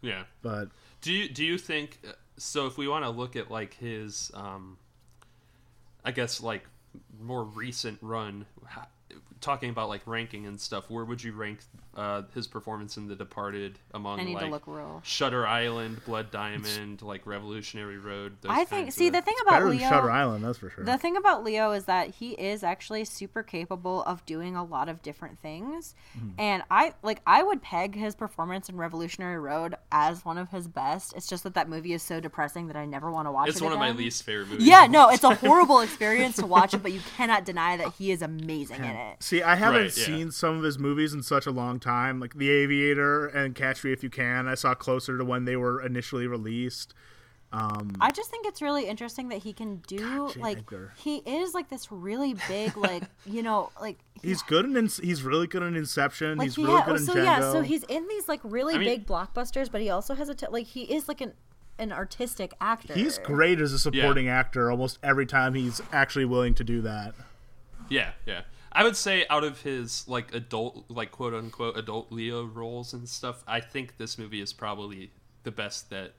[0.00, 0.24] Yeah.
[0.42, 0.68] But
[1.00, 2.00] Do you do you think
[2.38, 2.66] so?
[2.66, 4.78] If we want to look at like his, um,
[6.04, 6.64] I guess like
[7.20, 8.46] more recent run,
[9.40, 11.60] talking about like ranking and stuff, where would you rank
[11.98, 15.00] uh, his performance in The Departed among I need to like look real.
[15.04, 18.36] Shutter Island, Blood Diamond, like Revolutionary Road?
[18.40, 18.92] Those I think.
[18.92, 20.84] See, the thing about Leo, Shutter Island, that's for sure.
[20.84, 24.88] the thing about Leo is that he is actually super capable of doing a lot
[24.88, 26.28] of different things, Mm-hmm.
[26.40, 27.20] and I like.
[27.26, 31.14] I would peg his performance in Revolutionary Road as one of his best.
[31.16, 33.60] It's just that that movie is so depressing that I never want to watch It's
[33.60, 33.64] it.
[33.64, 34.66] one of my least favorite movies.
[34.66, 38.10] Yeah, no, it's a horrible experience to watch it, but you cannot deny that he
[38.12, 39.22] is amazing in it.
[39.22, 40.04] See, I haven't Right, yeah.
[40.04, 43.82] seen some of his movies in such a long time, like The Aviator and Catch
[43.84, 44.46] Me If You Can.
[44.48, 46.94] I saw closer to when they were initially released.
[47.50, 50.92] Um, I just think it's really interesting that he can do Gotcha, like Edgar.
[50.98, 55.46] he is like this really big like you know like He's good in he's really
[55.46, 56.36] good in Inception.
[56.36, 57.24] like he's he really ha- good in so Django.
[57.24, 60.28] yeah so he's in these like really I mean- big blockbusters but he also has
[60.28, 61.32] a t- like he is like an
[61.78, 66.52] an artistic actor He's great as a supporting actor almost every time he's actually willing
[66.56, 67.14] to do that.
[67.88, 68.42] Yeah, yeah.
[68.78, 73.08] I would say out of his like adult, like quote unquote adult Leo roles and
[73.08, 75.10] stuff, I think this movie is probably
[75.42, 76.12] the best that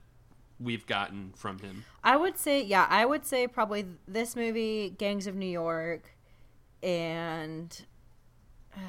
[0.59, 1.85] we've gotten from him.
[2.03, 6.17] I would say, yeah, I would say probably this movie, Gangs of New York,
[6.83, 7.85] and
[8.75, 8.79] uh,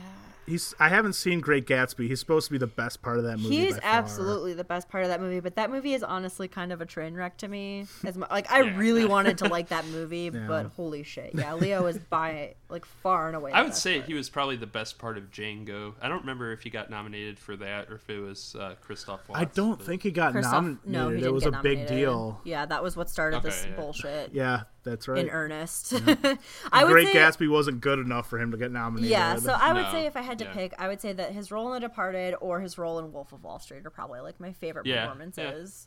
[0.51, 0.75] He's.
[0.79, 2.09] I haven't seen Great Gatsby.
[2.09, 3.57] He's supposed to be the best part of that movie.
[3.57, 5.41] he's by absolutely the best part of that movie.
[5.41, 7.87] But that movie is honestly kind of a train wreck to me.
[8.05, 8.77] As mu- like, I Yeah.
[8.77, 10.45] really wanted to like that movie, Yeah.
[10.47, 13.53] but holy shit, yeah, Leo is by like far and away.
[13.53, 14.07] I would say part.
[14.09, 15.95] he was probably the best part of Django.
[16.03, 19.29] I don't remember if he got nominated for that or if it was uh, Christoph
[19.29, 19.41] Waltz.
[19.41, 20.87] I don't but- think he got Christoph, nominated.
[20.91, 22.41] no, he it didn't was get a big deal.
[22.45, 23.77] Yeah, that was what started Okay, this yeah.
[23.77, 25.19] bullshit Yeah, that's right.
[25.19, 25.93] in earnest.
[26.73, 29.11] I would Great say, Gatsby wasn't good enough for him to get nominated.
[29.11, 30.53] Yeah, so I would No, say if I had to yeah.
[30.53, 33.33] pick, I would say that his role in The Departed or his role in Wolf
[33.33, 35.01] of Wall Street are probably like my favorite Yeah, yeah.
[35.07, 35.87] performances.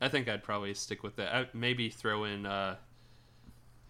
[0.00, 1.34] I think I'd probably stick with that.
[1.34, 2.76] I, maybe throw in uh,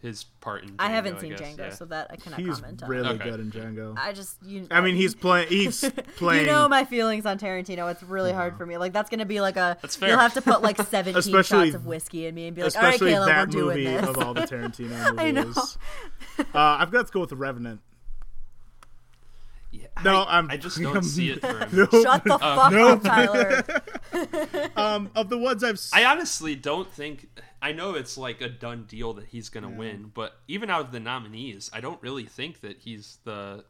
[0.01, 0.71] his part in.
[0.71, 1.71] Django, I haven't seen guess, Django, yeah.
[1.71, 2.89] so that I cannot he's comment on.
[2.89, 3.29] really Okay.
[3.31, 3.99] good in Django.
[3.99, 4.67] I just you.
[4.71, 5.49] I mean, he's playing.
[5.49, 5.85] He's
[6.17, 6.47] playing.
[6.47, 7.91] You know my feelings on Tarantino.
[7.91, 8.79] It's really hard for me.
[8.79, 9.77] Like that's gonna be like a.
[9.83, 10.11] That's fair.
[10.11, 12.75] You'll have to put like seventeen Especially- shots of whiskey in me and be like,
[12.77, 14.07] all right, especially Caleb, we're that doing movie this.
[14.09, 15.19] of all the Tarantino movies.
[15.19, 15.53] I know.
[16.39, 16.45] Uh,
[16.81, 17.81] I've got to go with The Revenant.
[19.71, 21.69] Yeah, No, I, I'm- I just don't see it for him.
[21.73, 22.89] No, Shut the fuck no.
[22.89, 23.65] up, Tyler.
[24.77, 27.29] um, of the ones I've I honestly don't think.
[27.61, 30.93] I know it's like a done deal that he's gonna win, but even out of
[30.93, 33.65] the nominees, I don't really think that he's the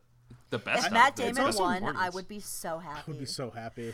[0.51, 0.87] the best.
[0.87, 3.01] If Matt Damon especially won, I would be so happy.
[3.07, 3.93] I would be so happy.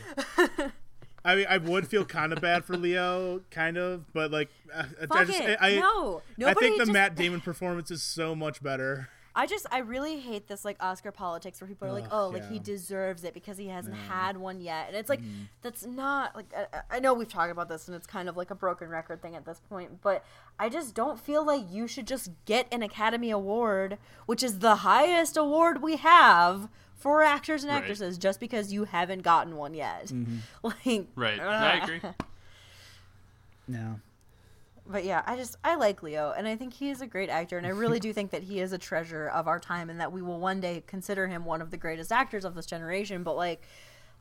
[1.25, 4.85] I mean, I would feel kind of bad for Leo, kind of, but like, I,
[5.09, 5.57] I just, it.
[5.59, 9.09] I, no, I think the just, Matt Damon performance is so much better.
[9.35, 12.49] I just I really hate this like Oscar politics where people are like, oh, like
[12.49, 15.43] he deserves it because he hasn't had one yet, and it's like mm-hmm.
[15.61, 18.49] that's not like I, I know we've talked about this and it's kind of like
[18.49, 20.23] a broken record thing at this point, but
[20.57, 24.77] I just don't feel like you should just get an Academy Award, which is the
[24.77, 27.79] highest award we have for actors and Right.
[27.79, 30.07] actresses, just because you haven't gotten one yet.
[30.07, 30.37] Mm-hmm.
[30.85, 31.39] Like, right.
[31.39, 32.01] I agree.
[33.67, 33.95] Yeah.
[34.87, 37.57] But yeah, I just I like Leo, and I think he is a great actor,
[37.57, 40.11] and I really do think that he is a treasure of our time, and that
[40.11, 43.23] we will one day consider him one of the greatest actors of this generation.
[43.23, 43.63] But like,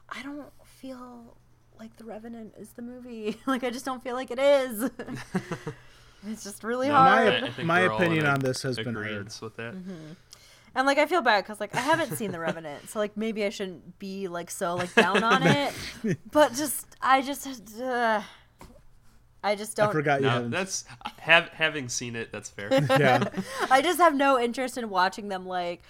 [0.08, 1.36] I don't feel
[1.78, 3.36] like The Revenant is the movie.
[3.46, 4.90] like, I just don't feel like it is.
[6.26, 7.44] it's just really My hard.
[7.44, 9.32] I- I my we're opinion a- on this has been heard.
[9.42, 9.74] with that.
[10.76, 13.44] And like I feel bad because like I haven't seen The Revenant, so like maybe
[13.44, 15.72] I shouldn't be like so like down on it.
[16.32, 17.46] But just I just
[17.80, 18.22] uh,
[19.44, 19.90] I just don't.
[19.90, 20.50] I forgot you No, haven't.
[20.50, 20.84] that's
[21.18, 22.32] have, having seen it.
[22.32, 22.68] That's fair.
[22.90, 23.24] yeah.
[23.70, 25.82] I just have no interest in watching them like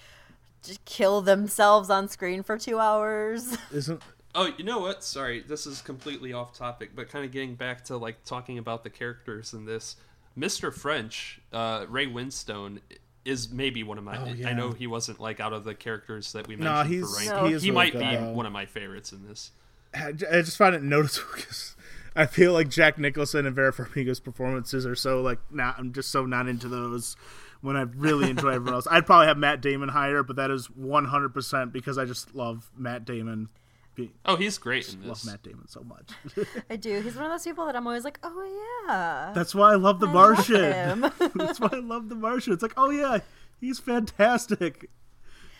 [0.62, 3.56] just kill themselves on screen for two hours.
[3.72, 4.02] Isn't
[4.36, 5.04] Oh, you know what?
[5.04, 8.82] Sorry, this is completely off topic, but kind of getting back to like talking about
[8.82, 9.94] the characters in this.
[10.36, 10.74] Mr.
[10.74, 12.80] French, uh, Ray Winstone
[13.24, 14.18] is maybe one of my.
[14.20, 14.48] Oh, yeah.
[14.48, 17.20] I know he wasn't like out of the characters that we No, mentioned he's- for
[17.22, 17.52] he ranking.
[17.52, 18.32] is he really might good, be though.
[18.32, 19.52] one of my favorites in this.
[19.96, 21.73] I just find it noticeable because
[22.16, 25.76] I feel like Jack Nicholson and Vera Farmiga's performances are so like not.
[25.78, 27.16] I'm just so not into those.
[27.60, 30.66] When I really enjoy everyone else, I'd probably have Matt Damon higher, but that is
[30.70, 33.48] 100 percent because I just love Matt Damon.
[33.94, 35.24] Be- Oh, he's great in love.
[35.24, 36.10] Matt Damon so much.
[36.70, 37.00] I do.
[37.00, 39.32] He's one of those people that I'm always like, oh yeah.
[39.34, 41.00] That's why I love The I Martian.
[41.00, 41.12] him.
[41.36, 42.52] That's why I love The Martian.
[42.52, 43.18] It's like, oh yeah,
[43.60, 44.90] he's fantastic.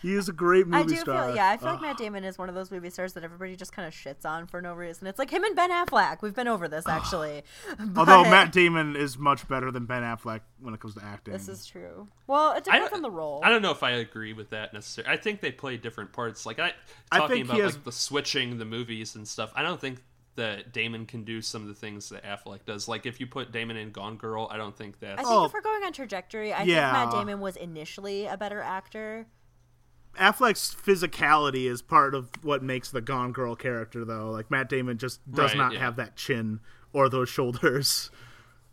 [0.05, 1.27] He is a great movie I do star.
[1.27, 1.49] feel yeah.
[1.49, 3.87] I feel like Matt Damon is one of those movie stars that everybody just kind
[3.87, 5.07] of shits on for no reason.
[5.07, 6.21] It's like him and Ben Affleck.
[6.21, 7.43] We've been over this actually.
[7.97, 11.33] Although Matt Damon is much better than Ben Affleck when it comes to acting.
[11.33, 12.07] this is true.
[12.27, 13.41] Well, it I depends don't- on the role.
[13.43, 15.13] I don't know if I agree with that necessarily.
[15.13, 16.45] I think they play different parts.
[16.45, 16.73] Like I
[17.11, 19.51] I talking think about has- like the switching the movies and stuff.
[19.55, 20.03] I don't think
[20.35, 22.87] that Damon can do some of the things that Affleck does.
[22.87, 25.13] Like if you put Damon in Gone Girl, I don't think that.
[25.13, 25.45] I think Oh.
[25.45, 26.91] if we're going on trajectory, I Yeah.
[26.93, 29.25] think Matt Damon was initially a better actor.
[30.15, 34.31] Affleck's physicality is part of what makes the Gone Girl character, though.
[34.31, 35.79] Like Matt Damon just does Right, not yeah.
[35.79, 36.59] have that chin
[36.93, 38.09] or those shoulders.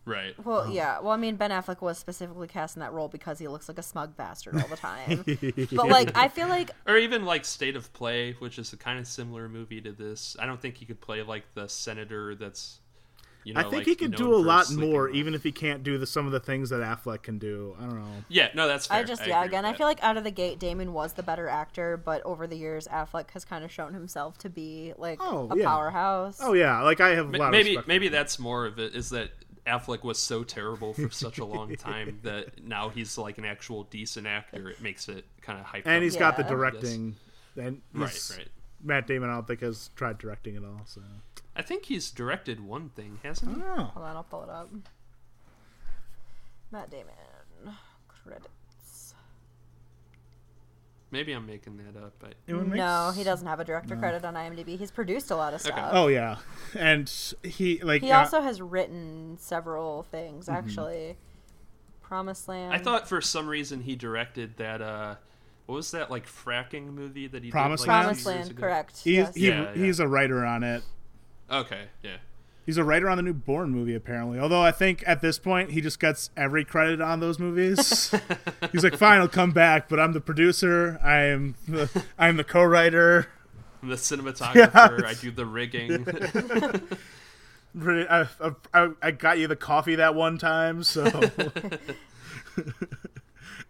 [0.05, 0.35] right.
[0.45, 1.01] Well, yeah.
[1.01, 3.79] Well, I mean, Ben Affleck was specifically cast in that role because he looks like
[3.79, 5.25] a smug bastard all the time.
[5.73, 8.99] but like, I feel like Or even like State of Play, which is a kind
[8.99, 10.37] of similar movie to this.
[10.39, 12.81] I don't think he could play like the senator that's.
[13.45, 15.17] You know, I think like, he could do a lot more, around.
[15.17, 17.75] even if he can't do the, some of the things that Affleck can do.
[17.79, 18.25] I don't know.
[18.29, 18.99] Yeah, no, that's fair.
[18.99, 19.45] I just I yeah.
[19.45, 22.47] Again, I feel like out of the gate, Damon was the better actor, but over
[22.47, 25.65] the years, Affleck has kind of shown himself to be like Oh, a yeah.
[25.67, 26.39] powerhouse.
[26.41, 28.95] Oh yeah, like I have a Ma- lot maybe of maybe that's more of it
[28.95, 29.31] is that
[29.67, 33.85] Affleck was so terrible for such a long time that now he's like an actual
[33.85, 34.71] decent actor.
[34.71, 35.87] It makes it kind of hype.
[35.87, 37.17] and he's got the directing.
[37.57, 38.49] And right, right.
[38.83, 40.83] Matt Damon, I don't think has tried directing at all.
[40.87, 41.01] So
[41.55, 43.63] I think he's directed one thing, hasn't he?
[43.63, 44.71] oh, Hold on, I'll pull it up.
[46.71, 47.13] Matt Damon
[48.09, 49.15] credits.
[51.11, 52.15] Maybe I'm making that up.
[52.19, 54.79] But It would make No, s- he doesn't have a director credit on IMDb.
[54.79, 55.91] He's produced a lot of stuff.
[55.93, 56.37] Oh yeah,
[56.75, 57.13] and
[57.43, 60.55] he like He uh, also has written several things, Mm-hmm.
[60.57, 61.17] actually.
[62.01, 62.73] Promised Land.
[62.75, 64.81] I thought for some reason he directed that.
[64.81, 65.17] uh
[65.67, 68.05] What was that like fracking movie that he Promised did, like, Land?
[68.23, 68.99] Promised Land, correct.
[69.05, 69.35] he's yes.
[69.35, 69.85] he, Yeah, yeah.
[69.85, 70.83] he's a writer on it.
[71.53, 72.17] Okay, yeah.
[72.65, 74.39] He's a writer on the new Bourne movie, apparently.
[74.39, 78.15] Although I think at this point he just gets every credit on those movies.
[78.73, 81.01] He's like, "Fine, I'll come back, but I'm the producer.
[81.03, 83.27] I am the, I'm the co-writer.
[83.83, 85.05] I'm the cinematographer.
[85.07, 86.07] I do the rigging.
[88.09, 88.27] I,
[88.73, 91.05] I, I got you the coffee that one time, so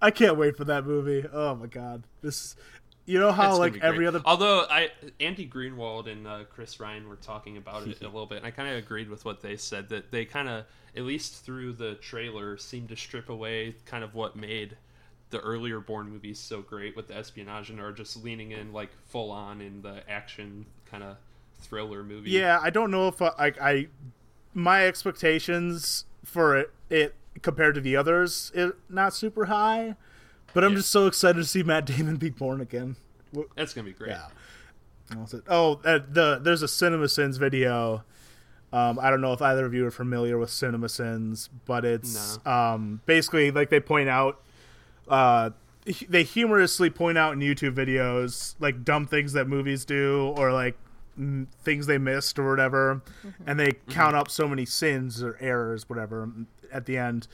[0.03, 1.27] I can't wait for that movie.
[1.33, 2.57] Oh my god, this.
[3.05, 7.17] You know how like every other Although I, Andy Greenwald and uh, Chris Ryan were
[7.17, 9.89] talking about it a little bit, and I kind of agreed with what they said
[9.89, 10.67] that they kind of,
[10.97, 14.77] at least through the trailer, seemed to strip away kind of what made
[15.31, 18.91] the earlier Bourne movies so great with the espionage and are just leaning in like
[19.09, 21.17] full on in the action kind of
[21.61, 22.31] thriller movie.
[22.31, 23.89] Yeah, I don't know if uh, like I
[24.55, 29.97] my expectations for it, it compared to the others is not super high,
[30.55, 30.79] but I'm Yeah.
[30.79, 32.97] just so excited to see Matt Damon be born again.
[33.57, 34.11] That's gonna be great.
[34.11, 34.27] Yeah.
[35.09, 35.45] What was it?
[35.49, 38.05] Oh, uh, the there's a Cinema Sins video.
[38.73, 42.39] Um, I don't know if either of you are familiar with Cinema Sins, but it's
[42.47, 44.41] um, basically like they point out,
[45.09, 45.51] uh,
[46.09, 50.75] they humorously point out in YouTube videos like dumb things that movies do or like
[51.21, 53.03] mm, things they missed or whatever,
[53.47, 56.31] and they count up so many sins or errors, whatever,
[56.73, 57.29] at the end.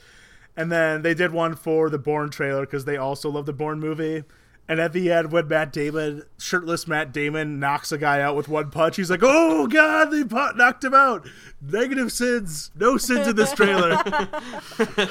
[0.59, 3.79] And then they did one for the Bourne trailer because they also love the Bourne
[3.79, 4.25] movie.
[4.67, 8.49] And at the end, when Matt Damon, shirtless Matt Damon, knocks a guy out with
[8.49, 11.25] one punch, he's like, "Oh God, they knocked him out.
[11.61, 13.93] Negative sins, no sins in this trailer."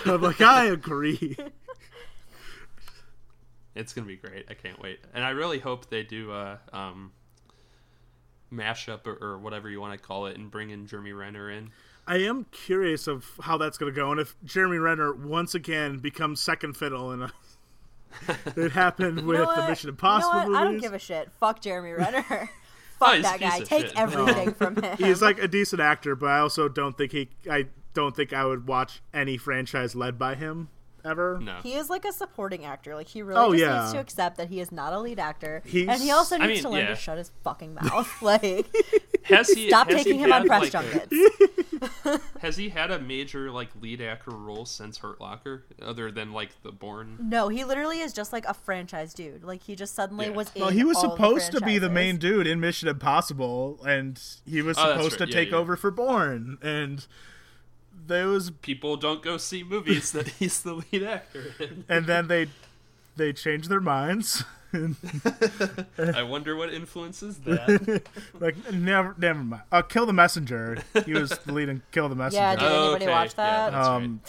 [0.05, 1.35] I'm like, I agree.
[3.75, 4.45] It's gonna be great.
[4.51, 7.13] I can't wait, and I really hope they do a um,
[8.53, 11.71] mashup or, or whatever you want to call it, and bring in Jeremy Renner in.
[12.09, 15.99] I am curious of how that's going to go, and if Jeremy Renner once again
[15.99, 17.33] becomes second fiddle in a.
[18.57, 19.69] it happened with You know the?
[19.69, 20.61] Mission Impossible You know what?
[20.61, 21.31] I don't give a shit.
[21.39, 22.25] Fuck Jeremy Renner.
[22.31, 22.47] Oh,
[22.99, 23.61] Fuck he's a that guy.
[23.61, 23.97] Take shit.
[23.97, 24.97] everything from him.
[24.97, 27.29] He's like a decent actor, but I also don't think he.
[27.49, 30.69] I don't think I would watch any franchise led by him
[31.05, 31.39] ever.
[31.41, 32.95] No, He is like a supporting actor.
[32.95, 33.81] Like he really Oh, just yeah.
[33.81, 36.47] needs to accept that he is not a lead actor, He's- and he also I
[36.47, 36.89] needs mean, to learn yeah.
[36.91, 38.11] to shut his fucking mouth.
[38.23, 38.67] like,
[39.25, 41.17] has he stop has taking he him on press like, a- junkets.
[42.41, 46.51] Has he had a major like lead actor role since Hurt Locker, other than like
[46.63, 47.17] the Bourne?
[47.21, 49.45] No, he literally is just like a franchise dude.
[49.45, 50.33] Like he just suddenly Yeah.
[50.33, 50.53] was.
[50.57, 54.21] Well, in he was all supposed to be the main dude in Mission Impossible, and
[54.45, 55.27] he was Oh, supposed right.
[55.29, 55.57] to Yeah, take yeah.
[55.57, 57.07] over for Bourne, and
[58.09, 61.85] there was, People don't go see movies that he's the lead actor in.
[61.89, 62.49] and then they
[63.17, 64.45] they change their minds.
[65.99, 68.03] I wonder what influences that.
[68.39, 69.63] like never, never mind.
[69.73, 70.79] Uh, Kill the Messenger.
[71.07, 72.43] He was the lead in Kill the Messenger.
[72.43, 73.73] Yeah, did anybody Okay, watch yeah, that?
[73.73, 74.21] that's um,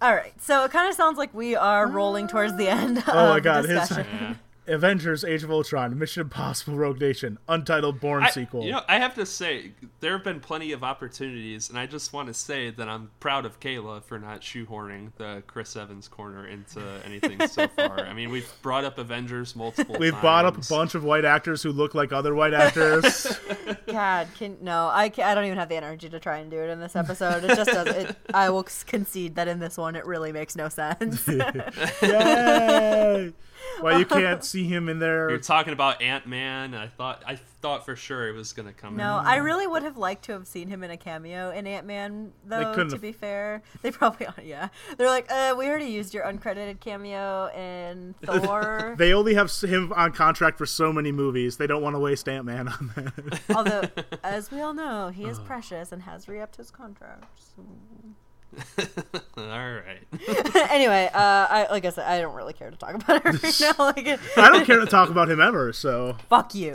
[0.00, 3.02] All right, so it kind of sounds like we are rolling towards the end.
[3.06, 4.34] Oh of my God, the his- Yeah.
[4.70, 8.64] Avengers: Age of Ultron, Mission Impossible: Rogue Nation, Untitled Bourne I, sequel.
[8.64, 12.12] You know, I have to say there have been plenty of opportunities, and I just
[12.12, 16.46] want to say that I'm proud of Kayla for not shoehorning the Chris Evans corner
[16.46, 18.00] into anything so far.
[18.00, 20.22] I mean, we've brought up Avengers multiple We've times.
[20.22, 23.26] bought up a bunch of white actors who look like other white actors.
[23.86, 26.58] God, can no, I, can, I don't even have the energy to try and do
[26.58, 27.44] it in this episode.
[27.44, 27.86] It just does.
[27.88, 31.26] It, I will concede that in this one, it really makes no sense.
[32.02, 33.32] Yay!
[33.80, 35.30] Why you can't see him in there?
[35.30, 36.74] You're talking about Ant Man.
[36.74, 38.96] I thought I thought for sure it was gonna come.
[38.96, 39.26] No, in.
[39.26, 42.32] I really would have liked to have seen him in a cameo in Ant Man,
[42.46, 42.74] though.
[42.74, 44.68] To have- be fair, they probably are yeah.
[44.98, 48.94] They're like, uh, we already used your uncredited cameo in Thor.
[48.98, 51.56] They only have him on contract for so many movies.
[51.56, 53.40] They don't want to waste Ant Man on that.
[53.54, 53.82] Although,
[54.22, 57.24] as we all know, he is precious and has re-upped his contract.
[57.38, 57.64] so-
[59.36, 60.00] All right.
[60.70, 61.18] anyway, uh,
[61.50, 63.84] I like I said, I don't really care to talk about it right now.
[63.84, 65.72] Like, I don't care to talk about him ever.
[65.72, 66.72] So fuck you.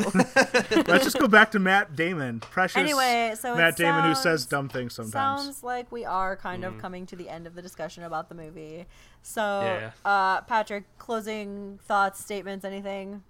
[0.88, 4.46] let's just go back to Matt Damon, precious Anyway, so it Matt Damon, who says
[4.46, 5.44] dumb things sometimes.
[5.44, 8.36] Sounds like we are kind of coming to the end of the discussion about the
[8.36, 8.86] movie.
[9.22, 9.92] So, Yeah.
[10.04, 13.24] uh, Patrick, closing thoughts, statements, anything?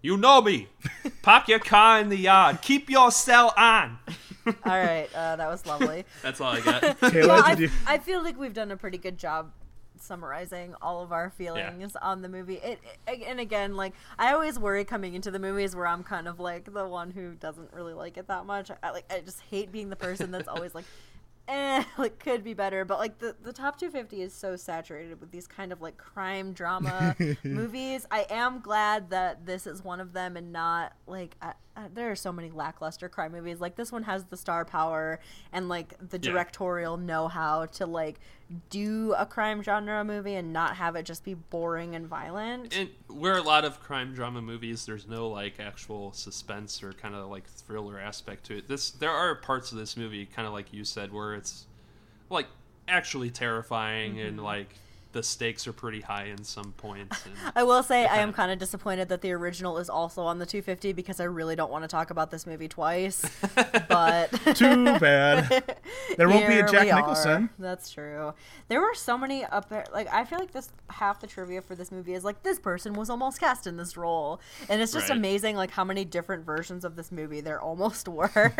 [0.00, 0.68] You know me.
[1.22, 2.62] Park your car in the yard.
[2.62, 3.98] Keep your cell on.
[4.46, 6.04] All right, uh, that was lovely.
[6.22, 6.82] That's all I got.
[7.00, 9.50] Kayla, yeah, I, you- I feel like we've done a pretty good job
[10.00, 12.54] summarizing all of our feelings on the movie.
[12.54, 16.28] It, it and again, like I always worry coming into the movies where I'm kind
[16.28, 18.70] of like the one who doesn't really like it that much.
[18.82, 20.84] I like I just hate being the person that's always like
[21.48, 25.30] eh, like could be better, but like the the top 250 is so saturated with
[25.30, 28.06] these kind of like crime drama movies.
[28.10, 32.10] I am glad that this is one of them and not like I, I, there
[32.10, 33.60] are so many lackluster crime movies.
[33.60, 35.20] Like this one has the star power
[35.52, 36.32] and like the Yeah.
[36.32, 38.20] directorial know-how to like
[38.70, 42.74] do a crime genre movie and not have it just be boring and violent.
[42.74, 47.14] and where a lot of crime drama movies there's no like actual suspense or kind
[47.14, 50.54] of like thriller aspect to it this there are parts of this movie kind of
[50.54, 51.66] like you said where it's
[52.30, 52.46] like
[52.88, 54.28] actually terrifying Mm-hmm.
[54.28, 54.74] and like
[55.18, 58.36] the stakes are pretty high in some points and I will say I am kinda-
[58.36, 61.72] kind of disappointed that the original is also on the 250 because I really don't
[61.72, 63.20] want to talk about this movie twice.
[63.88, 65.76] but Too bad.
[66.16, 67.00] There won't be a Jack we are.
[67.00, 67.50] Nicholson.
[67.58, 68.32] That's true.
[68.68, 69.84] There were so many up there.
[69.92, 72.92] Like I feel like this half the trivia for this movie is like this person
[72.94, 75.18] was almost cast in this role, and it's just Right.
[75.18, 78.52] amazing like how many different versions of this movie there almost were.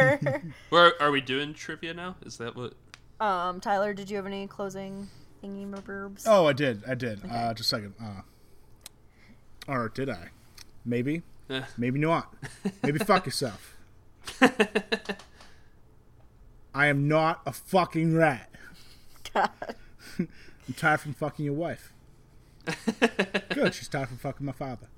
[0.70, 2.74] where are we doing trivia now is that what
[3.20, 5.08] um, Tyler, did you have any closing
[5.42, 6.24] thingy burbs?
[6.26, 6.82] Oh, I did.
[6.86, 7.20] I did.
[7.30, 7.94] Uh, just a second.
[8.02, 8.22] Uh,
[9.66, 10.28] or did I?
[10.84, 11.22] Maybe.
[11.50, 11.62] Eh.
[11.76, 12.34] Maybe not.
[12.82, 13.76] Maybe fuck yourself.
[16.74, 18.50] I am not a fucking rat.
[19.34, 19.50] God.
[20.18, 21.92] I'm tired from fucking your wife.
[23.50, 23.74] Good.
[23.74, 24.88] She's tired from fucking my father.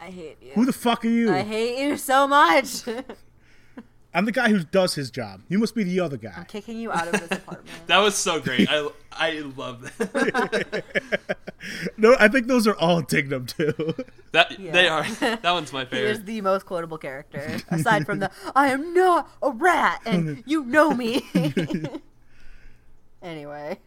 [0.00, 0.52] I hate you.
[0.54, 1.32] Who the fuck are you?
[1.32, 2.82] I hate you so much.
[4.14, 5.40] I'm the guy who does his job.
[5.48, 6.34] You must be the other guy.
[6.36, 7.68] I'm kicking you out of this apartment.
[7.86, 10.84] that was so great i i love that
[11.96, 13.94] No, I think those are all Dignam too.
[14.32, 18.18] that they are that one's my He is favorite the most quotable character, aside from
[18.18, 21.22] the "I am not a rat and you know me."
[23.22, 23.78] anyway,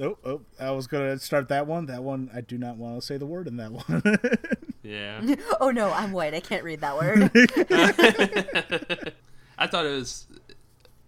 [0.00, 1.86] oh, oh, I was gonna start that one.
[1.86, 4.02] That one, I do not want to say the word in that one.
[4.82, 5.20] yeah
[5.60, 6.34] oh no, I'm white.
[6.34, 7.30] I can't read that word.
[9.58, 10.26] i thought it was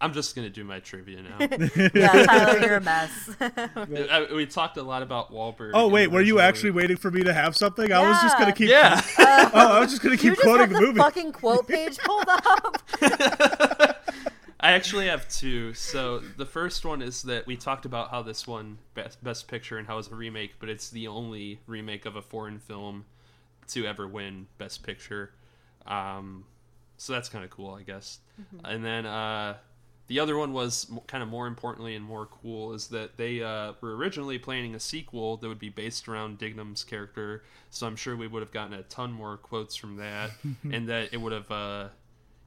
[0.03, 1.39] i'm just gonna do my trivia now
[1.95, 3.31] yeah, Tyler, you're a mess.
[3.41, 5.71] I, we talked a lot about Wahlberg.
[5.75, 7.91] oh wait, were you originally- actually waiting for me to have something?
[7.93, 8.69] I was just gonna keep.
[8.69, 9.01] Yeah.
[9.19, 10.99] Oh, I was just gonna you keep just quoting have the the movie.
[10.99, 14.02] fucking quote page pulled up.
[14.63, 15.75] I actually have two.
[15.75, 19.77] So the first one is that we talked about how this one best, best picture
[19.77, 23.05] and how it's a remake, but it's the only remake of a foreign film
[23.69, 25.33] to ever win best picture.
[25.87, 26.45] Um,
[26.97, 28.21] so that's kind of cool, I guess.
[28.65, 29.57] And then uh,
[30.07, 33.73] the other one was kind of more importantly and more cool is that they uh,
[33.81, 37.43] were originally planning a sequel that would be based around Dignam's character.
[37.71, 40.31] So I'm sure we would have gotten a ton more quotes from that,
[40.71, 41.51] and that it would have.
[41.51, 41.89] Uh,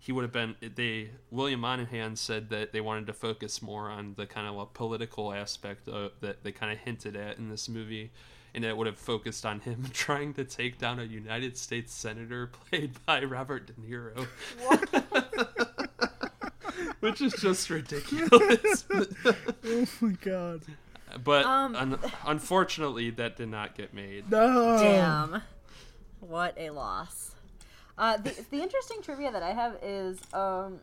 [0.05, 4.13] he would have been they William Monahan said that they wanted to focus more on
[4.17, 8.11] the kind of political aspect of, that they kind of hinted at in this movie
[8.53, 12.51] and it would have focused on him trying to take down a United States senator
[12.69, 14.27] played by Robert De Niro
[16.99, 20.61] which is just ridiculous oh my god.
[21.23, 24.77] but Um, un- unfortunately that did not get made No.
[24.77, 25.41] Damn,
[26.19, 27.34] what a loss.
[27.97, 30.79] Uh, the the interesting trivia that I have is um,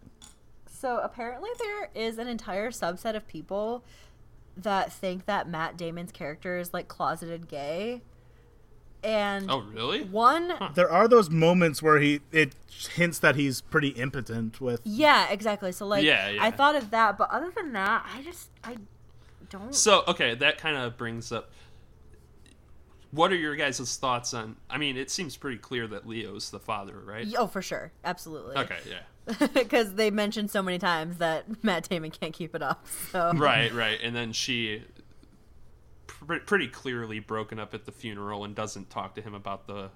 [0.66, 3.84] so apparently there is an entire subset of people
[4.56, 8.00] that think that Matt Damon's character is like closeted gay,
[9.04, 12.54] and oh really one There are those moments where he it
[12.94, 14.80] hints that he's pretty impotent with.
[14.84, 16.42] yeah exactly so like Yeah, yeah.
[16.42, 18.76] I thought of that but other than that I just I
[19.50, 21.50] don't So okay, that kind of brings up.
[23.12, 24.56] What are your guys' thoughts on?
[24.70, 27.26] I mean, it seems pretty clear that Leo's the father, right?
[27.38, 29.46] oh for sure absolutely Okay, yeah.
[29.54, 33.72] because they mentioned so many times that Matt Damon can't keep it up so Right,
[33.72, 34.00] right.
[34.02, 34.82] And then she
[36.06, 39.90] pr- pretty clearly broken up at the funeral and doesn't talk to him about the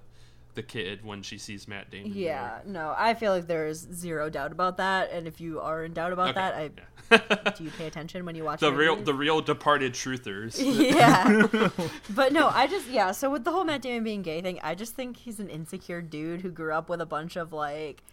[0.57, 2.11] the kid when she sees Matt Damon.
[2.11, 2.19] there.
[2.23, 5.11] Yeah, no, I feel like there's zero doubt about that.
[5.13, 7.51] And if you are in doubt about Okay, that, I yeah.
[7.57, 9.05] do you pay attention when you watch the real movies?
[9.05, 10.57] the real departed truthers.
[10.61, 11.69] yeah.
[12.09, 13.11] but no, I just yeah.
[13.13, 16.01] So with the whole Matt Damon being gay thing, I just think he's an insecure
[16.01, 18.03] dude who grew up with a bunch of like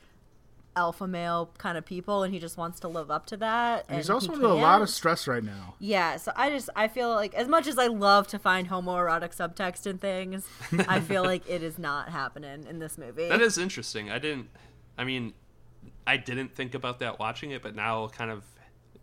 [0.77, 3.85] alpha male kind of people, and he just wants to live up to that.
[3.89, 5.75] And he's also he under a lot of stress right now.
[5.79, 9.35] Yeah, so I just I feel like as much as I love to find homoerotic
[9.35, 10.49] subtext in things,
[10.89, 13.29] I feel like it is not happening in this movie.
[13.29, 14.11] That is interesting.
[14.11, 14.49] I didn't.
[14.97, 15.35] I mean,
[16.07, 18.45] I didn't think about that watching it, but now kind of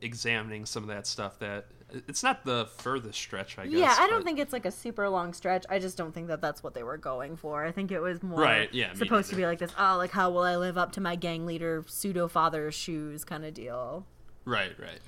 [0.01, 1.39] examining some of that stuff.
[1.39, 1.65] That
[2.07, 3.79] it's not the furthest stretch, I guess.
[3.79, 5.65] Yeah, I don't but- think it's like a super long stretch.
[5.69, 7.65] I just don't think that that's what they were going for.
[7.65, 9.71] I think it was more Right, yeah, supposed to be like this.
[9.77, 13.45] Oh, like how will I live up to my gang leader pseudo father's shoes kind
[13.45, 14.05] of deal.
[14.45, 14.99] Right, right.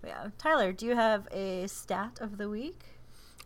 [0.00, 2.80] But yeah, Tyler, do you have a stat of the week?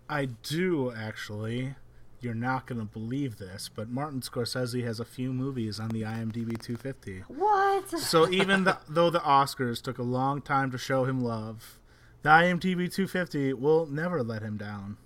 [0.09, 1.75] I do actually.
[2.19, 6.01] You're not going to believe this, but Martin Scorsese has a few movies on the
[6.03, 7.25] IMDb 250.
[7.29, 7.91] What?
[7.91, 11.79] So even the, though the Oscars took a long time to show him love,
[12.23, 14.97] the IMDb 250 will never let him down.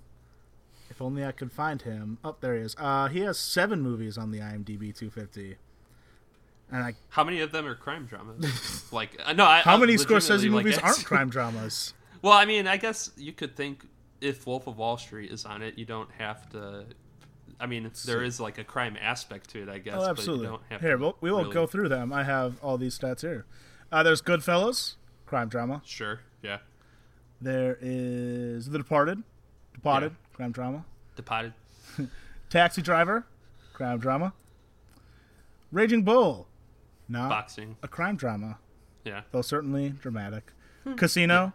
[0.89, 2.17] If only I could find him.
[2.23, 2.75] Oh, there he is.
[2.77, 5.55] Uh, he has seven movies on the IMDb 250.
[6.71, 8.85] And I, How many of them are crime dramas?
[8.91, 11.93] like, uh, no, I, how many Scorsese like, movies aren't crime dramas?
[12.21, 13.85] Well, I mean, I guess you could think
[14.21, 16.85] if Wolf of Wall Street is on it, you don't have to.
[17.59, 19.95] I mean, there is like a crime aspect to it, I guess.
[19.97, 20.47] Oh, absolutely.
[20.47, 22.13] But you don't have Here, we'll, we will really- go through them.
[22.13, 23.45] I have all these stats here.
[23.91, 25.81] Uh, there's Goodfellas, crime drama.
[25.85, 26.21] Sure.
[26.41, 26.59] Yeah.
[27.41, 29.23] There is The Departed,
[29.73, 30.35] Departed, Yeah.
[30.35, 30.85] crime drama.
[31.15, 31.53] Departed.
[32.49, 33.25] Taxi Driver,
[33.73, 34.33] crime drama.
[35.71, 36.47] Raging Bull,
[37.07, 37.77] not Boxing.
[37.81, 38.57] a crime drama,
[39.05, 39.21] Yeah.
[39.31, 40.51] though certainly dramatic.
[40.83, 40.95] Hmm.
[40.95, 41.53] Casino,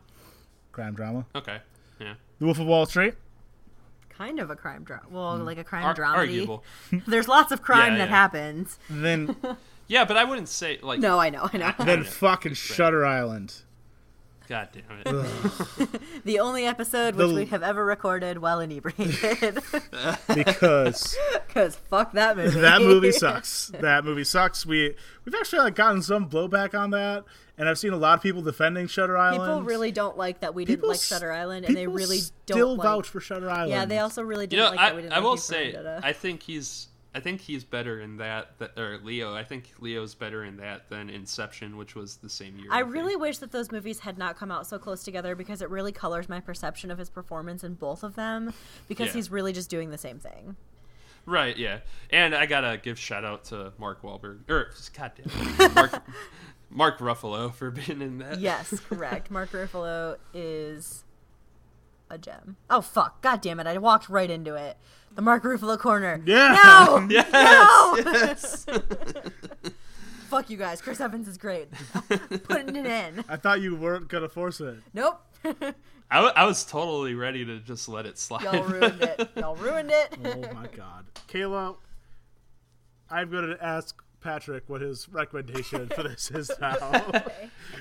[0.72, 1.26] crime drama.
[1.34, 1.60] Okay.
[2.00, 2.14] Yeah.
[2.38, 3.14] The Wolf of Wall Street,
[4.08, 5.04] kind of a crime drama.
[5.10, 5.44] Well, hmm.
[5.44, 6.16] like a crime Ar- drama.
[6.16, 6.64] arguable.
[7.06, 8.16] There's lots of crime Yeah, that yeah.
[8.16, 8.78] happens.
[8.90, 9.36] then
[9.88, 10.98] Yeah, but I wouldn't say like.
[10.98, 11.72] No, I know, I know.
[11.78, 12.10] then Yeah.
[12.10, 13.54] fucking Shutter Island.
[14.48, 16.00] God damn it.
[16.24, 19.58] The only episode which The- we have ever recorded while inebriated.
[20.34, 21.16] Because
[21.46, 22.60] Because fuck that movie.
[22.60, 23.68] that movie sucks.
[23.80, 24.66] That movie sucks.
[24.66, 24.94] We
[25.24, 27.24] we've actually like gotten some blowback on that,
[27.58, 29.42] and I've seen a lot of people defending Shutter Island.
[29.42, 32.56] People really don't like that we didn't People like Shutter Island, and they really don't
[32.58, 32.84] still like.
[32.84, 33.70] vouch for Shutter Island.
[33.70, 35.36] yeah, they also really You didn't know, like that we I, didn't I like will
[35.36, 36.00] say, Vendetta.
[36.02, 39.34] I think he's, I think he's better in that, that, or Leo.
[39.34, 42.68] I think Leo's better in that than Inception, which was the same year.
[42.70, 42.92] I think.
[42.92, 45.92] really wish that those movies had not come out so close together because it really
[45.92, 48.52] colors my perception of his performance in both of them
[48.86, 49.12] because Yeah.
[49.14, 50.56] he's really just doing the same thing.
[51.24, 51.78] Right, yeah.
[52.10, 56.02] And I gotta give shout out to Mark Wahlberg, er, or goddamn, Mark,
[56.68, 58.40] Mark Ruffalo for being in that.
[58.40, 59.30] Yes, correct.
[59.30, 61.02] Mark Ruffalo is
[62.10, 62.56] a gem.
[62.70, 63.22] Oh fuck!
[63.22, 63.66] God damn it!
[63.66, 64.76] I walked right into it.
[65.16, 66.22] The Mark Ruffalo corner.
[66.26, 66.56] Yeah.
[66.62, 67.06] No.
[67.10, 67.96] Yes, No!
[68.12, 68.66] yes.
[70.28, 70.80] Fuck you guys.
[70.82, 71.68] Chris Evans is great.
[72.44, 73.24] Putting it in.
[73.28, 74.76] I thought you weren't gonna force it.
[74.92, 75.20] Nope.
[75.44, 78.42] I, w- I was totally ready to just let it slide.
[78.42, 79.30] Y'all ruined it.
[79.36, 80.18] Y'all ruined it.
[80.24, 81.76] Oh my god, Kayla,
[83.10, 86.74] I'm gonna ask Patrick what his recommendation for this is now.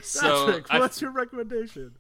[0.04, 1.94] so Patrick, I, what's your recommendation?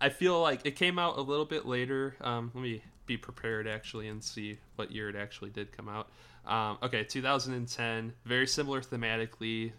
[0.00, 2.14] I feel like it came out a little bit later.
[2.20, 6.08] Um, let me be prepared actually and see what year it actually did come out.
[6.46, 8.12] Um, okay, 2010.
[8.24, 9.72] Very similar thematically,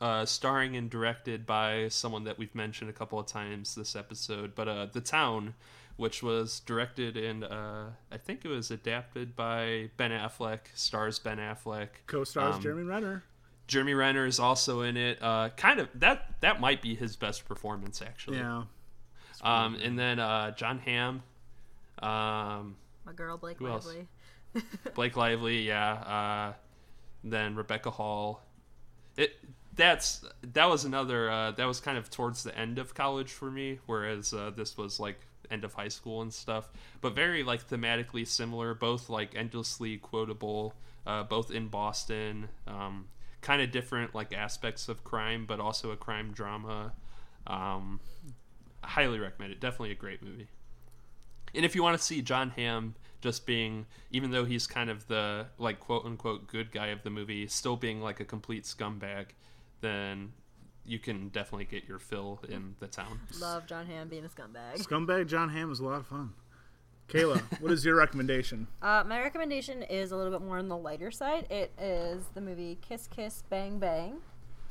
[0.00, 4.54] uh, starring and directed by someone that we've mentioned a couple of times this episode.
[4.54, 5.54] But uh, The Town,
[5.96, 11.38] which was directed and uh, I think it was adapted by Ben Affleck, stars Ben
[11.38, 11.88] Affleck.
[12.06, 13.24] Co-stars Um, Jeremy Renner.
[13.68, 15.18] Jeremy Renner is also in it.
[15.22, 18.38] Uh, kind of that that might be his best performance actually.
[18.38, 18.64] Yeah,
[19.40, 21.22] Um, and then uh, Jon Hamm,
[22.02, 23.60] um, My girl Blake?
[23.60, 24.06] Lively.
[24.94, 25.92] Blake Lively, yeah.
[25.92, 26.52] Uh,
[27.24, 28.42] then Rebecca Hall.
[29.16, 29.38] It
[29.74, 33.50] that's that was another uh, that was kind of towards the end of college for
[33.50, 35.20] me, whereas uh, this was like
[35.50, 36.68] end of high school and stuff.
[37.00, 40.74] But very like thematically similar, both like endlessly quotable,
[41.06, 42.48] uh, both in Boston.
[42.66, 43.08] Um,
[43.40, 46.92] kind of different like aspects of crime, but also a crime drama.
[47.46, 48.00] Um,
[48.82, 49.60] highly recommend it.
[49.60, 50.48] Definitely a great movie.
[51.54, 55.06] And if you want to see Jon Hamm just being, even though he's kind of
[55.06, 59.26] the like quote unquote good guy of the movie, still being like a complete scumbag,
[59.80, 60.32] then
[60.84, 63.20] you can definitely get your fill in the town.
[63.40, 64.76] Love Jon Hamm being a scumbag.
[64.78, 66.32] Scumbag Jon Hamm was a lot of fun.
[67.08, 68.66] Kayla, what is your recommendation?
[68.80, 71.46] Uh, my recommendation is a little bit more on the lighter side.
[71.50, 74.18] It is the movie Kiss Kiss Bang Bang.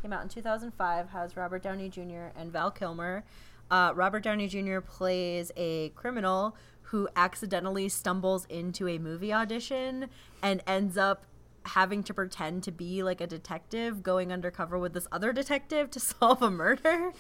[0.02, 1.10] Came out in 2005.
[1.10, 2.32] Has Robert Downey Jr.
[2.36, 3.24] and Val Kilmer.
[3.70, 4.80] Uh, Robert Downey Jr.
[4.80, 6.56] plays a criminal
[6.92, 10.10] who accidentally stumbles into a movie audition
[10.44, 11.24] and ends up
[11.64, 16.00] having to pretend to be like a detective going undercover with this other detective to
[16.02, 17.12] solve a murder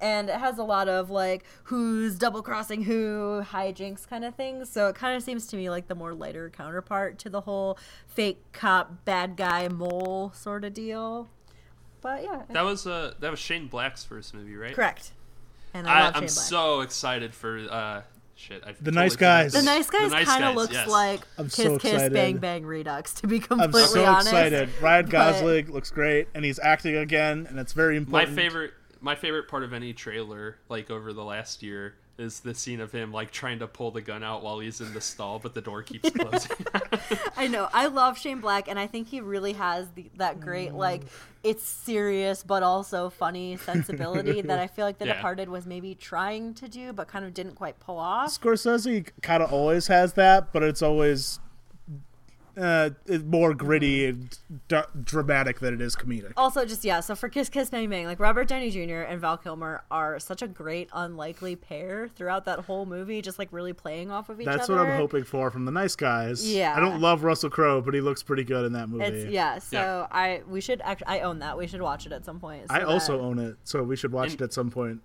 [0.00, 4.70] and it has a lot of like who's double crossing who hijinks kind of things
[4.70, 7.76] so it kind of seems to me like the more lighter counterpart to the whole
[8.06, 11.28] fake cop bad guy mole sort of deal
[12.00, 14.74] but yeah That was uh that was Shane Black's first movie, right?
[14.74, 15.12] correct
[15.74, 16.30] and i, I, love I'm Shane Black.
[16.46, 18.02] so excited for uh
[18.36, 18.62] shit.
[18.64, 19.52] I The Nice Guys.
[19.52, 20.88] the nice guys Nice kind of looks yes.
[20.88, 22.12] like I'm kiss so kiss excited.
[22.12, 24.68] bang bang redux to be completely honest, I'm so honest excited.
[24.80, 28.12] Ryan but- Gosling looks great, and he's acting again, and it's very important.
[28.12, 28.52] My important.
[28.52, 32.80] favorite my favorite part of any trailer, like over the last year, is the scene
[32.80, 35.54] of him like trying to pull the gun out while he's in the stall, but
[35.54, 36.56] the door keeps closing.
[37.36, 37.68] I know.
[37.72, 40.76] I love Shane Black, and I think he really has the, that great, mm.
[40.76, 41.02] like,
[41.42, 45.14] it's serious but also funny sensibility that I feel like The Yeah.
[45.14, 48.30] Departed was maybe trying to do, but kind of didn't quite pull off.
[48.30, 51.38] Scorsese kind of always has that, but it's always
[52.56, 52.90] uh,
[53.26, 54.38] more gritty and
[54.68, 56.32] d- dramatic than it is comedic.
[56.36, 57.00] Also, just yeah.
[57.00, 59.02] So for Kiss Kiss Bang Bang, like Robert Downey Jr.
[59.02, 63.48] and Val Kilmer are such a great unlikely pair throughout that whole movie, just like
[63.52, 64.74] really playing off of each That's other.
[64.76, 66.46] That's what I'm hoping for from the nice guys.
[66.50, 66.74] Yeah.
[66.76, 69.04] I don't love Russell Crowe, but he looks pretty good in that movie.
[69.04, 69.58] It's yeah.
[69.58, 71.58] So I we should actually I own that.
[71.58, 72.68] We should watch it at some point.
[72.68, 75.00] so I also own it, so we should watch And- it at some point.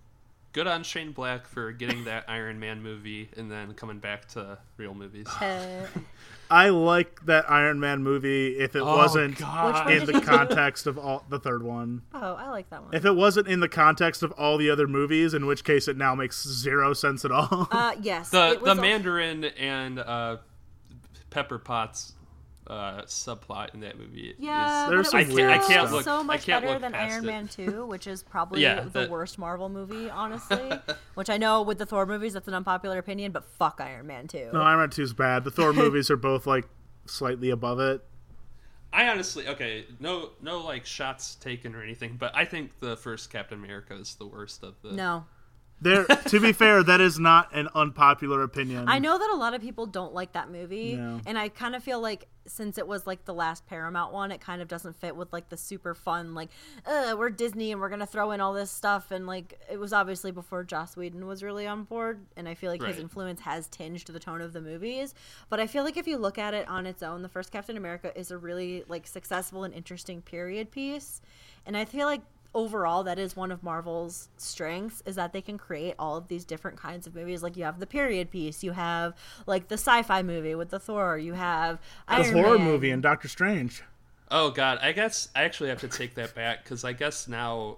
[0.54, 4.58] Good on Shane Black for getting that Iron Man movie and then coming back to
[4.76, 5.26] real movies.
[5.40, 5.88] Uh,
[6.52, 9.90] I like that Iron Man movie if it Oh, wasn't God.
[9.90, 10.28] In the did you do?
[10.28, 12.02] context of all the third one.
[12.14, 12.94] oh, I like that one.
[12.94, 15.96] If it wasn't in the context of all the other movies, in which case it
[15.98, 17.68] now makes zero sense at all.
[17.72, 18.30] uh, yes.
[18.30, 20.38] The the a- Mandarin and uh,
[21.30, 22.14] Pepper Potts
[22.72, 24.34] uh, subplot in that movie.
[24.40, 25.72] Yeah, is, There's but it some was weird still stuff.
[25.72, 27.28] I can't look- so I much can't better look than Iron it.
[27.28, 30.72] Man 2, which is probably Yeah, the that- worst Marvel movie, honestly.
[31.16, 34.28] which I know with the Thor movies, that's an unpopular opinion, but fuck Iron Man
[34.28, 34.52] 2.
[34.54, 35.44] no, Iron Man 2 is bad.
[35.44, 36.66] The Thor movies are both like
[37.06, 38.04] slightly above it.
[38.94, 43.30] I honestly okay, no no like shots taken or anything, but I think the first
[43.30, 44.92] Captain America is the worst of the.
[44.92, 45.26] no.
[45.84, 48.88] There, to be fair, that is not an unpopular opinion.
[48.88, 51.20] I know that a lot of people don't like that movie, No.
[51.26, 54.42] and I kind of feel like since it was like the last Paramount one, it
[54.42, 56.50] kind of doesn't fit with like the super fun like,
[56.86, 59.94] uh, we're Disney and we're gonna throw in all this stuff, and like it was
[59.94, 63.68] obviously before Joss Whedon was really on board, and I feel like his influence has
[63.68, 65.14] tinged the tone of the movies.
[65.50, 67.78] But I feel like if you look at it on its own, the first Captain
[67.78, 71.22] America is a really like successful and interesting period piece,
[71.66, 72.22] and I feel like
[72.54, 76.44] overall that is one of marvel's strengths is that they can create all of these
[76.44, 79.14] different kinds of movies like you have the period piece you have
[79.48, 81.80] like the sci-fi movie with the thor you have
[82.10, 82.68] the Iron horror Man.
[82.68, 83.84] movie and Doctor Strange.
[84.30, 87.78] Oh God, I guess I actually have to take that back because I guess now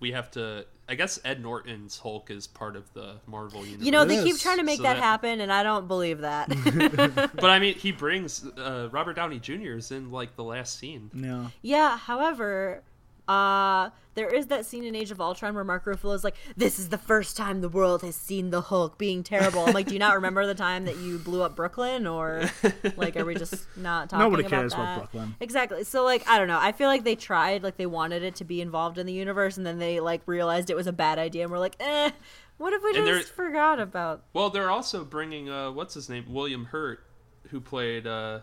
[0.00, 0.66] we have to.
[0.88, 3.84] I guess Ed Norton's Hulk is part of the Marvel universe.
[3.86, 6.20] you know they keep trying to make So that, that- happen and i don't believe
[6.20, 6.48] that
[7.34, 9.76] but I mean, he brings uh, Robert Downey Jr.
[9.78, 11.10] is in like the last scene.
[11.14, 11.48] Yeah.
[11.62, 12.82] yeah however
[13.28, 16.78] uh there is that scene in Age of Ultron where Mark Ruffalo is like, "This
[16.78, 19.92] is the first time the world has seen the Hulk being terrible." I'm like, "Do
[19.92, 22.50] you not remember the time that you blew up Brooklyn, or
[22.96, 24.98] like, are we just not talking Nobody about cares about?
[24.98, 25.36] Brooklyn.
[25.38, 25.84] Exactly.
[25.84, 26.58] So like, I don't know.
[26.58, 29.58] I feel like they tried, like they wanted it to be involved in the universe,
[29.58, 32.10] and then they like realized it was a bad idea, and we're like, "Eh,
[32.56, 36.24] what if we And just forgot about?" Well, they're also bringing uh, what's his name,
[36.26, 37.04] William Hurt,
[37.50, 38.40] who played uh,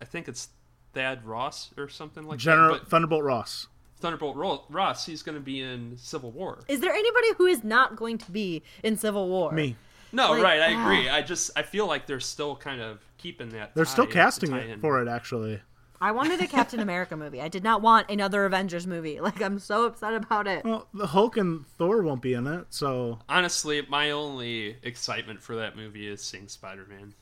[0.00, 0.50] I think it's
[0.94, 2.82] Thad Ross or something like General that.
[2.82, 3.66] But Thunderbolt Ross.
[3.98, 4.36] Thunderbolt
[4.68, 6.58] Ross, he's going to be in Civil War.
[6.68, 9.52] Is there anybody who is not going to be in Civil War?
[9.52, 9.76] Me.
[10.12, 10.82] No, Like, right, I ah.
[10.82, 11.08] agree.
[11.08, 13.74] I just I feel like they're still kind of keeping that.
[13.74, 14.80] They're still casting tie it in.
[14.80, 15.60] for it, actually.
[16.00, 17.40] I wanted a Captain America movie.
[17.40, 19.20] I did not want another Avengers movie.
[19.24, 20.64] Like I'm so upset about it.
[20.64, 25.56] Well, the Hulk and Thor won't be in it, so Honestly, my only excitement for
[25.56, 27.14] that movie is seeing Spider Man.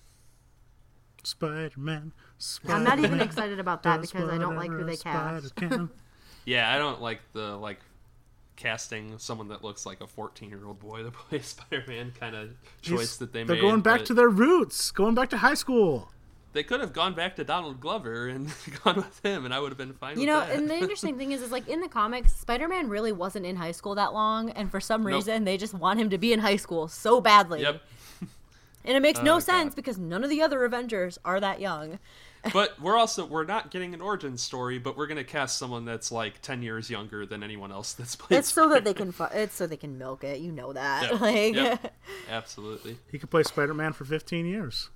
[1.23, 2.13] Spider Man.
[2.69, 5.53] I'm not even excited about that because I don't like who they cast.
[6.45, 7.79] Yeah, I don't like the like
[8.57, 12.35] casting someone that looks like a 14 year old boy to play Spider Man kind
[12.37, 12.51] of
[12.81, 13.49] choice that they make.
[13.49, 13.63] They're made.
[13.63, 16.11] going back to their roots, going back to high school.
[16.53, 18.53] They could have gone back to Donald Glover and
[18.85, 20.17] gone with him, and I would have been fine.
[20.17, 20.51] You with know, that.
[20.51, 23.73] and the interesting thing is, is like in the comics, Spider-Man really wasn't in high
[23.73, 25.15] school that long, and for some Nope.
[25.15, 27.63] reason, they just want him to be in high school so badly.
[27.63, 27.81] Yep.
[28.85, 29.45] And it makes Oh, no God.
[29.45, 31.99] sense because none of the other Avengers are that young.
[32.53, 36.11] But we're also we're not getting an origin story, but we're gonna cast someone that's
[36.11, 38.39] like 10 years younger than anyone else that's played.
[38.39, 39.13] It's so that they can.
[39.13, 40.41] Fu- it's so they can milk it.
[40.41, 41.13] You know that.
[41.13, 41.95] Yep, Like, yep.
[42.31, 42.97] Absolutely.
[43.11, 44.91] He could play Spider Man for 15 years.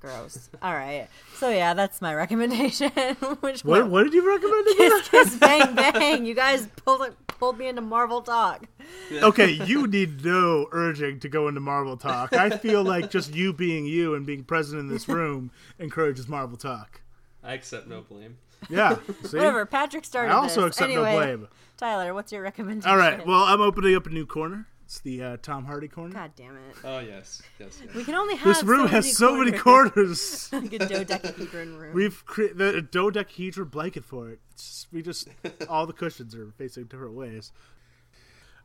[0.00, 0.48] Gross.
[0.62, 1.08] All right.
[1.36, 2.90] So yeah, that's my recommendation.
[3.40, 3.90] Which What, one?
[3.90, 4.90] what did you recommend again?
[5.00, 6.24] Kiss, kiss, bang, bang.
[6.24, 8.66] You guys pulled it, pulled me into Marvel talk.
[9.12, 12.32] okay, you need no urging to go into Marvel talk.
[12.32, 16.56] I feel like just you being you and being present in this room encourages Marvel
[16.56, 17.00] talk.
[17.42, 18.36] I accept no blame.
[18.68, 18.96] Yeah.
[19.24, 19.36] See?
[19.38, 19.64] Whatever.
[19.66, 20.32] Patrick started.
[20.32, 20.76] I also this.
[20.76, 21.48] accept no blame.
[21.78, 22.90] Tyler, what's your recommendation?
[22.90, 23.26] All right.
[23.26, 24.66] Well, I'm opening up a new corner.
[24.90, 26.12] It's the uh, Tom Hardy corner.
[26.14, 26.74] God damn it.
[26.82, 27.80] Oh yes, yes.
[27.80, 27.94] yes.
[27.94, 30.48] We can only have this room so has many so many corners.
[30.50, 30.52] corners.
[30.52, 31.94] like a dodecahedron room.
[31.94, 34.40] We've created a dodecahedron blanket for it.
[34.50, 35.28] It's just, we just
[35.68, 37.52] all the cushions are facing different ways.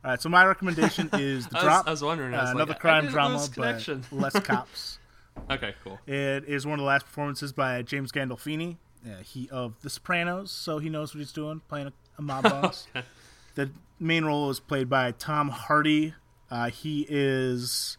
[0.04, 1.86] All right, so my recommendation is the I was- drop.
[1.86, 4.04] I was wondering, I uh, was like, another I crime didn't drama, lose but connection.
[4.10, 4.98] less cops.
[5.48, 6.00] Okay, cool.
[6.08, 10.50] It is one of the last performances by James Gandolfini, uh, he of The Sopranos,
[10.50, 12.88] so he knows what he's doing, playing a, a mob boss.
[13.56, 16.14] The main role is played by Tom Hardy.
[16.50, 17.98] Uh, he is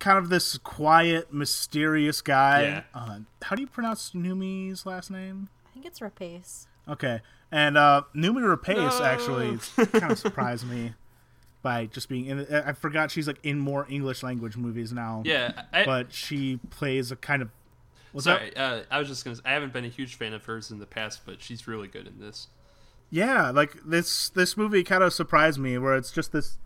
[0.00, 2.62] kind of this quiet, mysterious guy.
[2.62, 2.82] Yeah.
[2.92, 5.48] Uh, how do you pronounce Noomi's last name?
[5.68, 6.66] I think it's Rapace.
[6.88, 7.20] Okay,
[7.52, 9.04] and uh, Noomi Rapace No.
[9.04, 9.58] actually
[10.00, 10.94] kind of surprised me
[11.62, 12.46] by just being in.
[12.52, 15.22] I forgot she's like in more English language movies now.
[15.24, 17.50] Yeah, I, but she plays a kind of
[18.12, 19.36] What's Sorry, uh, I was just gonna.
[19.36, 21.88] Say, I haven't been a huge fan of hers in the past, but she's really
[21.88, 22.46] good in this.
[23.10, 26.58] Yeah, like this this movie kind of surprised me where it's just this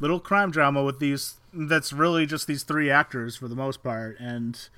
[0.00, 4.18] little crime drama with these that's really just these three actors for the most part
[4.18, 4.68] and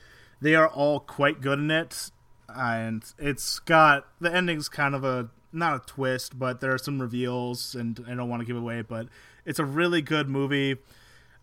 [0.40, 2.10] they are all quite good in it
[2.48, 7.00] and it's got the ending's kind of a not a twist, but there are some
[7.00, 9.06] reveals and I don't want to give away, but
[9.44, 10.72] it's a really good movie.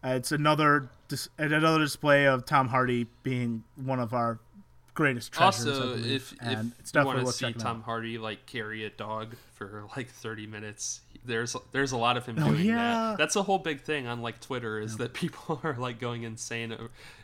[0.03, 0.89] Uh, it's another
[1.37, 4.39] another display of Tom Hardy being one of our
[4.93, 5.67] greatest treasures.
[5.67, 7.65] Also, believe, if and if it's you definitely want to see checking out.
[7.65, 12.25] Tom Hardy like carry a dog for like thirty minutes, there's there's a lot of
[12.25, 12.75] him Oh, doing yeah.
[13.11, 13.17] that.
[13.17, 16.75] That's a whole big thing on like Twitter is that people are like going insane,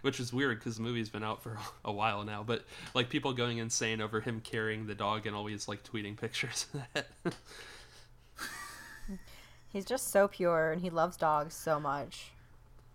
[0.01, 2.43] which is weird because the movie's been out for a while now.
[2.43, 2.63] But
[2.93, 6.81] like people going insane over him carrying the dog and always like tweeting pictures of
[6.93, 7.07] that.
[9.69, 12.31] He's just so pure and he loves dogs so much.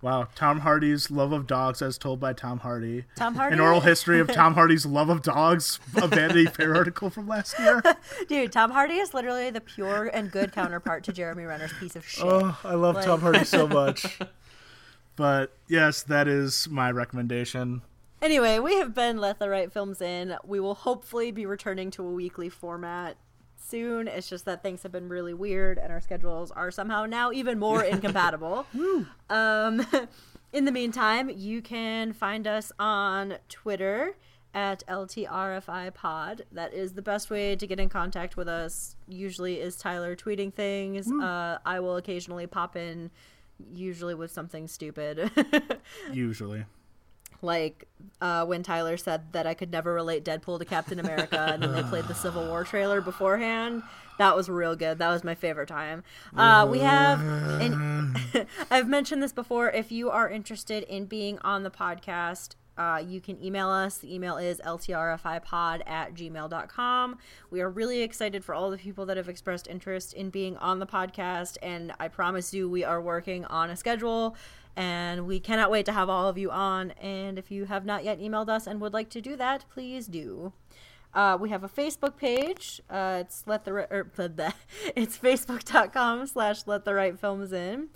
[0.03, 3.05] Wow, Tom Hardy's love of dogs as told by Tom Hardy.
[3.15, 3.55] Tom Hardy.
[3.55, 7.57] An oral history of Tom Hardy's love of dogs, a Vanity Fair article from last
[7.61, 7.81] year.
[8.29, 12.05] Dude, Tom Hardy is literally the pure and good counterpart to Jeremy Renner's piece of
[12.07, 12.25] shit.
[12.27, 14.19] Oh, I love Like- Tom Hardy so much.
[15.15, 17.83] But yes, that is my recommendation.
[18.23, 20.37] Anyway, we have been Let the Right Films In.
[20.43, 23.19] We will hopefully be returning to a weekly format
[23.63, 24.09] soon.
[24.09, 27.59] It's just that things have been really weird and our schedules are somehow now even
[27.59, 28.67] more incompatible.
[29.31, 29.87] um,
[30.53, 34.17] in the meantime, you can find us on Twitter
[34.55, 36.43] at LTRFI Pod.
[36.53, 38.97] That is the best way to get in contact with us.
[39.09, 41.11] Usually is Tyler tweeting things.
[41.11, 43.11] Uh, I will occasionally pop in,
[43.73, 45.31] usually with something stupid.
[46.13, 46.67] Usually.
[47.41, 47.87] Like
[48.21, 51.73] uh, when Tyler said that I could never relate Deadpool to Captain America, and then
[51.73, 53.83] they played the Civil War trailer beforehand.
[54.19, 54.99] That was real good.
[54.99, 56.05] That was my favorite time.
[56.37, 57.21] Uh, we have,
[57.61, 58.17] and
[58.71, 59.71] I've mentioned this before.
[59.71, 63.99] If you are interested in being on the podcast, uh, you can email us.
[63.99, 67.19] The email is ltrfipod at gmail.com.
[67.51, 70.79] We are really excited for all the people that have expressed interest in being on
[70.79, 74.37] the podcast, and I promise you, we are working on a schedule
[74.77, 76.93] and we cannot wait to have all of you on.
[76.93, 80.07] And if you have not yet emailed us and would like to do that, please
[80.07, 80.53] do.
[81.15, 82.81] Uh, we have a Facebook page.
[82.89, 84.53] Uh, it's let the Ri- er, blah.
[84.97, 87.89] it's facebook.com slash let the right films in.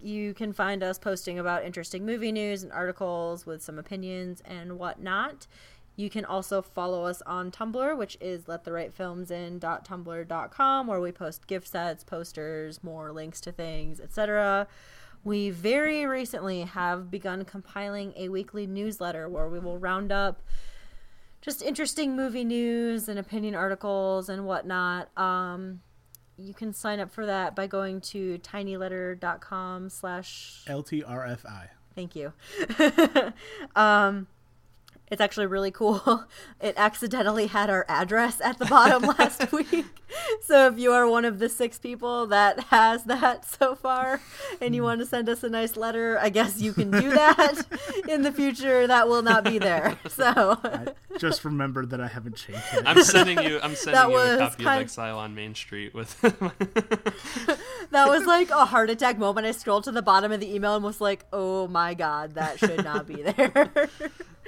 [0.00, 4.78] You can find us posting about interesting movie news and articles with some opinions and
[4.78, 5.46] whatnot.
[5.96, 12.04] You can also follow us on Tumblr, which is lettherightfilmsin.tumblr.com, where we post gift sets,
[12.04, 14.68] posters, more links to things, etc.
[15.24, 20.42] We very recently have begun compiling a weekly newsletter where we will round up
[21.40, 25.16] just interesting movie news and opinion articles and whatnot.
[25.16, 25.80] Um,
[26.36, 31.68] you can sign up for that by going to tinyletter.com slash LTRFI.
[31.94, 32.32] Thank you.
[33.76, 34.28] um,
[35.10, 36.24] it's actually really cool.
[36.60, 39.86] It accidentally had our address at the bottom last week.
[40.42, 44.20] So if you are one of the six people that has that so far
[44.60, 44.86] and you hmm.
[44.86, 47.64] want to send us a nice letter, I guess you can do that.
[48.08, 49.98] In the future, that will not be there.
[50.08, 52.82] So I just remembered that I haven't changed it.
[52.86, 53.60] I'm sending you.
[53.62, 56.20] I'm sending That you a copy kind- of Exile on Main Street with.
[56.20, 59.46] that was like a heart attack moment.
[59.46, 62.58] I scrolled to the bottom of the email and was like, "Oh my god, that
[62.58, 63.90] should not be there."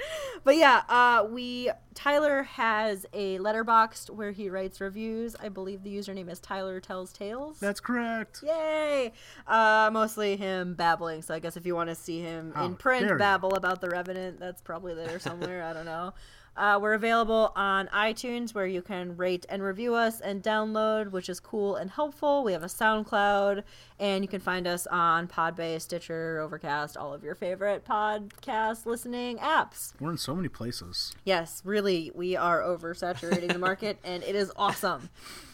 [0.43, 5.35] but yeah, uh, we Tyler has a Letterboxd where he writes reviews.
[5.39, 7.59] I believe the username is Tyler Tells Tales.
[7.59, 8.41] That's correct.
[8.43, 9.11] Yay!
[9.47, 11.21] Uh, mostly him babbling.
[11.21, 13.89] So I guess if you want to see him Oh, in print babble about the
[13.89, 15.63] Revenant, that's probably there somewhere.
[15.63, 16.13] I don't know.
[16.57, 21.29] Uh, we're available on iTunes where you can rate and review us and download, which
[21.29, 22.43] is cool and helpful.
[22.43, 23.63] We have a SoundCloud,
[23.99, 29.37] and you can find us on Podbay, Stitcher, Overcast, all of your favorite podcast listening
[29.37, 29.93] apps.
[30.01, 31.15] We're in so many places.
[31.23, 35.09] Yes, really, we are oversaturating the market, and it is awesome.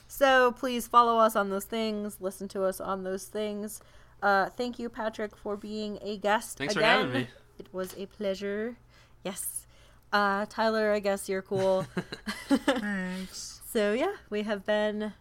[0.07, 3.81] So please follow us on those things, listen to us on those things.
[4.23, 6.57] Uh, thank you, Patrick, for being a guest.
[6.57, 7.05] Thanks for again.
[7.05, 7.27] having me.
[7.59, 8.77] It was a pleasure.
[9.23, 9.66] Yes.
[10.11, 11.85] Uh, Tyler, I guess you're cool.
[12.47, 13.61] Thanks.
[13.71, 15.13] so yeah, we have been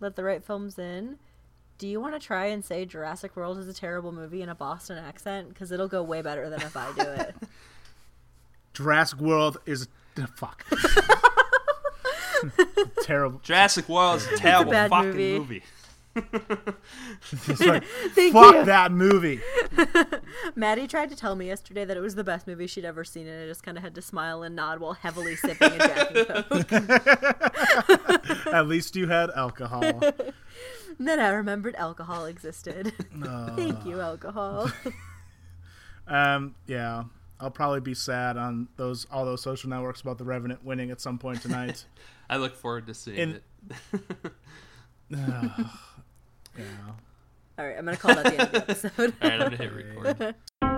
[0.00, 1.18] let the right films in.
[1.78, 4.54] Do you want to try and say Jurassic World is a terrible movie in a
[4.54, 5.48] Boston accent?
[5.48, 7.34] Because it'll go way better than if I do it.
[8.74, 9.88] Jurassic World is
[10.36, 10.64] fuck.
[13.02, 13.40] Terrible.
[13.42, 15.38] Jurassic World is a terrible bad fucking movie.
[15.38, 15.62] movie.
[16.16, 17.84] It's like,
[18.14, 18.64] Thank fuck you.
[18.64, 19.40] that movie.
[20.54, 23.26] Maddie tried to tell me yesterday that it was the best movie she'd ever seen,
[23.26, 26.14] and I just kind of had to smile and nod while heavily sipping a Jack
[26.14, 26.26] and
[26.68, 26.72] Coke.
[28.54, 29.82] At least you had alcohol.
[29.82, 32.92] And then I remembered alcohol existed.
[33.56, 34.70] Thank you, alcohol.
[36.06, 37.04] Um, yeah.
[37.40, 41.00] I'll probably be sad on those all those social networks about the Revenant winning at
[41.00, 41.84] some point tonight.
[42.30, 43.40] I look forward to seeing In-
[43.90, 44.32] it.
[46.58, 46.64] yeah.
[47.58, 49.12] All right, I'm gonna call that the end of the episode.
[49.22, 50.34] All right, I'm gonna hit record.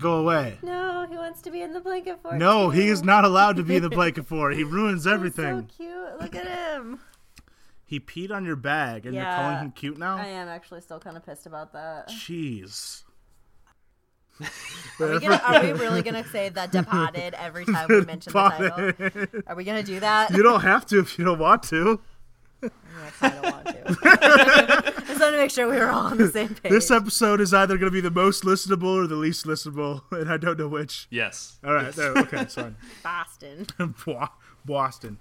[0.00, 0.58] Tell him to go away.
[0.62, 2.36] no, he wants to be in the blanket fort.
[2.36, 4.56] No, he is not allowed to be in the blanket fort.
[4.56, 5.68] He ruins He's everything.
[5.68, 6.20] So cute.
[6.20, 7.00] Look at him.
[7.84, 10.18] He peed on your bag, and you're calling him cute now.
[10.18, 12.08] I am actually still kind of pissed about that.
[12.08, 13.02] Jeez.
[14.40, 14.46] Are
[15.14, 19.42] we, gonna, are we really gonna say that departed every time we mention the title?
[19.46, 20.30] Are we gonna do that?
[20.30, 22.00] You don't have to if you don't want to.
[23.04, 24.92] I kind of want to.
[25.06, 26.70] Just want to make sure we were all on the same page.
[26.70, 30.30] This episode is either going to be the most listenable or the least listenable, and
[30.30, 31.06] I don't know which.
[31.10, 31.58] Yes.
[31.64, 32.16] All right, there.
[32.18, 32.74] Okay, sorry.
[33.02, 33.66] Boston.
[34.64, 35.18] Boston.